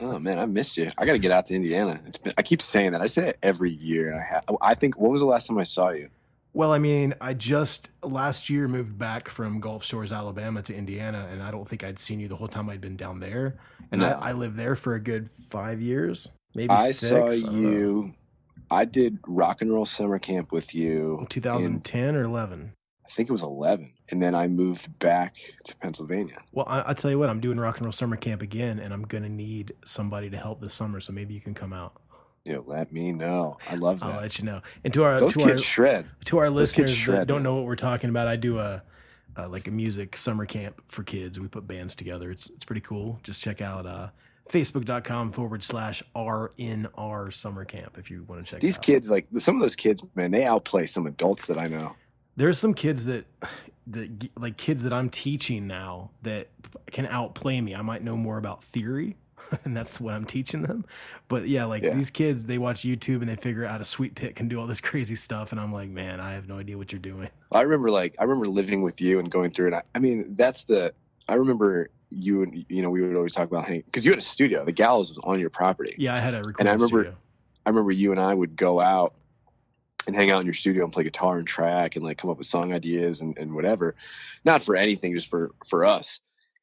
Oh 0.00 0.18
man, 0.18 0.38
I 0.38 0.46
missed 0.46 0.76
you. 0.76 0.90
I 0.98 1.06
got 1.06 1.12
to 1.12 1.18
get 1.18 1.30
out 1.30 1.46
to 1.46 1.54
Indiana. 1.54 2.00
It's 2.06 2.16
been. 2.16 2.32
I 2.36 2.42
keep 2.42 2.60
saying 2.60 2.92
that. 2.92 3.00
I 3.00 3.06
say 3.06 3.28
it 3.28 3.38
every 3.42 3.70
year. 3.70 4.14
I 4.18 4.22
have. 4.34 4.44
I 4.60 4.74
think. 4.74 4.98
When 4.98 5.10
was 5.12 5.20
the 5.20 5.26
last 5.26 5.46
time 5.46 5.58
I 5.58 5.64
saw 5.64 5.90
you? 5.90 6.08
Well, 6.52 6.72
I 6.72 6.78
mean, 6.78 7.14
I 7.20 7.34
just 7.34 7.90
last 8.02 8.48
year 8.48 8.68
moved 8.68 8.96
back 8.98 9.28
from 9.28 9.60
Gulf 9.60 9.84
Shores, 9.84 10.12
Alabama 10.12 10.62
to 10.62 10.74
Indiana, 10.74 11.28
and 11.30 11.42
I 11.42 11.50
don't 11.50 11.68
think 11.68 11.82
I'd 11.82 11.98
seen 11.98 12.20
you 12.20 12.28
the 12.28 12.36
whole 12.36 12.46
time 12.48 12.68
I'd 12.70 12.80
been 12.80 12.96
down 12.96 13.18
there. 13.20 13.56
And 13.90 14.00
No. 14.02 14.08
I, 14.08 14.30
I 14.30 14.32
lived 14.32 14.56
there 14.56 14.76
for 14.76 14.94
a 14.94 15.00
good 15.00 15.30
five 15.50 15.80
years, 15.80 16.28
maybe 16.54 16.70
I 16.70 16.92
six. 16.92 17.00
saw 17.00 17.26
I 17.26 17.40
don't 17.40 17.52
know. 17.52 17.70
you. 17.70 18.14
I 18.70 18.84
did 18.84 19.18
rock 19.26 19.62
and 19.62 19.72
roll 19.72 19.84
summer 19.84 20.18
camp 20.20 20.52
with 20.52 20.74
you. 20.74 21.26
2010 21.28 22.14
or 22.16 22.22
11. 22.22 22.72
I 23.04 23.08
think 23.10 23.28
it 23.28 23.32
was 23.32 23.42
11. 23.42 23.92
And 24.10 24.22
then 24.22 24.34
I 24.34 24.46
moved 24.46 24.98
back 24.98 25.36
to 25.64 25.76
Pennsylvania. 25.76 26.38
Well, 26.52 26.66
I, 26.68 26.90
I 26.90 26.94
tell 26.94 27.10
you 27.10 27.18
what, 27.18 27.30
I'm 27.30 27.40
doing 27.40 27.58
rock 27.58 27.76
and 27.76 27.86
roll 27.86 27.92
summer 27.92 28.16
camp 28.16 28.42
again, 28.42 28.78
and 28.78 28.92
I'm 28.92 29.02
gonna 29.02 29.28
need 29.28 29.74
somebody 29.84 30.30
to 30.30 30.36
help 30.36 30.60
this 30.60 30.74
summer. 30.74 31.00
So 31.00 31.12
maybe 31.12 31.34
you 31.34 31.40
can 31.40 31.54
come 31.54 31.72
out. 31.72 32.00
Yeah, 32.44 32.58
let 32.66 32.92
me 32.92 33.12
know. 33.12 33.56
I 33.70 33.76
love 33.76 34.02
I'll 34.02 34.20
let 34.20 34.38
you 34.38 34.44
know. 34.44 34.60
And 34.84 34.92
to 34.92 35.02
our 35.04 35.18
Those 35.18 35.32
to 35.34 35.40
kids 35.40 35.50
our 35.50 35.58
shred. 35.58 36.06
to 36.26 36.38
our 36.38 36.46
those 36.46 36.76
listeners 36.76 37.06
that 37.06 37.26
don't 37.26 37.42
know 37.42 37.54
what 37.54 37.64
we're 37.64 37.76
talking 37.76 38.10
about, 38.10 38.28
I 38.28 38.36
do 38.36 38.58
a, 38.58 38.82
a 39.36 39.48
like 39.48 39.66
a 39.66 39.70
music 39.70 40.16
summer 40.16 40.44
camp 40.44 40.82
for 40.88 41.02
kids. 41.02 41.40
We 41.40 41.48
put 41.48 41.66
bands 41.66 41.94
together. 41.94 42.30
It's 42.30 42.50
it's 42.50 42.64
pretty 42.64 42.82
cool. 42.82 43.18
Just 43.22 43.42
check 43.42 43.62
out 43.62 43.86
uh, 43.86 44.10
facebook.com 44.50 45.32
forward 45.32 45.62
slash 45.62 46.02
RNR 46.14 47.32
summer 47.32 47.64
camp 47.64 47.96
if 47.98 48.10
you 48.10 48.24
want 48.24 48.44
to 48.44 48.50
check 48.50 48.60
These 48.60 48.74
it 48.74 48.78
out. 48.78 48.82
These 48.82 48.94
kids, 48.94 49.10
like 49.10 49.26
some 49.38 49.56
of 49.56 49.62
those 49.62 49.76
kids, 49.76 50.04
man, 50.14 50.30
they 50.30 50.44
outplay 50.44 50.86
some 50.86 51.06
adults 51.06 51.46
that 51.46 51.58
I 51.58 51.68
know. 51.68 51.96
There's 52.36 52.58
some 52.58 52.74
kids 52.74 53.04
that 53.06 53.26
that 53.86 54.30
like 54.38 54.56
kids 54.56 54.82
that 54.84 54.92
I'm 54.92 55.10
teaching 55.10 55.66
now 55.66 56.10
that 56.22 56.48
can 56.90 57.06
outplay 57.06 57.60
me. 57.60 57.74
I 57.74 57.82
might 57.82 58.02
know 58.02 58.16
more 58.16 58.38
about 58.38 58.64
theory, 58.64 59.16
and 59.64 59.76
that's 59.76 60.00
what 60.00 60.14
I'm 60.14 60.24
teaching 60.24 60.62
them. 60.62 60.84
But 61.28 61.48
yeah, 61.48 61.64
like 61.66 61.82
Yeah. 61.82 61.94
these 61.94 62.10
kids, 62.10 62.46
they 62.46 62.58
watch 62.58 62.82
YouTube 62.82 63.20
and 63.20 63.28
they 63.28 63.36
figure 63.36 63.64
out 63.64 63.80
a 63.80 63.84
sweep 63.84 64.14
pick 64.14 64.34
can 64.36 64.48
do 64.48 64.58
all 64.58 64.66
this 64.66 64.80
crazy 64.90 65.16
stuff, 65.16 65.52
and 65.52 65.60
I'm 65.60 65.72
like, 65.72 65.90
man, 65.90 66.18
I 66.20 66.32
have 66.32 66.48
no 66.48 66.58
idea 66.58 66.78
what 66.78 66.92
you're 66.92 66.98
doing. 67.00 67.28
I 67.52 67.60
remember, 67.60 67.90
like, 67.90 68.16
I 68.18 68.24
remember 68.24 68.48
living 68.48 68.82
with 68.82 69.00
you 69.00 69.18
and 69.20 69.30
going 69.30 69.50
through 69.50 69.68
it. 69.68 69.74
I, 69.74 69.82
I 69.94 69.98
mean, 69.98 70.34
that's 70.34 70.64
the. 70.64 70.92
I 71.28 71.34
remember 71.34 71.90
you 72.10 72.42
and 72.42 72.64
you 72.68 72.80
know 72.82 72.90
we 72.90 73.00
would 73.02 73.16
always 73.16 73.32
talk 73.34 73.48
about 73.48 73.64
hanging 73.64 73.82
because 73.86 74.04
you 74.04 74.12
had 74.12 74.18
a 74.18 74.22
studio. 74.22 74.64
The 74.64 74.72
Gallows 74.72 75.08
was 75.10 75.18
on 75.24 75.40
your 75.40 75.50
property. 75.50 75.94
Yeah, 75.98 76.14
I 76.14 76.18
had 76.18 76.34
a 76.34 76.38
recording 76.38 76.66
I 76.68 76.72
remember- 76.72 76.86
studio. 77.02 77.16
I 77.66 77.70
remember 77.70 77.92
you 77.92 78.10
and 78.10 78.20
I 78.20 78.34
would 78.34 78.56
go 78.56 78.78
out 78.80 79.14
and 80.06 80.14
hang 80.14 80.30
out 80.30 80.40
in 80.40 80.46
your 80.46 80.54
studio 80.54 80.84
and 80.84 80.92
play 80.92 81.04
guitar 81.04 81.38
and 81.38 81.46
track 81.46 81.96
and 81.96 82.04
like 82.04 82.18
come 82.18 82.30
up 82.30 82.38
with 82.38 82.46
song 82.46 82.72
ideas 82.72 83.20
and, 83.20 83.36
and 83.38 83.54
whatever. 83.54 83.94
Not 84.44 84.62
for 84.62 84.76
anything, 84.76 85.14
just 85.14 85.28
for 85.28 85.52
for 85.66 85.84
us. 85.84 86.20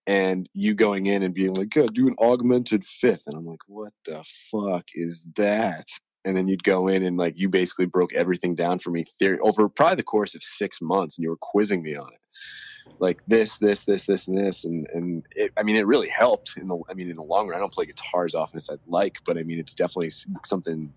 And 0.08 0.50
you 0.54 0.74
going 0.74 1.06
in 1.08 1.24
and 1.24 1.34
being 1.34 1.54
like, 1.54 1.76
yeah, 1.76 1.86
do 1.94 2.08
an 2.08 2.16
augmented 2.20 2.86
fifth. 2.86 3.24
And 3.28 3.36
I'm 3.36 3.46
like, 3.46 3.60
what 3.68 3.94
the 4.06 4.24
fuck 4.52 4.86
is 4.96 5.26
that? 5.36 5.88
And 6.26 6.36
then 6.36 6.48
you'd 6.48 6.64
go 6.64 6.88
in 6.88 7.06
and 7.06 7.18
like 7.18 7.38
you 7.38 7.50
basically 7.50 7.86
broke 7.86 8.14
everything 8.14 8.56
down 8.56 8.80
for 8.80 8.92
me 8.92 9.06
theory 9.20 9.40
over 9.40 9.70
probably 9.70 9.96
the 9.96 10.04
course 10.04 10.36
of 10.36 10.44
six 10.44 10.82
months 10.82 11.18
and 11.18 11.24
you 11.24 11.30
were 11.30 11.38
quizzing 11.38 11.82
me 11.82 11.96
on 11.96 12.10
it. 12.14 12.20
Like 13.00 13.20
this, 13.28 13.58
this, 13.58 13.86
this, 13.86 14.06
this, 14.06 14.28
and 14.28 14.38
this. 14.38 14.66
And 14.66 14.88
and 14.94 15.24
it, 15.36 15.52
I 15.58 15.64
mean 15.64 15.76
it 15.76 15.88
really 15.88 16.10
helped 16.10 16.58
in 16.58 16.68
the 16.68 16.80
I 16.90 16.94
mean 16.94 17.10
in 17.10 17.16
the 17.16 17.24
long 17.24 17.48
run. 17.48 17.58
I 17.58 17.60
don't 17.60 17.74
play 17.74 17.86
guitar 17.86 18.26
as 18.26 18.36
often 18.36 18.58
as 18.58 18.70
I'd 18.70 18.80
like, 18.88 19.18
but 19.26 19.38
I 19.38 19.44
mean 19.44 19.60
it's 19.60 19.76
definitely 19.76 20.12
something 20.46 20.92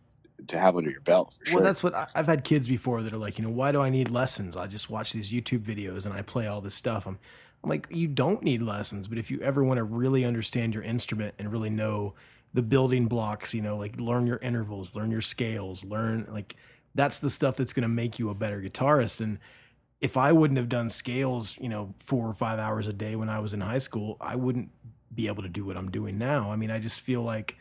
to 0.47 0.59
have 0.59 0.77
under 0.77 0.91
your 0.91 1.01
belt 1.01 1.37
for 1.39 1.47
sure. 1.47 1.55
Well, 1.57 1.65
that's 1.65 1.83
what 1.83 1.95
I, 1.95 2.07
I've 2.15 2.27
had 2.27 2.45
kids 2.45 2.69
before 2.69 3.03
that 3.03 3.13
are 3.13 3.19
like, 3.19 3.39
you 3.39 3.45
know, 3.45 3.51
why 3.51 3.73
do 3.73 3.81
I 3.81 3.89
need 3.89 4.11
lessons? 4.11 4.57
I 4.57 4.67
just 4.67 4.91
watch 4.91 5.13
these 5.13 5.33
YouTube 5.33 5.61
videos 5.61 6.05
and 6.05 6.15
I 6.15 6.23
play 6.23 6.47
all 6.47 6.61
this 6.61 6.75
stuff. 6.75 7.07
I'm, 7.07 7.19
I'm 7.63 7.71
like, 7.71 7.87
you 7.91 8.09
don't 8.09 8.43
need 8.43 8.61
lessons, 8.61 9.09
but 9.09 9.17
if 9.17 9.31
you 9.31 9.41
ever 9.41 9.65
want 9.65 9.79
to 9.79 9.85
really 9.85 10.25
understand 10.25 10.75
your 10.75 10.83
instrument 10.83 11.35
and 11.39 11.51
really 11.51 11.71
know 11.71 12.15
the 12.53 12.63
building 12.63 13.07
blocks, 13.07 13.55
you 13.55 13.63
know, 13.63 13.77
like 13.77 13.99
learn 13.99 14.27
your 14.27 14.39
intervals, 14.39 14.95
learn 14.95 15.11
your 15.11 15.23
scales, 15.23 15.85
learn 15.85 16.27
like 16.31 16.57
that's 16.95 17.19
the 17.19 17.31
stuff 17.31 17.57
that's 17.57 17.73
going 17.73 17.83
to 17.83 17.89
make 17.89 18.19
you 18.19 18.31
a 18.31 18.35
better 18.35 18.61
guitarist. 18.61 19.21
And 19.21 19.39
if 20.01 20.17
I 20.17 20.33
wouldn't 20.33 20.59
have 20.59 20.69
done 20.69 20.89
scales, 20.89 21.57
you 21.59 21.69
know, 21.69 21.95
four 21.99 22.29
or 22.29 22.35
five 22.35 22.59
hours 22.59 22.87
a 22.87 22.93
day 22.93 23.17
when 23.17 23.29
I 23.29 23.41
was 23.41 23.55
in 23.55 23.61
high 23.61 23.79
school, 23.79 24.17
I 24.21 24.37
wouldn't 24.37 24.71
be 25.15 25.27
able 25.27 25.43
to 25.43 25.49
do 25.49 25.65
what 25.65 25.77
I'm 25.77 25.91
doing 25.91 26.19
now. 26.19 26.51
I 26.51 26.57
mean, 26.57 26.71
I 26.71 26.79
just 26.79 27.01
feel 27.01 27.23
like 27.23 27.57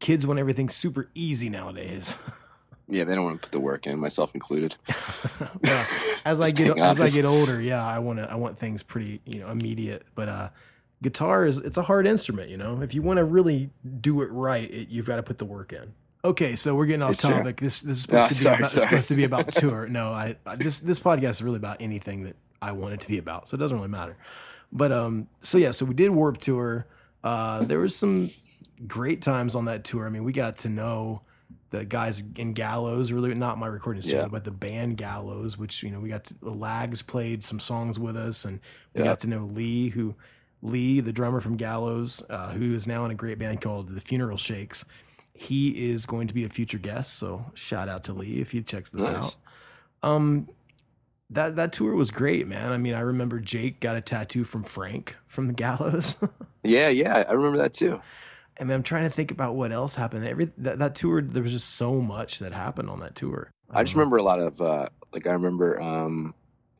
kids 0.00 0.26
want 0.26 0.38
everything 0.38 0.68
super 0.68 1.08
easy 1.14 1.48
nowadays. 1.48 2.16
yeah, 2.88 3.04
they 3.04 3.14
don't 3.14 3.24
want 3.24 3.40
to 3.42 3.46
put 3.46 3.52
the 3.52 3.60
work 3.60 3.86
in, 3.86 3.98
myself 4.00 4.30
included. 4.34 4.76
well, 5.62 5.86
as 6.24 6.40
I 6.40 6.50
get 6.50 6.78
as 6.78 7.00
I 7.00 7.08
get 7.10 7.24
older, 7.24 7.60
yeah, 7.60 7.84
I 7.84 7.98
want 7.98 8.18
to 8.18 8.30
I 8.30 8.34
want 8.36 8.58
things 8.58 8.82
pretty 8.82 9.20
you 9.24 9.40
know 9.40 9.48
immediate. 9.50 10.04
But 10.14 10.28
uh, 10.28 10.48
guitar 11.02 11.46
is 11.46 11.58
it's 11.58 11.76
a 11.78 11.82
hard 11.82 12.06
instrument. 12.06 12.50
You 12.50 12.56
know, 12.56 12.80
if 12.82 12.94
you 12.94 13.02
want 13.02 13.18
to 13.18 13.24
really 13.24 13.70
do 14.00 14.22
it 14.22 14.30
right, 14.30 14.70
it, 14.70 14.88
you've 14.88 15.06
got 15.06 15.16
to 15.16 15.22
put 15.22 15.38
the 15.38 15.44
work 15.44 15.72
in. 15.72 15.92
Okay, 16.24 16.56
so 16.56 16.74
we're 16.74 16.86
getting 16.86 17.02
off 17.02 17.12
It's 17.12 17.20
true. 17.20 17.30
topic. 17.30 17.58
This 17.60 17.80
this 17.80 17.98
is 17.98 18.02
supposed 18.02 18.24
Oh, 18.24 18.28
to 18.28 18.34
be 18.34 18.34
sorry, 18.40 18.54
about, 18.56 18.60
it's 18.62 18.72
sorry. 18.72 18.86
supposed 18.88 19.08
to 19.08 19.14
be 19.14 19.24
about 19.24 19.48
tour. 19.52 19.88
No, 19.88 20.10
I, 20.12 20.36
I 20.46 20.56
this 20.56 20.78
this 20.80 20.98
podcast 20.98 21.30
is 21.30 21.42
really 21.42 21.56
about 21.58 21.76
anything 21.80 22.24
that 22.24 22.36
I 22.60 22.72
want 22.72 22.94
it 22.94 23.00
to 23.00 23.08
be 23.08 23.18
about. 23.18 23.48
So 23.48 23.54
it 23.54 23.58
doesn't 23.58 23.76
really 23.76 23.88
matter. 23.88 24.16
But 24.72 24.90
um, 24.92 25.28
so 25.40 25.58
yeah, 25.58 25.70
so 25.70 25.86
we 25.86 25.94
did 25.94 26.10
Warped 26.10 26.40
Tour. 26.42 26.86
Uh, 27.24 27.62
there 27.64 27.78
was 27.78 27.94
some 27.96 28.30
great 28.86 29.22
times 29.22 29.54
on 29.54 29.64
that 29.66 29.84
tour. 29.84 30.06
I 30.06 30.10
mean, 30.10 30.24
we 30.24 30.32
got 30.32 30.56
to 30.58 30.68
know 30.68 31.22
the 31.70 31.84
guys 31.84 32.22
in 32.36 32.54
Gallows, 32.54 33.12
really 33.12 33.34
not 33.34 33.58
my 33.58 33.66
recording 33.66 34.02
studio, 34.02 34.22
Yeah. 34.22 34.28
but 34.28 34.44
the 34.44 34.50
band 34.50 34.96
Gallows, 34.96 35.58
which 35.58 35.82
you 35.82 35.90
know 35.90 36.00
we 36.00 36.08
got 36.08 36.24
to, 36.24 36.34
the 36.40 36.50
Lags 36.50 37.02
played 37.02 37.44
some 37.44 37.60
songs 37.60 37.98
with 37.98 38.16
us, 38.16 38.44
and 38.44 38.60
we 38.94 39.00
Yeah. 39.00 39.04
got 39.08 39.20
to 39.20 39.26
know 39.28 39.44
Lee, 39.44 39.90
who 39.90 40.14
Lee, 40.62 41.00
the 41.00 41.12
drummer 41.12 41.40
from 41.40 41.56
Gallows, 41.56 42.22
uh, 42.30 42.50
who 42.52 42.74
is 42.74 42.86
now 42.86 43.04
in 43.04 43.10
a 43.10 43.14
great 43.14 43.38
band 43.38 43.60
called 43.60 43.90
the 43.94 44.00
Funeral 44.00 44.38
Shakes. 44.38 44.84
He 45.32 45.90
is 45.90 46.04
going 46.06 46.26
to 46.26 46.34
be 46.34 46.44
a 46.44 46.48
future 46.48 46.78
guest, 46.78 47.14
so 47.14 47.52
shout 47.54 47.88
out 47.88 48.02
to 48.04 48.12
Lee 48.12 48.40
if 48.40 48.50
he 48.52 48.62
checks 48.62 48.90
this 48.90 49.02
Nice. 49.02 49.14
out. 49.24 49.36
Um, 50.02 50.48
that 51.30 51.56
that 51.56 51.72
tour 51.74 51.94
was 51.94 52.10
great, 52.10 52.48
man. 52.48 52.72
I 52.72 52.78
mean, 52.78 52.94
I 52.94 53.00
remember 53.00 53.38
Jake 53.38 53.80
got 53.80 53.96
a 53.96 54.00
tattoo 54.00 54.44
from 54.44 54.62
Frank 54.62 55.14
from 55.26 55.46
the 55.46 55.52
Gallows. 55.52 56.16
Yeah, 56.64 56.88
yeah, 56.88 57.22
I 57.28 57.32
remember 57.32 57.56
that 57.58 57.72
too. 57.72 58.00
I 58.60 58.64
mean, 58.64 58.72
I'm 58.72 58.82
trying 58.82 59.04
to 59.04 59.10
think 59.10 59.30
about 59.30 59.54
what 59.54 59.72
else 59.72 59.94
happened. 59.94 60.26
Every 60.26 60.50
that, 60.58 60.78
that 60.78 60.94
tour, 60.94 61.22
there 61.22 61.42
was 61.42 61.52
just 61.52 61.74
so 61.76 62.00
much 62.00 62.38
that 62.40 62.52
happened 62.52 62.90
on 62.90 63.00
that 63.00 63.14
tour. 63.14 63.50
I 63.70 63.82
just 63.84 63.94
Um, 63.94 64.00
remember 64.00 64.16
a 64.16 64.22
lot 64.22 64.40
of 64.40 64.60
uh 64.60 64.88
like 65.12 65.26
I 65.26 65.32
remember 65.32 65.80
um 65.80 66.34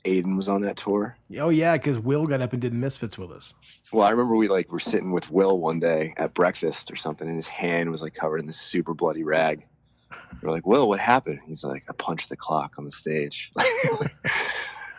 Aiden 0.05 0.37
was 0.37 0.49
on 0.49 0.61
that 0.63 0.77
tour. 0.77 1.17
Oh 1.39 1.51
yeah, 1.51 1.77
because 1.77 1.99
Will 1.99 2.27
got 2.27 2.41
up 2.41 2.53
and 2.53 2.63
did 2.63 2.73
Misfits 2.73 3.19
with 3.19 3.31
us. 3.31 3.55
Well, 3.93 4.07
I 4.07 4.11
remember 4.11 4.37
we 4.37 4.49
like 4.49 4.73
were 4.73 4.81
sitting 4.81 5.11
with 5.13 5.31
Will 5.31 5.59
one 5.59 5.79
day 5.81 6.15
at 6.17 6.35
breakfast 6.35 6.91
or 6.91 6.97
something, 6.97 7.27
and 7.27 7.37
his 7.37 7.47
hand 7.49 7.91
was 7.91 8.01
like 8.03 8.15
covered 8.15 8.39
in 8.39 8.47
this 8.47 8.57
super 8.61 8.95
bloody 8.95 9.23
rag. 9.25 9.67
We're 10.43 10.51
like, 10.53 10.67
Will, 10.67 10.89
what 10.89 11.01
happened? 11.01 11.41
He's 11.47 11.65
like, 11.65 11.85
I 11.89 11.93
punched 11.93 12.29
the 12.31 12.37
clock 12.37 12.75
on 12.79 12.85
the 12.85 12.91
stage. 12.91 13.51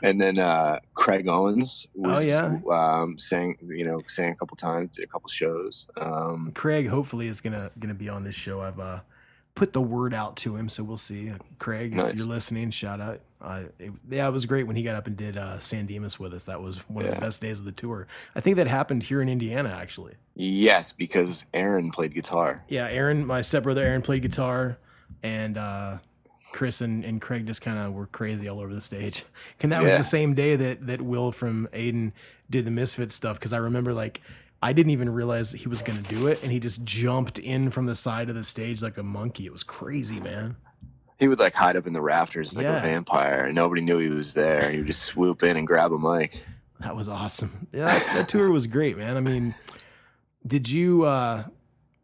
and 0.03 0.19
then 0.19 0.39
uh, 0.39 0.79
Craig 0.93 1.27
Owens 1.27 1.87
was 1.93 2.17
Oh, 2.17 2.21
yeah. 2.27 2.59
um, 2.71 3.17
sang, 3.19 3.57
you 3.67 3.85
know, 3.85 4.01
sang 4.07 4.31
a 4.31 4.35
couple 4.35 4.55
times, 4.57 4.95
did 4.95 5.03
a 5.03 5.07
couple 5.07 5.29
shows. 5.29 5.87
Um, 5.97 6.51
Craig 6.55 6.87
hopefully 6.87 7.27
is 7.27 7.41
gonna 7.41 7.71
gonna 7.79 7.93
be 7.93 8.09
on 8.09 8.23
this 8.23 8.35
show. 8.35 8.61
I've 8.61 8.79
uh, 8.79 8.99
put 9.55 9.73
the 9.73 9.81
word 9.81 10.13
out 10.13 10.37
to 10.37 10.55
him, 10.55 10.69
so 10.69 10.83
we'll 10.83 10.97
see. 10.97 11.31
Craig, 11.57 11.93
Nice. 11.93 12.13
if 12.13 12.17
you're 12.19 12.27
listening, 12.27 12.71
shout 12.71 13.01
out. 13.01 13.19
Uh, 13.41 13.63
it, 13.79 13.91
yeah, 14.09 14.27
it 14.27 14.31
was 14.31 14.45
great 14.45 14.67
when 14.67 14.75
he 14.75 14.83
got 14.83 14.95
up 14.95 15.07
and 15.07 15.15
did 15.15 15.37
uh, 15.37 15.59
San 15.59 15.85
Dimas 15.85 16.19
with 16.19 16.33
us. 16.33 16.43
That 16.45 16.61
was 16.61 16.77
one 16.89 17.05
of 17.05 17.15
the 17.15 17.21
best 17.21 17.39
days 17.41 17.59
of 17.59 17.65
the 17.65 17.71
tour. 17.71 18.05
I 18.35 18.41
think 18.41 18.57
that 18.57 18.67
happened 18.67 19.03
here 19.03 19.21
in 19.21 19.29
Indiana, 19.29 19.69
actually. 19.69 20.15
yes, 20.35 20.91
because 20.91 21.45
Aaron 21.53 21.89
played 21.91 22.13
guitar. 22.13 22.63
Yeah, 22.67 22.87
Aaron, 22.89 23.25
my 23.25 23.41
stepbrother 23.41 23.81
Aaron 23.81 24.01
played 24.01 24.23
guitar, 24.23 24.77
and 25.23 25.57
uh, 25.57 25.97
Kris 26.51 26.81
and, 26.81 27.03
and 27.05 27.21
Craig 27.21 27.45
just 27.47 27.61
kind 27.61 27.77
of 27.77 27.93
were 27.93 28.07
crazy 28.07 28.47
all 28.49 28.59
over 28.59 28.73
the 28.73 28.81
stage. 28.81 29.23
And 29.61 29.71
that 29.73 29.81
was 29.81 29.91
the 29.91 30.03
same 30.03 30.33
day 30.33 30.55
that 30.55 30.87
that 30.87 31.01
Will 31.01 31.31
from 31.31 31.67
Aiden 31.73 32.13
did 32.49 32.65
the 32.65 32.71
Misfit 32.71 33.11
stuff 33.11 33.37
because 33.37 33.51
I 33.53 33.57
remember 33.57 33.93
like 33.93 34.21
I 34.61 34.73
didn't 34.73 34.91
even 34.91 35.09
realize 35.09 35.51
he 35.51 35.67
was 35.67 35.81
gonna 35.81 36.01
do 36.01 36.27
it, 36.27 36.41
and 36.43 36.51
he 36.51 36.59
just 36.59 36.83
jumped 36.83 37.39
in 37.39 37.69
from 37.69 37.85
the 37.85 37.95
side 37.95 38.29
of 38.29 38.35
the 38.35 38.43
stage 38.43 38.81
like 38.81 38.97
a 38.97 39.03
monkey. 39.03 39.45
It 39.45 39.51
was 39.53 39.63
crazy, 39.63 40.19
man. 40.19 40.55
He 41.19 41.27
would 41.27 41.39
like 41.39 41.53
hide 41.53 41.75
up 41.75 41.85
in 41.87 41.93
the 41.93 42.01
rafters 42.01 42.53
like 42.53 42.63
Yeah. 42.63 42.77
a 42.77 42.81
vampire, 42.81 43.45
and 43.45 43.55
nobody 43.55 43.81
knew 43.81 43.97
he 43.97 44.07
was 44.09 44.33
there. 44.33 44.69
He 44.71 44.77
would 44.77 44.87
just 44.87 45.01
swoop 45.03 45.43
in 45.43 45.57
and 45.57 45.67
grab 45.67 45.91
a 45.91 45.97
mic. 45.97 46.43
That 46.79 46.95
was 46.95 47.09
awesome. 47.09 47.67
Yeah, 47.73 47.85
that, 47.85 48.05
that 48.15 48.29
tour 48.29 48.49
was 48.51 48.65
great, 48.67 48.97
man. 48.97 49.17
I 49.17 49.19
mean, 49.19 49.53
did 50.47 50.69
you 50.69 51.03
uh 51.03 51.43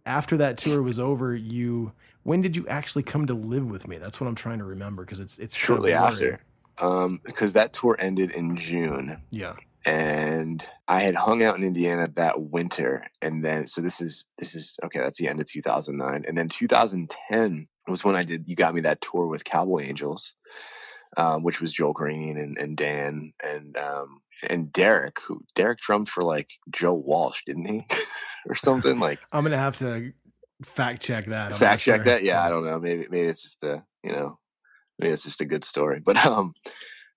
after 0.05 0.37
that 0.37 0.57
tour 0.57 0.81
was 0.81 0.99
over, 0.99 1.33
you 1.35 1.93
when 2.25 2.41
did 2.41 2.57
you 2.57 2.67
actually 2.67 3.03
come 3.03 3.27
to 3.27 3.33
live 3.33 3.69
with 3.69 3.87
me? 3.87 3.97
That's 3.97 4.19
what 4.19 4.27
I'm 4.27 4.35
trying 4.35 4.57
to 4.57 4.65
remember 4.65 5.05
because 5.05 5.19
it's 5.19 5.37
it's 5.37 5.55
shortly 5.55 5.93
after. 5.93 6.41
Um 6.79 7.21
because 7.23 7.53
that 7.53 7.71
tour 7.71 7.95
ended 7.99 8.31
in 8.31 8.57
june. 8.57 9.21
Yeah. 9.31 9.53
and 9.85 10.63
i 10.87 10.99
had 10.99 11.13
hung 11.15 11.43
out 11.43 11.55
in 11.57 11.63
indiana 11.63 12.07
that 12.15 12.41
winter 12.41 13.05
and 13.21 13.45
then 13.45 13.67
so 13.67 13.81
this 13.81 14.01
is 14.01 14.25
this 14.39 14.55
is 14.55 14.75
okay 14.83 14.99
that's 14.99 15.19
the 15.19 15.27
end 15.27 15.39
of 15.39 15.45
2009 15.45 16.25
and 16.27 16.35
then 16.37 16.49
2010 16.49 17.67
was 17.87 18.03
when 18.03 18.15
i 18.15 18.23
did 18.23 18.49
you 18.49 18.55
got 18.55 18.73
me 18.73 18.81
that 18.81 18.99
tour 19.01 19.27
with 19.27 19.43
cowboy 19.45 19.83
angels 19.83 20.33
um, 21.17 21.43
which 21.43 21.61
was 21.61 21.71
joel 21.71 21.93
green 21.93 22.35
and, 22.39 22.57
and 22.57 22.75
dan 22.77 23.31
and 23.43 23.77
um 23.77 24.19
and 24.49 24.73
derek 24.73 25.17
who 25.25 25.39
derek 25.53 25.79
drummed 25.79 26.09
for 26.09 26.23
like 26.23 26.49
joe 26.71 26.93
walsh 26.93 27.41
didn't 27.45 27.65
he? 27.65 27.85
Or 28.47 28.53
something 28.53 28.99
like 28.99 29.19
I'm 29.31 29.43
gonna 29.43 29.57
have 29.57 29.77
to 29.79 30.11
fact 30.65 31.01
check 31.01 31.25
that. 31.25 31.51
I'm 31.51 31.57
fact 31.57 31.81
check 31.81 31.97
sure. 31.97 32.05
that 32.05 32.23
yeah 32.23 32.43
i 32.43 32.49
don't 32.49 32.65
know 32.65 32.79
maybe 32.79 33.07
maybe 33.09 33.27
it's 33.27 33.43
just 33.43 33.63
a 33.63 33.83
you 34.03 34.11
know 34.11 34.37
maybe 34.99 35.13
it's 35.13 35.23
just 35.23 35.41
a 35.41 35.45
good 35.45 35.63
story 35.63 36.01
but 36.03 36.23
um 36.25 36.53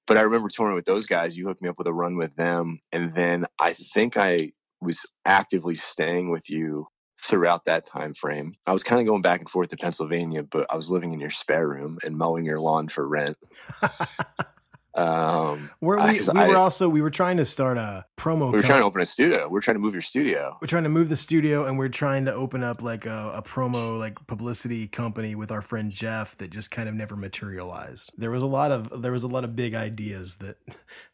but 0.07 0.17
i 0.17 0.23
remember 0.23 0.49
touring 0.49 0.75
with 0.75 0.85
those 0.85 1.07
guys 1.07 1.37
you 1.37 1.47
hooked 1.47 1.63
me 1.63 1.69
up 1.69 1.79
with 1.79 1.87
a 1.87 1.93
run 1.93 2.17
with 2.17 2.35
them 2.37 2.79
and 2.93 3.13
then 3.15 3.47
i 3.59 3.73
think 3.73 4.17
i 4.17 4.53
was 4.81 5.05
actively 5.25 5.75
staying 5.75 6.31
with 6.31 6.49
you 6.49 6.87
throughout 7.21 7.65
that 7.65 7.85
time 7.87 8.15
frame 8.15 8.53
i 8.67 8.73
was 8.73 8.85
kind 8.85 9.01
of 9.01 9.07
going 9.07 9.23
back 9.23 9.41
and 9.41 9.49
forth 9.49 9.69
to 9.69 9.77
pennsylvania 9.77 10.43
but 10.43 10.67
i 10.71 10.77
was 10.77 10.91
living 10.91 11.13
in 11.13 11.21
your 11.21 11.31
spare 11.31 11.69
room 11.69 11.99
and 12.05 12.17
mowing 12.17 12.45
your 12.45 12.61
lawn 12.61 12.87
for 12.89 13.09
rent 13.09 13.37
um 14.99 15.71
We're, 15.81 15.99
I- 15.99 16.13
we, 16.13 16.19
'cause 16.19 16.31
we 16.35 16.41
I- 16.41 16.49
were 16.49 16.57
also 16.57 16.89
we 16.89 17.01
were 17.03 17.11
trying 17.11 17.37
to 17.37 17.45
start 17.45 17.79
a 17.79 18.05
promo. 18.17 18.29
Company. 18.29 18.51
We 18.51 18.57
were 18.57 18.63
co- 18.63 18.69
trying 18.69 18.81
to 18.81 18.87
open 18.87 19.01
a 19.01 19.07
studio 19.07 19.47
we 19.49 19.53
were 19.53 19.61
trying 19.61 19.77
to 19.77 19.81
move 19.81 19.95
your 19.95 20.03
studio 20.03 20.57
we're 20.61 20.67
trying 20.69 20.83
to 20.85 20.89
move 20.89 21.09
the 21.09 21.17
studio, 21.17 21.65
and 21.67 21.79
we're 21.79 21.89
trying 21.89 22.25
to 22.25 22.35
open 22.35 22.65
up 22.65 22.83
like 22.83 23.07
a, 23.07 23.33
a 23.37 23.43
promo 23.43 23.99
like 23.99 24.25
publicity 24.27 24.89
company 24.89 25.35
with 25.35 25.51
our 25.53 25.63
friend 25.63 25.93
Jeff 25.93 26.37
that 26.39 26.51
just 26.51 26.71
kind 26.71 26.89
of 26.89 26.95
never 26.95 27.17
materialized. 27.17 28.11
There 28.19 28.31
was 28.31 28.43
a 28.43 28.47
lot 28.47 28.73
of 28.73 29.03
there 29.03 29.13
was 29.13 29.23
a 29.25 29.29
lot 29.29 29.45
of 29.45 29.55
big 29.57 29.75
ideas 29.75 30.37
that 30.39 30.57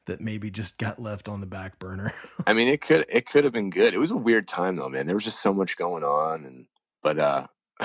that 0.07 0.21
maybe 0.21 0.51
just 0.51 0.79
got 0.79 0.99
left 0.99 1.29
on 1.29 1.41
the 1.41 1.47
back 1.47 1.79
burner. 1.79 2.13
I 2.47 2.53
mean, 2.53 2.69
it 2.69 2.81
could 2.81 3.05
it 3.09 3.27
could 3.27 3.45
have 3.45 3.53
been 3.53 3.71
good. 3.71 3.93
It 3.95 3.99
was 3.99 4.11
a 4.11 4.17
weird 4.17 4.49
time 4.49 4.77
though, 4.77 4.89
man. 4.89 5.07
There 5.07 5.15
was 5.17 5.25
just 5.25 5.43
so 5.43 5.53
much 5.53 5.77
going 5.77 6.05
on, 6.05 6.45
and 6.45 6.67
but 7.03 7.19
uh, 7.19 7.47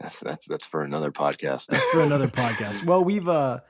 that's 0.00 0.20
that's 0.20 0.46
that's 0.48 0.66
for 0.66 0.82
another 0.84 1.10
podcast. 1.12 1.66
That's 1.66 1.84
for 1.90 2.00
another 2.00 2.28
podcast. 2.28 2.84
Well, 2.84 3.04
we've 3.04 3.28
uh 3.28 3.60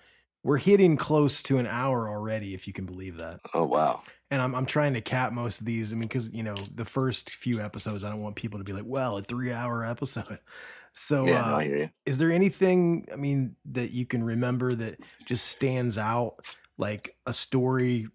we're 0.45 0.59
hitting 0.59 0.97
close 0.97 1.43
to 1.45 1.59
an 1.59 1.67
hour 1.67 2.09
already, 2.09 2.55
if 2.55 2.67
you 2.67 2.73
can 2.73 2.85
believe 2.85 3.17
that. 3.17 3.41
oh 3.55 3.65
wow, 3.65 4.03
and 4.31 4.41
I'm 4.41 4.55
I'm 4.55 4.67
trying 4.67 4.95
to 4.95 5.01
cap 5.01 5.33
most 5.33 5.61
of 5.61 5.67
these. 5.67 5.93
I 5.93 5.97
mean, 5.97 6.07
because 6.07 6.31
you 6.31 6.43
know 6.45 6.55
the 6.73 6.85
first 6.85 7.31
few 7.31 7.61
episodes, 7.61 8.05
I 8.05 8.11
don't 8.11 8.23
want 8.23 8.37
people 8.37 8.59
to 8.61 8.65
be 8.65 8.73
like, 8.73 8.85
"Well, 8.87 9.17
a 9.17 9.23
three 9.23 9.53
hour 9.53 9.85
episode." 9.91 10.39
So, 10.93 11.27
yeah, 11.27 11.43
uh, 11.43 11.51
no, 11.51 11.57
I 11.57 11.65
hear 11.65 11.77
you. 11.79 11.91
is 12.07 12.19
there 12.19 12.31
anything? 12.31 13.09
I 13.13 13.17
mean, 13.17 13.57
that 13.73 13.91
you 13.91 14.07
can 14.07 14.23
remember 14.23 14.75
that 14.77 15.01
just 15.27 15.47
stands 15.47 15.99
out, 15.99 16.37
like 16.79 17.17
a 17.27 17.33
story? 17.33 18.07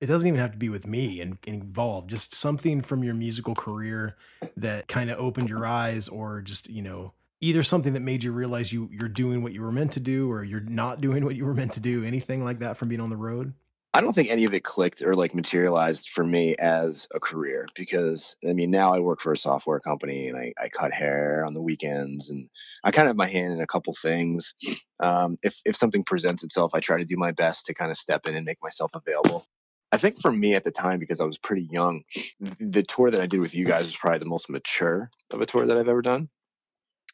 It 0.00 0.06
doesn't 0.06 0.28
even 0.28 0.38
have 0.38 0.52
to 0.52 0.58
be 0.58 0.68
with 0.68 0.86
me 0.86 1.20
and, 1.20 1.38
and 1.48 1.62
involved. 1.62 2.10
Just 2.10 2.32
something 2.32 2.82
from 2.82 3.02
your 3.02 3.14
musical 3.14 3.56
career 3.56 4.16
that 4.56 4.86
kind 4.86 5.10
of 5.10 5.18
opened 5.18 5.48
your 5.48 5.66
eyes, 5.66 6.08
or 6.08 6.42
just 6.42 6.68
you 6.68 6.82
know 6.82 7.14
either 7.40 7.62
something 7.62 7.92
that 7.92 8.00
made 8.00 8.24
you 8.24 8.32
realize 8.32 8.72
you 8.72 8.88
you're 8.92 9.08
doing 9.08 9.42
what 9.42 9.52
you 9.52 9.62
were 9.62 9.72
meant 9.72 9.92
to 9.92 10.00
do, 10.00 10.30
or 10.30 10.44
you're 10.44 10.60
not 10.60 11.00
doing 11.00 11.24
what 11.24 11.36
you 11.36 11.44
were 11.44 11.54
meant 11.54 11.72
to 11.72 11.80
do? 11.80 12.04
Anything 12.04 12.44
like 12.44 12.60
that 12.60 12.76
from 12.76 12.88
being 12.88 13.00
on 13.00 13.10
the 13.10 13.16
road? 13.16 13.54
I 13.94 14.00
don't 14.00 14.12
think 14.12 14.28
any 14.30 14.44
of 14.44 14.52
it 14.52 14.64
clicked 14.64 15.02
or 15.02 15.14
like 15.14 15.34
materialized 15.34 16.10
for 16.10 16.22
me 16.22 16.54
as 16.56 17.08
a 17.14 17.18
career 17.18 17.66
because 17.74 18.36
I 18.48 18.52
mean 18.52 18.70
now 18.70 18.92
I 18.92 19.00
work 19.00 19.20
for 19.20 19.32
a 19.32 19.36
software 19.36 19.80
company 19.80 20.28
and 20.28 20.36
I, 20.36 20.52
I 20.62 20.68
cut 20.68 20.92
hair 20.92 21.44
on 21.46 21.54
the 21.54 21.62
weekends 21.62 22.28
and 22.28 22.48
I 22.84 22.90
kind 22.90 23.08
of 23.08 23.10
have 23.10 23.16
my 23.16 23.28
hand 23.28 23.54
in 23.54 23.60
a 23.60 23.66
couple 23.66 23.94
things. 23.94 24.54
Um, 25.00 25.36
if 25.42 25.60
if 25.64 25.74
something 25.74 26.04
presents 26.04 26.44
itself, 26.44 26.72
I 26.74 26.80
try 26.80 26.98
to 26.98 27.04
do 27.04 27.16
my 27.16 27.32
best 27.32 27.66
to 27.66 27.74
kind 27.74 27.90
of 27.90 27.96
step 27.96 28.26
in 28.26 28.36
and 28.36 28.44
make 28.44 28.62
myself 28.62 28.90
available. 28.94 29.46
I 29.90 29.96
think 29.96 30.20
for 30.20 30.30
me 30.30 30.54
at 30.54 30.64
the 30.64 30.70
time, 30.70 30.98
because 30.98 31.20
I 31.20 31.24
was 31.24 31.38
pretty 31.38 31.66
young, 31.70 32.02
the 32.60 32.82
tour 32.82 33.10
that 33.10 33.20
I 33.20 33.26
did 33.26 33.40
with 33.40 33.54
you 33.54 33.64
guys 33.64 33.86
was 33.86 33.96
probably 33.96 34.18
the 34.18 34.26
most 34.26 34.50
mature 34.50 35.10
of 35.32 35.40
a 35.40 35.46
tour 35.46 35.66
that 35.66 35.78
I've 35.78 35.88
ever 35.88 36.02
done. 36.02 36.28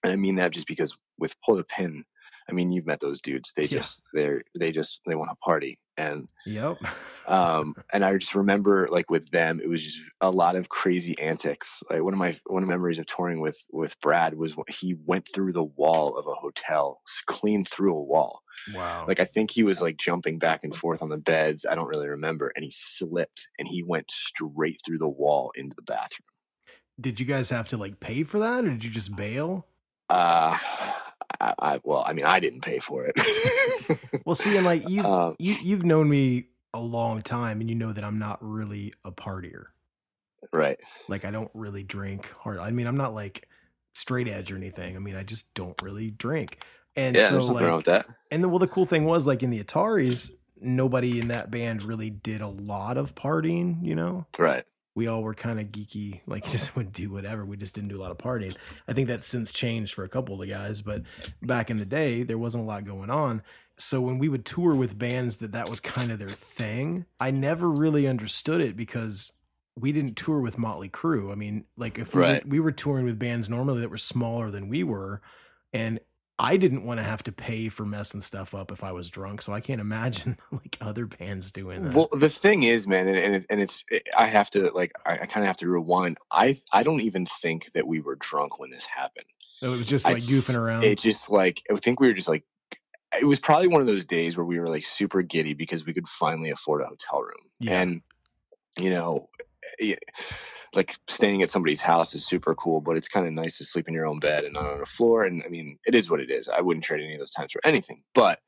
And 0.05 0.13
I 0.13 0.17
mean 0.17 0.37
that 0.37 0.53
just 0.53 0.69
because 0.69 0.97
with 1.19 1.35
Pull 1.45 1.57
the 1.57 1.65
Pin, 1.65 2.05
I 2.49 2.53
mean 2.53 2.71
you've 2.71 2.87
met 2.87 3.01
those 3.01 3.21
dudes. 3.21 3.53
They 3.57 3.63
Yeah. 3.65 3.79
just 3.79 4.01
they're 4.13 4.43
they 4.57 4.71
just 4.71 5.01
they 5.07 5.17
want 5.17 5.31
to 5.31 5.37
party. 5.37 5.79
And 5.97 6.29
Yep. 6.47 6.79
um 7.27 7.75
and 7.95 8.05
i 8.05 8.15
just 8.17 8.35
remember 8.35 8.87
like 8.91 9.11
with 9.11 9.31
them 9.31 9.59
it 9.63 9.69
was 9.69 9.83
just 9.83 9.99
a 10.21 10.31
lot 10.31 10.57
of 10.57 10.69
crazy 10.69 11.19
antics 11.19 11.83
like 11.89 12.03
one 12.03 12.13
of 12.13 12.19
my 12.19 12.39
one 12.47 12.63
of 12.63 12.69
my 12.69 12.75
memories 12.75 12.99
of 12.99 13.07
touring 13.07 13.41
with 13.41 13.57
with 13.73 13.99
brad 14.01 14.35
was 14.35 14.55
he 14.69 14.97
went 15.07 15.27
through 15.35 15.53
the 15.53 15.65
wall 15.65 16.19
of 16.19 16.27
a 16.27 16.35
hotel 16.35 17.01
clean 17.27 17.65
through 17.65 17.97
a 17.97 18.03
wall 18.03 18.43
wow. 18.75 19.07
like 19.09 19.21
i 19.21 19.25
think 19.25 19.51
he 19.51 19.63
was 19.63 19.81
like 19.81 19.97
jumping 19.97 20.39
back 20.39 20.65
and 20.65 20.75
forth 20.75 21.01
on 21.01 21.09
the 21.09 21.17
beds 21.17 21.65
i 21.65 21.75
don't 21.75 21.89
really 21.89 22.09
remember 22.09 22.53
and 22.57 22.63
he 22.65 22.71
slipped 22.75 23.49
and 23.59 23.67
he 23.69 23.83
went 23.83 24.11
straight 24.11 24.79
through 24.85 24.99
the 24.99 25.09
wall 25.09 25.51
into 25.55 25.75
the 25.77 25.83
bathroom 25.83 26.29
did 27.01 27.19
you 27.19 27.27
guys 27.27 27.51
have 27.51 27.69
to 27.69 27.77
like 27.77 27.99
pay 28.01 28.23
for 28.23 28.39
that, 28.39 28.65
or 28.65 28.69
did 28.71 28.85
you 28.85 28.91
just 28.91 29.17
bail? 29.17 29.67
Uh 30.11 30.57
I, 31.41 31.55
I 31.59 31.81
well 31.83 32.05
i 32.07 32.13
mean 32.13 32.25
i 32.25 32.39
didn't 32.39 32.61
pay 32.61 32.79
for 32.79 33.05
it 33.05 33.15
Well, 34.25 34.35
see, 34.35 34.57
and 34.57 34.65
like 34.65 34.89
you, 34.89 35.05
Um, 35.05 35.37
you 35.39 35.55
you've 35.63 35.85
known 35.85 36.09
me 36.09 36.47
a 36.73 36.81
long 36.81 37.23
time, 37.23 37.61
and 37.61 37.69
you 37.69 37.77
know 37.77 37.93
that 37.93 38.05
I'm 38.05 38.19
not 38.19 38.39
really 38.41 38.93
a 39.05 39.13
partier. 39.13 39.67
right 40.53 40.81
Like 41.09 41.25
I 41.25 41.31
don't 41.31 41.51
really 41.55 41.83
drink 41.83 42.33
hard. 42.41 42.59
I 42.59 42.71
mean, 42.71 42.87
I'm 42.87 42.97
not 42.97 43.15
like 43.15 43.49
straight 43.93 44.29
edge 44.29 44.51
or 44.51 44.57
anything. 44.57 44.97
I 44.97 44.99
mean, 44.99 45.15
I 45.15 45.23
just 45.23 45.53
don't 45.55 45.81
really 45.83 46.11
drink. 46.11 46.65
And 46.97 47.17
yeah 47.17 47.29
so 47.29 47.35
there's 47.35 47.49
nothing 47.49 47.65
wrong 47.65 47.77
like, 47.77 47.87
with 47.87 47.87
that 47.87 48.07
and 48.31 48.43
then 48.43 48.51
well, 48.51 48.61
the 48.61 48.69
cool 48.69 48.87
thing 48.87 49.05
was 49.05 49.27
like 49.27 49.43
in 49.43 49.51
the 49.51 49.63
Ataris, 49.63 50.31
nobody 50.61 51.19
in 51.19 51.29
that 51.29 51.51
band 51.51 51.83
really 51.83 52.09
did 52.09 52.41
a 52.41 52.49
lot 52.49 52.97
of 52.97 53.15
partying. 53.15 53.85
You 53.85 53.95
know, 53.97 54.27
right 54.39 54.65
we 54.95 55.07
all 55.07 55.23
were 55.23 55.35
kind 55.35 55.61
of 55.61 55.67
geeky, 55.67 56.21
like 56.27 56.49
just 56.51 56.77
would 56.77 56.93
do 56.93 57.11
whatever. 57.11 57.45
We 57.45 57.57
just 57.57 57.75
didn't 57.75 57.89
do 57.89 58.01
a 58.01 58.03
lot 58.03 58.11
of 58.11 58.19
partying. 58.19 58.57
I 58.89 58.93
think 58.93 59.09
that's 59.09 59.27
since 59.27 59.53
changed 59.53 59.95
for 59.95 60.05
a 60.05 60.09
couple 60.09 60.35
of 60.35 60.41
the 60.41 60.53
guys, 60.53 60.83
but 60.83 61.03
back 61.43 61.71
in 61.71 61.79
the 61.79 61.85
day, 61.85 62.23
there 62.23 62.39
wasn't 62.39 62.65
a 62.65 62.67
lot 62.67 62.85
going 62.85 63.11
on. 63.11 63.43
So 63.77 64.01
when 64.01 64.19
we 64.19 64.29
would 64.29 64.45
tour 64.45 64.75
with 64.75 64.99
bands 64.99 65.39
that 65.39 65.53
that 65.53 65.69
was 65.69 65.81
kind 65.81 66.13
of 66.13 66.19
their 66.19 66.31
thing, 66.31 67.07
I 67.19 67.33
never 67.33 67.69
really 67.69 68.07
understood 68.07 68.61
it 68.61 68.77
because 68.77 69.33
we 69.77 69.91
didn't 69.91 70.15
tour 70.15 70.41
with 70.41 70.59
Motley 70.59 70.89
Crue. 70.89 71.33
I 71.33 71.35
mean, 71.35 71.65
like 71.77 71.99
if 71.99 72.15
we, 72.15 72.21
were, 72.21 72.41
we 72.47 72.61
were 72.61 72.71
touring 72.71 73.05
with 73.05 73.19
bands 73.19 73.49
normally 73.49 73.81
that 73.81 73.91
were 73.91 73.99
smaller 73.99 74.51
than 74.51 74.69
we 74.69 74.85
were, 74.85 75.21
and 75.73 75.99
I 76.39 76.57
didn't 76.57 76.85
want 76.85 76.99
to 76.99 77.05
have 77.05 77.23
to 77.25 77.33
pay 77.33 77.69
for 77.69 77.85
messing 77.87 78.21
stuff 78.21 78.55
up 78.55 78.73
if 78.73 78.83
I 78.83 78.91
was 78.91 79.09
drunk. 79.09 79.41
So 79.41 79.53
I 79.53 79.61
can't 79.61 79.81
imagine 79.81 80.37
like 80.51 80.77
other 80.81 81.07
bands 81.07 81.51
doing 81.53 81.83
that. 81.85 81.95
Well, 81.95 82.09
the 82.13 82.29
thing 82.29 82.65
is, 82.65 82.89
man, 82.89 83.07
and 83.09 83.17
and, 83.17 83.35
it, 83.37 83.47
and 83.51 83.61
it's 83.61 83.85
it, 83.91 84.09
I 84.17 84.27
have 84.27 84.51
to 84.51 84.71
like 84.73 84.93
I, 85.07 85.13
I 85.13 85.27
kind 85.27 85.45
of 85.45 85.47
have 85.47 85.57
to 85.59 85.69
rewind. 85.69 86.19
I 86.33 86.57
I 86.73 86.83
don't 86.83 87.01
even 87.03 87.25
think 87.27 87.71
that 87.73 87.87
we 87.87 88.01
were 88.01 88.17
drunk 88.17 88.59
when 88.59 88.71
this 88.71 88.85
happened. 88.85 89.27
so 89.61 89.73
it 89.73 89.77
was 89.77 89.87
just 89.87 90.07
I 90.07 90.15
like 90.15 90.23
goofing 90.23 90.57
around. 90.57 90.83
It 90.85 90.99
just 90.99 91.31
like 91.31 91.63
I 91.71 91.77
think 91.77 92.01
we 92.01 92.09
were 92.09 92.15
just 92.15 92.29
like 92.29 92.45
it 93.21 93.27
was 93.27 93.39
probably 93.39 93.69
one 93.69 93.81
of 93.81 93.87
those 93.87 94.05
days 94.05 94.37
where 94.37 94.45
we 94.47 94.59
were 94.59 94.69
like 94.69 94.85
super 94.85 95.23
giddy 95.23 95.55
because 95.55 95.87
we 95.87 95.95
could 95.95 96.09
finally 96.09 96.51
afford 96.51 96.83
a 96.83 96.87
hotel 96.87 97.21
room, 97.23 97.47
Yeah. 97.61 97.81
and 97.81 98.03
you 98.77 98.91
know, 98.91 99.29
eh, 99.79 99.95
like 100.77 100.97
staying 101.09 101.43
at 101.43 101.51
somebody's 101.51 101.81
house 101.81 102.15
is 102.15 102.27
super 102.27 102.55
cool, 102.55 102.81
but 102.81 102.97
it's 102.97 103.09
kind 103.09 103.27
of 103.27 103.33
nice 103.33 103.59
to 103.59 103.65
sleep 103.65 103.89
in 103.89 103.95
your 103.95 104.07
own 104.07 104.19
bed 104.19 104.45
and 104.45 104.55
not 104.55 104.65
on 104.67 104.81
a 104.81 104.87
floor. 104.87 105.25
And 105.25 105.43
I 105.45 105.49
mean, 105.49 105.79
it 105.87 105.95
is 105.95 106.11
what 106.11 106.21
it 106.21 106.31
is. 106.31 106.49
I 106.49 106.61
wouldn't 106.61 106.85
trade 106.85 107.03
any 107.03 107.13
of 107.15 107.19
those 107.19 107.31
times 107.31 107.53
for 107.53 107.61
anything, 107.65 108.03
but. 108.15 108.39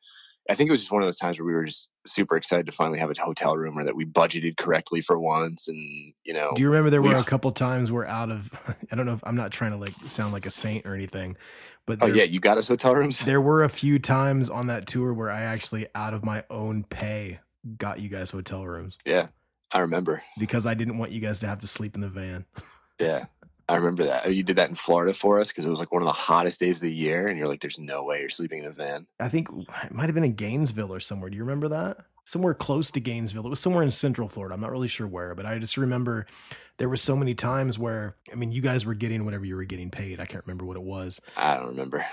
I 0.49 0.55
think 0.55 0.69
it 0.69 0.71
was 0.71 0.79
just 0.83 0.93
one 0.93 1.03
of 1.03 1.09
those 1.09 1.17
times 1.19 1.41
where 1.41 1.45
we 1.45 1.55
were 1.55 1.65
just 1.65 1.89
super 2.07 2.37
excited 2.37 2.67
to 2.67 2.71
finally 2.73 3.01
have 3.01 3.11
a 3.11 3.21
hotel 3.21 3.57
room 3.57 3.77
or 3.77 3.83
that 3.83 3.97
we 3.97 4.05
budgeted 4.05 4.57
correctly 4.57 5.01
for 5.01 5.19
once. 5.19 5.67
And, 5.67 6.15
you 6.23 6.33
know, 6.33 6.53
Do 6.55 6.63
you 6.63 6.69
remember 6.69 6.89
there 6.89 7.03
we- 7.03 7.09
were 7.09 7.17
a 7.17 7.25
couple 7.25 7.51
times 7.51 7.91
we're 7.91 8.07
out 8.07 8.31
of 8.31 8.49
I 8.93 8.95
don't 8.95 9.07
know 9.07 9.15
if 9.15 9.25
I'm 9.25 9.35
not 9.35 9.51
trying 9.51 9.73
to 9.73 9.77
like 9.77 9.95
sound 10.07 10.33
like 10.33 10.47
a 10.47 10.51
saint 10.53 10.87
or 10.87 10.95
anything, 10.95 11.37
but 11.85 11.99
oh, 12.01 12.07
yeah, 12.07 12.23
you 12.23 12.39
got 12.39 12.59
us 12.59 12.69
hotel 12.69 12.95
rooms? 12.95 13.19
there 13.23 13.41
were 13.41 13.65
a 13.65 13.69
few 13.69 13.99
times 13.99 14.49
on 14.49 14.69
that 14.69 14.87
tour 14.87 15.13
where 15.13 15.33
I 15.33 15.41
actually 15.41 15.89
out 15.97 16.15
of 16.15 16.25
my 16.25 16.45
own 16.49 16.85
pay 16.85 17.41
got 17.77 17.99
you 17.99 18.09
guys 18.09 18.31
hotel 18.31 18.65
rooms 18.65 18.99
Yeah, 19.05 19.27
I 19.73 19.81
remember. 19.81 20.23
because 20.39 20.67
I 20.67 20.75
didn't 20.75 20.99
want 20.99 21.13
you 21.13 21.21
guys 21.21 21.41
to 21.41 21.47
have 21.47 21.61
to 21.61 21.67
sleep 21.67 21.95
in 21.95 22.01
the 22.01 22.09
van. 22.09 22.45
Yeah, 23.01 23.27
I 23.69 23.77
remember 23.77 24.05
that. 24.05 24.23
Oh, 24.25 24.31
you 24.31 24.43
did 24.43 24.57
that 24.57 24.69
in 24.69 24.75
Florida 24.75 25.13
for 25.13 25.41
us 25.41 25.49
because 25.49 25.65
it 25.65 25.69
was 25.69 25.81
like 25.81 25.93
one 25.93 26.03
of 26.03 26.07
the 26.07 26.13
hottest 26.13 26.61
days 26.61 26.77
of 26.79 26.83
the 26.83 26.93
year, 26.95 27.29
and 27.29 27.39
you're 27.39 27.49
like, 27.49 27.61
"There's 27.61 27.79
no 27.79 28.05
way 28.05 28.21
you're 28.21 28.29
sleeping 28.29 28.61
in 28.61 28.67
a 28.67 28.73
van." 28.73 29.07
I 29.21 29.29
think 29.29 29.49
it 29.85 29.93
might 29.93 30.07
have 30.07 30.15
been 30.15 30.25
in 30.25 30.35
Gainesville 30.35 30.93
or 30.93 31.01
somewhere. 31.01 31.29
Do 31.31 31.37
you 31.37 31.43
remember 31.43 31.69
that? 31.69 31.99
Somewhere 32.25 32.55
close 32.55 32.91
to 32.93 33.01
Gainesville. 33.01 33.45
It 33.47 33.51
was 33.51 33.61
somewhere 33.61 33.83
in 33.83 33.91
Central 33.91 34.29
Florida. 34.29 34.55
I'm 34.55 34.61
not 34.61 34.71
really 34.73 34.89
sure 34.89 35.07
where, 35.07 35.35
but 35.35 35.47
I 35.47 35.59
just 35.59 35.77
remember 35.77 36.27
there 36.79 36.89
were 36.89 36.97
so 36.97 37.17
many 37.17 37.35
times 37.35 37.79
where 37.79 38.17
I 38.33 38.37
mean, 38.37 38.53
you 38.53 38.63
guys 38.63 38.87
were 38.87 38.95
getting 38.95 39.25
whatever 39.25 39.45
you 39.45 39.57
were 39.57 39.65
getting 39.65 39.91
paid. 39.91 40.21
I 40.21 40.27
can't 40.27 40.45
remember 40.47 40.65
what 40.65 40.77
it 40.77 40.83
was. 40.83 41.21
I 41.37 41.57
don't 41.57 41.69
remember. 41.69 42.05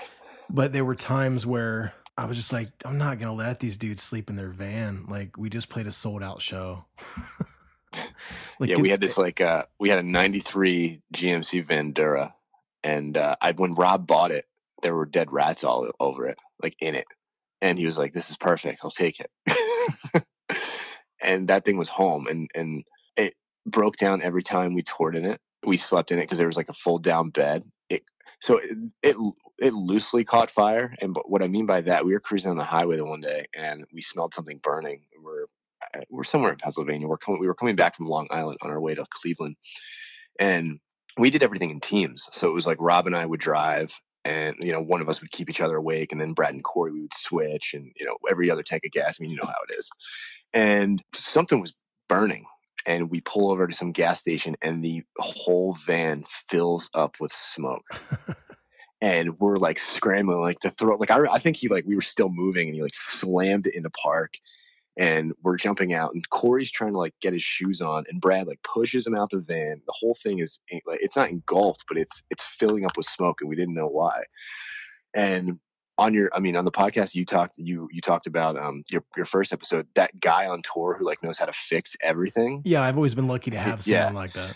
But 0.50 0.72
there 0.72 0.84
were 0.84 0.94
times 0.94 1.46
where 1.46 1.94
I 2.16 2.26
was 2.26 2.36
just 2.36 2.52
like, 2.52 2.68
I'm 2.84 2.98
not 2.98 3.18
gonna 3.18 3.34
let 3.34 3.60
these 3.60 3.76
dudes 3.76 4.02
sleep 4.02 4.30
in 4.30 4.36
their 4.36 4.50
van. 4.50 5.06
Like 5.08 5.36
we 5.36 5.50
just 5.50 5.68
played 5.68 5.86
a 5.86 5.92
sold 5.92 6.22
out 6.22 6.40
show. 6.40 6.84
like 8.60 8.70
yeah, 8.70 8.76
we 8.76 8.90
had 8.90 9.00
this 9.00 9.18
like 9.18 9.40
uh 9.40 9.64
we 9.78 9.88
had 9.88 9.98
a 9.98 10.02
'93 10.02 11.02
GMC 11.12 11.66
Vandura, 11.66 12.32
and 12.82 13.16
uh, 13.16 13.36
I 13.40 13.52
when 13.52 13.74
Rob 13.74 14.06
bought 14.06 14.30
it, 14.30 14.46
there 14.82 14.94
were 14.94 15.06
dead 15.06 15.32
rats 15.32 15.64
all 15.64 15.88
over 15.98 16.28
it, 16.28 16.38
like 16.62 16.76
in 16.80 16.94
it, 16.94 17.06
and 17.60 17.78
he 17.78 17.86
was 17.86 17.98
like, 17.98 18.12
"This 18.12 18.30
is 18.30 18.36
perfect. 18.36 18.80
I'll 18.84 18.90
take 18.90 19.20
it." 19.20 20.24
and 21.20 21.48
that 21.48 21.64
thing 21.64 21.76
was 21.76 21.88
home, 21.88 22.28
and 22.28 22.48
and 22.54 22.84
it 23.16 23.34
broke 23.66 23.96
down 23.96 24.22
every 24.22 24.42
time 24.42 24.74
we 24.74 24.82
toured 24.82 25.16
in 25.16 25.24
it. 25.24 25.40
We 25.66 25.78
slept 25.78 26.12
in 26.12 26.18
it 26.18 26.22
because 26.22 26.38
there 26.38 26.46
was 26.46 26.56
like 26.56 26.68
a 26.68 26.74
fold 26.74 27.02
down 27.02 27.30
bed. 27.30 27.64
It 27.88 28.04
so 28.40 28.58
it, 28.58 28.76
it 29.02 29.16
it 29.58 29.72
loosely 29.72 30.24
caught 30.24 30.50
fire, 30.50 30.94
and 31.00 31.16
what 31.26 31.42
I 31.42 31.46
mean 31.46 31.66
by 31.66 31.80
that, 31.82 32.04
we 32.04 32.12
were 32.12 32.20
cruising 32.20 32.50
on 32.50 32.56
the 32.56 32.64
highway 32.64 32.96
the 32.96 33.04
one 33.04 33.20
day, 33.20 33.46
and 33.54 33.84
we 33.92 34.00
smelled 34.00 34.34
something 34.34 34.58
burning. 34.58 35.02
We're 35.22 35.46
uh, 35.94 36.00
we're 36.10 36.24
somewhere 36.24 36.52
in 36.52 36.58
Pennsylvania. 36.58 37.06
We're 37.06 37.18
coming. 37.18 37.40
We 37.40 37.46
were 37.46 37.54
coming 37.54 37.76
back 37.76 37.96
from 37.96 38.08
Long 38.08 38.26
Island 38.30 38.58
on 38.62 38.70
our 38.70 38.80
way 38.80 38.94
to 38.94 39.04
Cleveland, 39.10 39.56
and 40.38 40.80
we 41.18 41.30
did 41.30 41.42
everything 41.42 41.70
in 41.70 41.80
teams. 41.80 42.28
So 42.32 42.48
it 42.48 42.54
was 42.54 42.66
like 42.66 42.78
Rob 42.80 43.06
and 43.06 43.14
I 43.14 43.26
would 43.26 43.40
drive, 43.40 43.92
and 44.24 44.56
you 44.58 44.72
know 44.72 44.82
one 44.82 45.00
of 45.00 45.08
us 45.08 45.20
would 45.20 45.30
keep 45.30 45.48
each 45.48 45.60
other 45.60 45.76
awake, 45.76 46.10
and 46.10 46.20
then 46.20 46.32
Brad 46.32 46.54
and 46.54 46.64
Corey 46.64 46.92
we 46.92 47.02
would 47.02 47.14
switch, 47.14 47.74
and 47.74 47.92
you 47.96 48.04
know 48.04 48.16
every 48.28 48.50
other 48.50 48.62
tank 48.62 48.82
of 48.84 48.92
gas. 48.92 49.18
I 49.18 49.22
mean, 49.22 49.30
you 49.30 49.36
know 49.36 49.46
how 49.46 49.62
it 49.68 49.78
is. 49.78 49.88
And 50.52 51.02
something 51.14 51.60
was 51.60 51.74
burning, 52.08 52.44
and 52.86 53.10
we 53.10 53.20
pull 53.20 53.50
over 53.50 53.66
to 53.66 53.74
some 53.74 53.92
gas 53.92 54.18
station, 54.18 54.56
and 54.62 54.82
the 54.82 55.02
whole 55.18 55.74
van 55.86 56.24
fills 56.48 56.90
up 56.94 57.16
with 57.20 57.32
smoke. 57.32 57.84
And 59.04 59.38
we're 59.38 59.56
like 59.58 59.78
scrambling, 59.78 60.40
like 60.40 60.60
to 60.60 60.70
throw. 60.70 60.96
Like 60.96 61.10
I, 61.10 61.18
I 61.30 61.38
think 61.38 61.56
he 61.56 61.68
like 61.68 61.84
we 61.86 61.94
were 61.94 62.00
still 62.00 62.30
moving, 62.30 62.68
and 62.68 62.74
he 62.74 62.82
like 62.82 62.94
slammed 62.94 63.66
it 63.66 63.74
in 63.74 63.82
the 63.82 63.90
park 63.90 64.34
and 64.96 65.32
we're 65.42 65.56
jumping 65.56 65.92
out 65.92 66.14
and 66.14 66.22
corey's 66.30 66.70
trying 66.70 66.92
to 66.92 66.98
like 66.98 67.14
get 67.20 67.32
his 67.32 67.42
shoes 67.42 67.80
on 67.80 68.04
and 68.08 68.20
brad 68.20 68.46
like 68.46 68.62
pushes 68.62 69.04
him 69.04 69.14
out 69.16 69.28
the 69.30 69.40
van 69.40 69.80
the 69.88 69.94
whole 69.98 70.14
thing 70.22 70.38
is 70.38 70.60
eh, 70.70 70.78
like 70.86 71.00
it's 71.02 71.16
not 71.16 71.28
engulfed 71.30 71.82
but 71.88 71.98
it's 71.98 72.22
it's 72.30 72.44
filling 72.44 72.84
up 72.84 72.96
with 72.96 73.04
smoke 73.04 73.40
and 73.40 73.50
we 73.50 73.56
didn't 73.56 73.74
know 73.74 73.88
why 73.88 74.22
and 75.14 75.58
on 75.98 76.14
your 76.14 76.30
i 76.32 76.38
mean 76.38 76.54
on 76.56 76.64
the 76.64 76.70
podcast 76.70 77.14
you 77.14 77.24
talked 77.24 77.54
you 77.58 77.88
you 77.92 78.00
talked 78.00 78.28
about 78.28 78.56
um 78.56 78.84
your 78.92 79.02
your 79.16 79.26
first 79.26 79.52
episode 79.52 79.84
that 79.96 80.10
guy 80.20 80.46
on 80.46 80.60
tour 80.72 80.96
who 80.96 81.04
like 81.04 81.20
knows 81.24 81.38
how 81.38 81.46
to 81.46 81.52
fix 81.52 81.96
everything 82.00 82.62
Yeah, 82.64 82.82
I've 82.82 82.96
always 82.96 83.16
been 83.16 83.26
lucky 83.26 83.50
to 83.50 83.58
have 83.58 83.84
Yeah. 83.86 84.06
someone 84.06 84.14
like 84.22 84.34
that. 84.34 84.54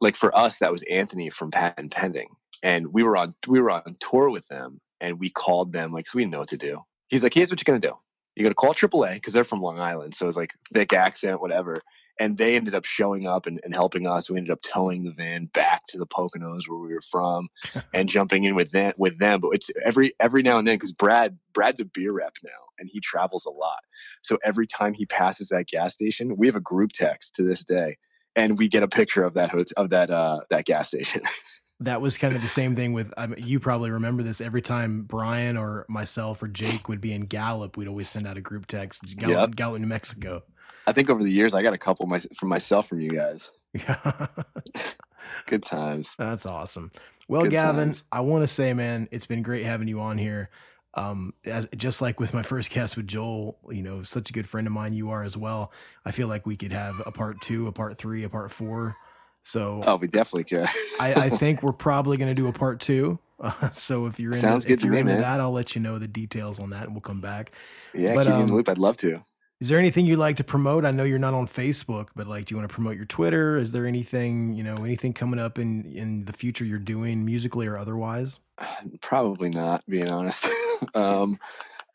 like 0.00 0.14
for 0.14 0.36
us 0.38 0.58
that 0.58 0.70
was 0.70 0.84
anthony 0.84 1.30
from 1.30 1.50
patent 1.50 1.90
pending 1.92 2.28
and 2.62 2.92
we 2.92 3.02
were 3.02 3.16
on 3.16 3.34
we 3.46 3.60
were 3.60 3.70
on 3.70 3.96
tour 4.00 4.30
with 4.30 4.46
them 4.48 4.80
and 5.00 5.18
we 5.18 5.30
called 5.30 5.72
them 5.72 5.92
like 5.92 6.08
so 6.08 6.16
we 6.16 6.22
didn't 6.22 6.32
know 6.32 6.40
what 6.40 6.48
to 6.48 6.56
do 6.56 6.82
he's 7.10 7.22
like 7.22 7.34
here's 7.34 7.50
what 7.50 7.60
you're 7.60 7.78
gonna 7.78 7.92
do. 7.92 7.98
You're 8.36 8.44
gonna 8.44 8.54
call 8.54 8.72
aaa 8.72 9.14
because 9.14 9.34
they're 9.34 9.44
from 9.44 9.60
long 9.60 9.78
island 9.78 10.14
so 10.14 10.26
it's 10.28 10.36
like 10.36 10.54
thick 10.72 10.92
accent 10.94 11.42
whatever. 11.42 11.82
And 12.18 12.36
they 12.36 12.54
ended 12.54 12.74
up 12.74 12.84
showing 12.84 13.26
up 13.26 13.46
and, 13.46 13.60
and 13.64 13.72
helping 13.74 14.06
us. 14.06 14.28
We 14.28 14.36
ended 14.36 14.52
up 14.52 14.60
towing 14.60 15.04
the 15.04 15.10
van 15.10 15.46
back 15.46 15.86
to 15.88 15.96
the 15.96 16.06
poconos 16.06 16.68
where 16.68 16.78
we 16.78 16.92
were 16.92 17.00
from 17.00 17.48
and 17.94 18.10
jumping 18.10 18.44
in 18.44 18.54
with 18.54 18.72
them 18.72 18.92
with 18.98 19.18
them. 19.18 19.40
But 19.40 19.54
it's 19.54 19.70
every 19.84 20.12
every 20.20 20.42
now 20.42 20.58
and 20.58 20.66
then 20.66 20.76
because 20.76 20.92
brad 20.92 21.38
brad's 21.52 21.80
a 21.80 21.84
beer 21.84 22.12
rep 22.12 22.36
now 22.44 22.50
and 22.78 22.88
he 22.88 23.00
travels 23.00 23.46
a 23.46 23.50
lot. 23.50 23.80
So 24.22 24.38
every 24.44 24.66
time 24.66 24.94
he 24.94 25.06
passes 25.06 25.48
that 25.48 25.66
gas 25.66 25.94
station 25.94 26.36
we 26.36 26.46
have 26.46 26.56
a 26.56 26.60
group 26.60 26.92
text 26.92 27.36
to 27.36 27.42
this 27.42 27.64
day 27.64 27.96
and 28.36 28.58
we 28.58 28.68
get 28.68 28.82
a 28.82 28.88
picture 28.88 29.24
of 29.24 29.34
that 29.34 29.52
of 29.76 29.90
that 29.90 30.10
uh 30.10 30.40
that 30.50 30.66
gas 30.66 30.88
station 30.88 31.22
that 31.80 32.00
was 32.02 32.18
kind 32.18 32.36
of 32.36 32.42
the 32.42 32.48
same 32.48 32.76
thing 32.76 32.92
with 32.92 33.12
I 33.16 33.26
mean, 33.26 33.42
you 33.46 33.58
probably 33.58 33.90
remember 33.90 34.22
this 34.22 34.40
every 34.40 34.62
time 34.62 35.02
Brian 35.02 35.56
or 35.56 35.86
myself 35.88 36.42
or 36.42 36.48
Jake 36.48 36.88
would 36.88 37.00
be 37.00 37.12
in 37.12 37.22
Gallup 37.22 37.76
we'd 37.76 37.88
always 37.88 38.08
send 38.08 38.26
out 38.26 38.36
a 38.36 38.40
group 38.40 38.66
text 38.66 39.02
Gallup, 39.16 39.36
Yep. 39.50 39.56
Gallup 39.56 39.80
New 39.80 39.86
Mexico 39.86 40.42
I 40.86 40.92
think 40.92 41.08
over 41.10 41.22
the 41.22 41.30
years 41.30 41.54
I 41.54 41.62
got 41.62 41.72
a 41.72 41.78
couple 41.78 42.06
my, 42.06 42.20
from 42.36 42.48
myself 42.50 42.88
from 42.88 43.00
you 43.00 43.10
guys. 43.10 43.50
yeah 43.72 44.26
Good 45.46 45.62
times. 45.62 46.14
that's 46.18 46.46
awesome 46.46 46.90
well 47.28 47.42
Good 47.42 47.52
Gavin 47.52 47.86
times. 47.86 48.02
I 48.12 48.20
want 48.20 48.42
to 48.42 48.46
say 48.46 48.72
man 48.74 49.08
it's 49.10 49.26
been 49.26 49.42
great 49.42 49.64
having 49.64 49.88
you 49.88 50.00
on 50.00 50.18
here 50.18 50.50
um 50.94 51.32
as 51.44 51.66
just 51.76 52.02
like 52.02 52.18
with 52.20 52.34
my 52.34 52.42
first 52.42 52.70
guest 52.70 52.96
with 52.96 53.06
Joel 53.06 53.56
you 53.70 53.82
know 53.82 54.02
such 54.02 54.28
a 54.30 54.32
good 54.32 54.48
friend 54.48 54.66
of 54.66 54.72
mine 54.72 54.92
you 54.92 55.10
are 55.10 55.22
as 55.22 55.36
well 55.36 55.72
I 56.04 56.10
feel 56.10 56.28
like 56.28 56.46
we 56.46 56.56
could 56.56 56.72
have 56.72 57.00
a 57.06 57.12
part 57.12 57.40
2 57.40 57.66
a 57.68 57.72
part 57.72 57.96
3 57.96 58.24
a 58.24 58.28
part 58.28 58.50
4 58.52 58.96
so 59.44 59.80
Oh, 59.86 59.96
we 59.96 60.06
definitely 60.08 60.44
could. 60.44 60.66
I, 60.98 61.14
I 61.14 61.30
think 61.36 61.62
we're 61.62 61.72
probably 61.72 62.16
going 62.16 62.28
to 62.28 62.34
do 62.34 62.48
a 62.48 62.52
part 62.52 62.80
two. 62.80 63.18
Uh, 63.42 63.70
so 63.72 64.04
if 64.04 64.20
you're 64.20 64.32
into, 64.32 64.42
Sounds 64.42 64.66
good 64.66 64.74
if 64.74 64.84
you're 64.84 64.92
me, 64.92 64.98
into 65.00 65.12
man. 65.14 65.22
that, 65.22 65.40
I'll 65.40 65.50
let 65.50 65.74
you 65.74 65.80
know 65.80 65.98
the 65.98 66.06
details 66.06 66.60
on 66.60 66.68
that, 66.70 66.82
and 66.82 66.92
we'll 66.92 67.00
come 67.00 67.22
back. 67.22 67.52
yeah, 67.94 68.14
But, 68.14 68.24
keep 68.24 68.32
me 68.32 68.36
in 68.36 68.42
um, 68.42 68.48
the 68.48 68.52
loop. 68.52 68.68
I'd 68.68 68.76
love 68.76 68.98
to. 68.98 69.22
Is 69.60 69.70
there 69.70 69.78
anything 69.78 70.04
you'd 70.04 70.18
like 70.18 70.36
to 70.36 70.44
promote? 70.44 70.84
I 70.84 70.90
know 70.90 71.04
you're 71.04 71.18
not 71.18 71.32
on 71.32 71.46
Facebook, 71.46 72.08
but 72.14 72.26
like, 72.26 72.44
do 72.44 72.52
you 72.54 72.58
want 72.58 72.68
to 72.68 72.74
promote 72.74 72.96
your 72.96 73.06
Twitter? 73.06 73.56
Is 73.56 73.72
there 73.72 73.86
anything 73.86 74.52
you 74.52 74.62
know, 74.62 74.74
anything 74.74 75.14
coming 75.14 75.40
up 75.40 75.58
in 75.58 75.86
in 75.86 76.26
the 76.26 76.34
future 76.34 76.66
you're 76.66 76.78
doing 76.78 77.24
musically 77.24 77.66
or 77.66 77.78
otherwise? 77.78 78.40
Probably 79.00 79.48
not, 79.48 79.82
being 79.88 80.10
honest. 80.10 80.46
um, 80.94 81.38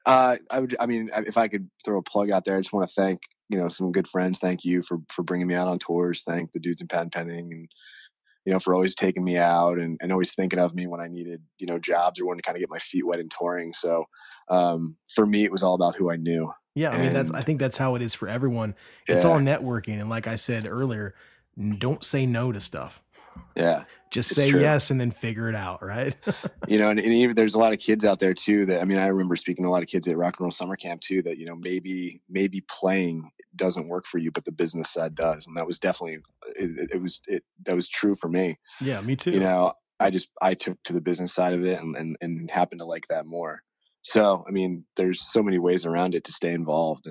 uh, 0.07 0.37
I 0.49 0.59
would. 0.59 0.75
I 0.79 0.87
mean, 0.87 1.11
if 1.15 1.37
I 1.37 1.47
could 1.47 1.69
throw 1.83 1.99
a 1.99 2.01
plug 2.01 2.31
out 2.31 2.43
there, 2.45 2.55
I 2.57 2.59
just 2.59 2.73
want 2.73 2.89
to 2.89 2.93
thank 2.95 3.21
you 3.49 3.57
know 3.57 3.67
some 3.69 3.91
good 3.91 4.07
friends. 4.07 4.39
Thank 4.39 4.65
you 4.65 4.81
for 4.83 4.99
for 5.11 5.23
bringing 5.23 5.47
me 5.47 5.55
out 5.55 5.67
on 5.67 5.79
tours. 5.79 6.23
Thank 6.23 6.51
the 6.51 6.59
dudes 6.59 6.81
in 6.81 6.87
Patent 6.87 7.13
Pending 7.13 7.51
and 7.51 7.69
you 8.45 8.53
know 8.53 8.59
for 8.59 8.73
always 8.75 8.95
taking 8.95 9.23
me 9.23 9.37
out 9.37 9.79
and, 9.79 9.97
and 10.01 10.11
always 10.11 10.33
thinking 10.33 10.59
of 10.59 10.75
me 10.75 10.87
when 10.87 11.01
I 11.01 11.07
needed 11.07 11.41
you 11.57 11.67
know 11.67 11.79
jobs 11.79 12.19
or 12.19 12.25
wanted 12.25 12.41
to 12.41 12.45
kind 12.47 12.57
of 12.57 12.61
get 12.61 12.69
my 12.69 12.79
feet 12.79 13.05
wet 13.05 13.19
in 13.19 13.29
touring. 13.29 13.73
So 13.73 14.05
um, 14.49 14.97
for 15.13 15.25
me, 15.25 15.43
it 15.43 15.51
was 15.51 15.63
all 15.63 15.75
about 15.75 15.95
who 15.95 16.11
I 16.11 16.15
knew. 16.17 16.51
Yeah, 16.75 16.91
I 16.91 16.97
mean 16.97 17.13
that's 17.13 17.31
I 17.31 17.41
think 17.41 17.59
that's 17.59 17.77
how 17.77 17.95
it 17.95 18.01
is 18.01 18.13
for 18.13 18.27
everyone. 18.27 18.75
It's 19.07 19.23
Yeah. 19.23 19.29
all 19.31 19.39
networking, 19.39 19.99
and 19.99 20.09
like 20.09 20.27
I 20.27 20.35
said 20.35 20.67
earlier, 20.67 21.15
don't 21.77 22.03
say 22.03 22.25
no 22.25 22.51
to 22.51 22.59
stuff. 22.59 23.01
Yeah. 23.55 23.83
Just 24.11 24.33
say 24.33 24.51
true. 24.51 24.61
yes 24.61 24.91
and 24.91 24.99
then 25.01 25.11
figure 25.11 25.49
it 25.49 25.55
out, 25.55 25.83
right? 25.83 26.15
you 26.67 26.77
know, 26.77 26.89
and, 26.89 26.99
and 26.99 27.11
even 27.11 27.35
there's 27.35 27.53
a 27.55 27.59
lot 27.59 27.73
of 27.73 27.79
kids 27.79 28.05
out 28.05 28.19
there 28.19 28.33
too 28.33 28.65
that 28.67 28.81
I 28.81 28.85
mean, 28.85 28.97
I 28.97 29.07
remember 29.07 29.35
speaking 29.35 29.65
to 29.65 29.69
a 29.69 29.71
lot 29.71 29.83
of 29.83 29.89
kids 29.89 30.07
at 30.07 30.15
Rock 30.15 30.35
and 30.39 30.45
Roll 30.45 30.51
Summer 30.51 30.75
Camp 30.75 31.01
too 31.01 31.21
that 31.23 31.37
you 31.37 31.45
know 31.45 31.55
maybe 31.55 32.21
maybe 32.29 32.61
playing 32.69 33.29
doesn't 33.55 33.87
work 33.89 34.05
for 34.05 34.17
you, 34.17 34.31
but 34.31 34.45
the 34.45 34.51
business 34.51 34.89
side 34.89 35.15
does, 35.15 35.47
and 35.47 35.57
that 35.57 35.65
was 35.65 35.79
definitely 35.79 36.19
it, 36.55 36.91
it- 36.93 37.01
was 37.01 37.19
it 37.27 37.43
that 37.65 37.75
was 37.75 37.89
true 37.89 38.15
for 38.15 38.29
me. 38.29 38.57
yeah, 38.79 39.01
me 39.01 39.15
too. 39.17 39.31
You 39.31 39.39
know, 39.41 39.73
I 39.99 40.11
just 40.11 40.29
I 40.41 40.53
took 40.53 40.81
to 40.83 40.93
the 40.93 41.01
business 41.01 41.33
side 41.33 41.53
of 41.53 41.65
it 41.65 41.81
and 41.81 41.95
and, 41.97 42.15
and 42.21 42.49
happened 42.49 42.79
to 42.79 42.85
like 42.85 43.07
that 43.07 43.25
more. 43.25 43.63
So 44.03 44.45
I 44.47 44.51
mean, 44.51 44.85
there's 44.95 45.21
so 45.21 45.43
many 45.43 45.57
ways 45.59 45.85
around 45.85 46.15
it 46.15 46.23
to 46.25 46.31
stay 46.31 46.53
involved. 46.53 47.09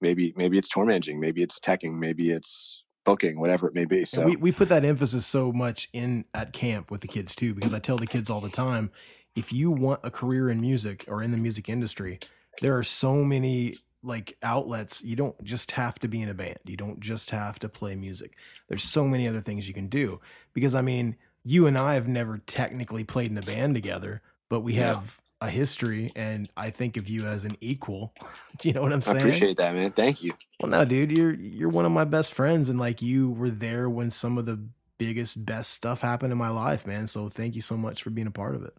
Maybe 0.00 0.32
maybe 0.36 0.58
it's 0.58 0.68
tour 0.68 0.84
managing, 0.84 1.18
maybe 1.18 1.42
it's 1.42 1.58
teching, 1.58 1.96
maybe 1.98 2.30
it's 2.30 2.83
booking, 3.04 3.38
whatever 3.38 3.68
it 3.68 3.74
may 3.74 3.84
be. 3.84 3.98
And 3.98 4.08
So 4.08 4.24
we, 4.24 4.36
we 4.36 4.52
put 4.52 4.68
that 4.70 4.84
emphasis 4.84 5.26
so 5.26 5.52
much 5.52 5.88
in 5.92 6.24
at 6.34 6.52
camp 6.52 6.90
with 6.90 7.02
the 7.02 7.08
kids 7.08 7.34
too, 7.34 7.54
because 7.54 7.74
I 7.74 7.78
tell 7.78 7.96
the 7.96 8.06
kids 8.06 8.30
all 8.30 8.40
the 8.40 8.48
time, 8.48 8.90
if 9.34 9.52
you 9.52 9.70
want 9.70 10.00
a 10.02 10.10
career 10.10 10.48
in 10.48 10.60
music 10.60 11.04
or 11.08 11.22
in 11.22 11.30
the 11.30 11.38
music 11.38 11.68
industry, 11.68 12.18
there 12.60 12.76
are 12.76 12.84
so 12.84 13.24
many 13.24 13.76
like 14.02 14.36
outlets. 14.42 15.02
You 15.02 15.16
don't 15.16 15.42
just 15.42 15.72
have 15.72 15.98
to 16.00 16.08
be 16.08 16.20
in 16.22 16.28
a 16.28 16.34
band. 16.34 16.58
You 16.64 16.76
don't 16.76 17.00
just 17.00 17.30
have 17.30 17.58
to 17.60 17.68
play 17.68 17.94
music. 17.96 18.36
There's 18.68 18.84
so 18.84 19.06
many 19.06 19.26
other 19.26 19.40
things 19.40 19.66
you 19.66 19.74
can 19.74 19.88
do. 19.88 20.20
Because 20.52 20.74
I 20.74 20.82
mean, 20.82 21.16
you 21.42 21.66
and 21.66 21.76
I 21.76 21.94
have 21.94 22.08
never 22.08 22.38
technically 22.38 23.04
played 23.04 23.30
in 23.30 23.38
a 23.38 23.42
band 23.42 23.74
together, 23.74 24.22
but 24.48 24.60
we 24.60 24.74
have 24.74 25.20
a 25.40 25.50
history 25.50 26.10
and 26.16 26.48
I 26.56 26.70
think 26.70 26.96
of 26.96 27.08
you 27.08 27.26
as 27.26 27.44
an 27.44 27.56
equal. 27.60 28.14
Do 28.60 28.68
you 28.68 28.74
know 28.74 28.82
what 28.82 28.92
I'm 28.92 29.02
saying? 29.02 29.18
I 29.18 29.20
appreciate 29.20 29.56
that, 29.58 29.74
man. 29.74 29.90
Thank 29.90 30.22
you. 30.22 30.32
Well, 30.60 30.70
no, 30.70 30.84
dude, 30.84 31.16
you're 31.16 31.34
you're 31.34 31.68
one 31.68 31.84
of 31.84 31.92
my 31.92 32.04
best 32.04 32.32
friends, 32.32 32.68
and 32.68 32.78
like 32.78 33.02
you 33.02 33.30
were 33.30 33.50
there 33.50 33.90
when 33.90 34.10
some 34.10 34.38
of 34.38 34.46
the 34.46 34.60
biggest, 34.98 35.44
best 35.44 35.70
stuff 35.70 36.00
happened 36.00 36.32
in 36.32 36.38
my 36.38 36.48
life, 36.48 36.86
man. 36.86 37.06
So 37.06 37.28
thank 37.28 37.54
you 37.54 37.60
so 37.60 37.76
much 37.76 38.02
for 38.02 38.10
being 38.10 38.26
a 38.26 38.32
part 38.32 38.54
of 38.54 38.64
it. 38.64 38.74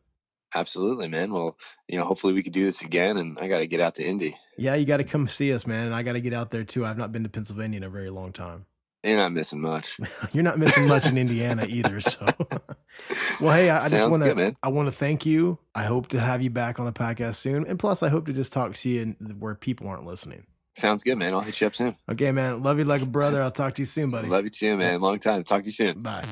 Absolutely, 0.55 1.09
man. 1.09 1.33
Well, 1.33 1.57
you 1.87 1.97
know, 1.97 2.05
hopefully 2.05 2.33
we 2.33 2.41
could 2.41 2.53
do 2.53 2.63
this 2.63 2.81
again, 2.81 3.17
and 3.17 3.37
I 3.39 3.47
got 3.47 3.59
to 3.59 3.67
get 3.67 3.81
out 3.81 3.95
to 3.95 4.05
Indy. 4.05 4.37
Yeah, 4.57 4.75
you 4.75 4.85
got 4.85 4.97
to 4.97 5.03
come 5.03 5.27
see 5.27 5.53
us, 5.53 5.67
man, 5.67 5.87
and 5.87 5.95
I 5.95 6.01
got 6.01 6.13
to 6.13 6.21
get 6.21 6.33
out 6.33 6.49
there 6.49 6.63
too. 6.63 6.85
I've 6.85 6.97
not 6.97 7.11
been 7.11 7.23
to 7.23 7.29
Pennsylvania 7.29 7.77
in 7.77 7.83
a 7.83 7.89
very 7.89 8.09
long 8.09 8.31
time. 8.31 8.65
You're 9.05 9.17
not 9.17 9.31
missing 9.33 9.61
much. 9.61 9.97
You're 10.33 10.43
not 10.43 10.57
missing 10.57 10.87
much 10.87 11.05
in 11.05 11.17
Indiana 11.17 11.65
either, 11.67 12.01
so. 12.01 12.25
well, 13.39 13.53
hey, 13.53 13.69
I, 13.69 13.85
I 13.85 13.89
just 13.89 14.09
want 14.09 14.23
to 14.23 14.55
I 14.63 14.67
want 14.69 14.87
to 14.87 14.91
thank 14.91 15.25
you. 15.25 15.59
I 15.75 15.83
hope 15.83 16.07
to 16.07 16.19
have 16.19 16.41
you 16.41 16.49
back 16.49 16.79
on 16.79 16.85
the 16.85 16.91
podcast 16.91 17.35
soon, 17.35 17.67
and 17.67 17.77
plus, 17.77 18.01
I 18.01 18.09
hope 18.09 18.25
to 18.25 18.33
just 18.33 18.51
talk 18.51 18.73
to 18.73 18.89
you 18.89 19.01
in, 19.01 19.35
where 19.39 19.55
people 19.55 19.87
aren't 19.87 20.05
listening. 20.05 20.47
Sounds 20.75 21.03
good, 21.03 21.17
man. 21.17 21.33
I'll 21.33 21.41
hit 21.41 21.61
you 21.61 21.67
up 21.67 21.75
soon. 21.75 21.95
Okay, 22.11 22.31
man. 22.31 22.63
Love 22.63 22.79
you 22.79 22.85
like 22.85 23.01
a 23.01 23.05
brother. 23.05 23.41
I'll 23.41 23.51
talk 23.51 23.75
to 23.75 23.81
you 23.81 23.85
soon, 23.85 24.09
buddy. 24.09 24.27
Love 24.27 24.43
you 24.43 24.49
too, 24.49 24.75
man. 24.75 24.99
Long 24.99 25.19
time. 25.19 25.43
Talk 25.43 25.61
to 25.61 25.65
you 25.67 25.71
soon. 25.71 26.01
Bye. 26.01 26.23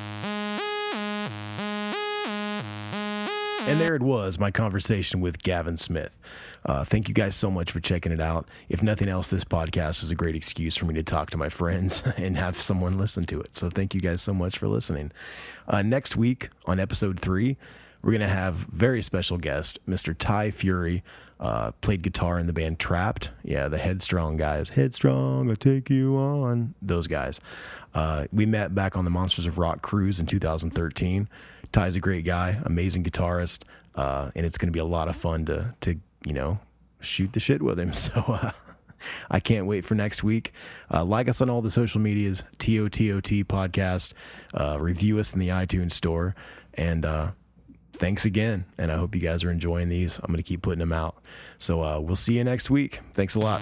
And 3.66 3.80
there 3.80 3.96
it 3.96 4.02
was, 4.02 4.38
my 4.40 4.52
conversation 4.52 5.22
with 5.22 5.42
Gavin 5.42 5.78
Smith. 5.78 6.12
Uh, 6.66 6.84
thank 6.84 7.08
you 7.08 7.14
guys 7.14 7.34
so 7.34 7.50
much 7.50 7.72
for 7.72 7.80
checking 7.80 8.12
it 8.12 8.20
out. 8.20 8.48
If 8.68 8.84
nothing 8.84 9.08
else, 9.08 9.30
this 9.30 9.46
podcast 9.46 10.04
is 10.04 10.12
a 10.12 10.16
great 10.16 10.36
excuse 10.36 10.76
for 10.76 10.86
me 10.86 10.94
to 10.96 11.04
talk 11.04 11.30
to 11.30 11.38
my 11.38 11.48
friends 11.48 12.04
and 12.18 12.38
have 12.38 12.60
someone 12.60 12.98
listen 12.98 13.24
to 13.26 13.40
it. 13.40 13.56
So 13.56 13.70
thank 13.70 13.96
you 13.96 14.02
guys 14.02 14.22
so 14.22 14.34
much 14.34 14.58
for 14.58 14.68
listening. 14.68 15.12
Uh, 15.68 15.82
next 15.82 16.18
week 16.18 16.50
on 16.66 16.80
episode 16.80 17.20
three, 17.22 17.56
we're 18.02 18.12
going 18.12 18.20
to 18.22 18.28
have 18.28 18.56
very 18.56 19.02
special 19.02 19.38
guest, 19.38 19.80
Mr. 19.88 20.14
Ty 20.18 20.52
Fury. 20.52 21.02
Uh, 21.40 21.72
played 21.82 22.02
guitar 22.02 22.40
in 22.40 22.48
the 22.48 22.54
band 22.54 22.80
Trapped. 22.80 23.32
Yeah, 23.44 23.70
the 23.70 23.78
Headstrong 23.78 24.36
guys. 24.38 24.70
Headstrong, 24.70 25.50
I 25.50 25.56
take 25.56 25.90
you 25.90 26.16
on. 26.18 26.74
Those 26.82 27.08
guys. 27.08 27.40
Uh, 27.94 28.28
we 28.32 28.46
met 28.46 28.76
back 28.76 28.98
on 28.98 29.06
the 29.06 29.12
Monsters 29.12 29.46
of 29.46 29.58
Rock 29.58 29.82
cruise 29.82 30.20
in 30.20 30.26
2013. 30.26 31.30
Ty's 31.74 31.96
a 31.96 32.00
great 32.00 32.24
guy, 32.24 32.62
amazing 32.64 33.04
guitarist, 33.04 33.64
uh, 33.96 34.32
and 34.36 34.46
it's 34.46 34.58
going 34.58 34.68
to 34.68 34.72
be 34.72 34.80
a 34.80 34.86
lot 34.86 35.10
of 35.10 35.16
fun 35.16 35.46
to 35.46 35.74
to 35.82 36.00
you 36.26 36.34
know 36.34 36.60
shoot 37.02 37.34
the 37.34 37.40
shit 37.40 37.62
with 37.62 37.80
him. 37.80 37.92
So 38.04 38.14
uh, 38.22 38.52
I 39.30 39.40
can't 39.42 39.66
wait 39.66 39.84
for 39.86 39.96
next 39.96 40.24
week. 40.24 40.54
Uh, 40.92 41.04
like 41.04 41.28
us 41.28 41.42
on 41.42 41.50
all 41.50 41.62
the 41.62 41.72
social 41.72 42.00
medias, 42.00 42.44
TOTOT 42.60 43.44
podcast. 43.46 44.14
Uh, 44.54 44.78
review 44.80 45.20
us 45.20 45.34
in 45.34 45.40
the 45.40 45.50
iTunes 45.50 45.92
store, 45.92 46.36
and 46.76 47.06
uh, 47.06 47.32
thanks 47.94 48.24
again. 48.24 48.66
And 48.78 48.92
I 48.92 48.96
hope 48.98 49.16
you 49.16 49.22
guys 49.22 49.44
are 49.44 49.52
enjoying 49.52 49.90
these. 49.90 50.18
I'm 50.20 50.28
going 50.28 50.38
to 50.38 50.44
keep 50.44 50.62
putting 50.62 50.80
them 50.80 50.94
out. 50.94 51.22
So 51.58 51.84
uh, 51.84 52.00
we'll 52.00 52.16
see 52.16 52.38
you 52.38 52.44
next 52.44 52.70
week. 52.70 53.00
Thanks 53.14 53.36
a 53.36 53.40
lot. 53.40 53.62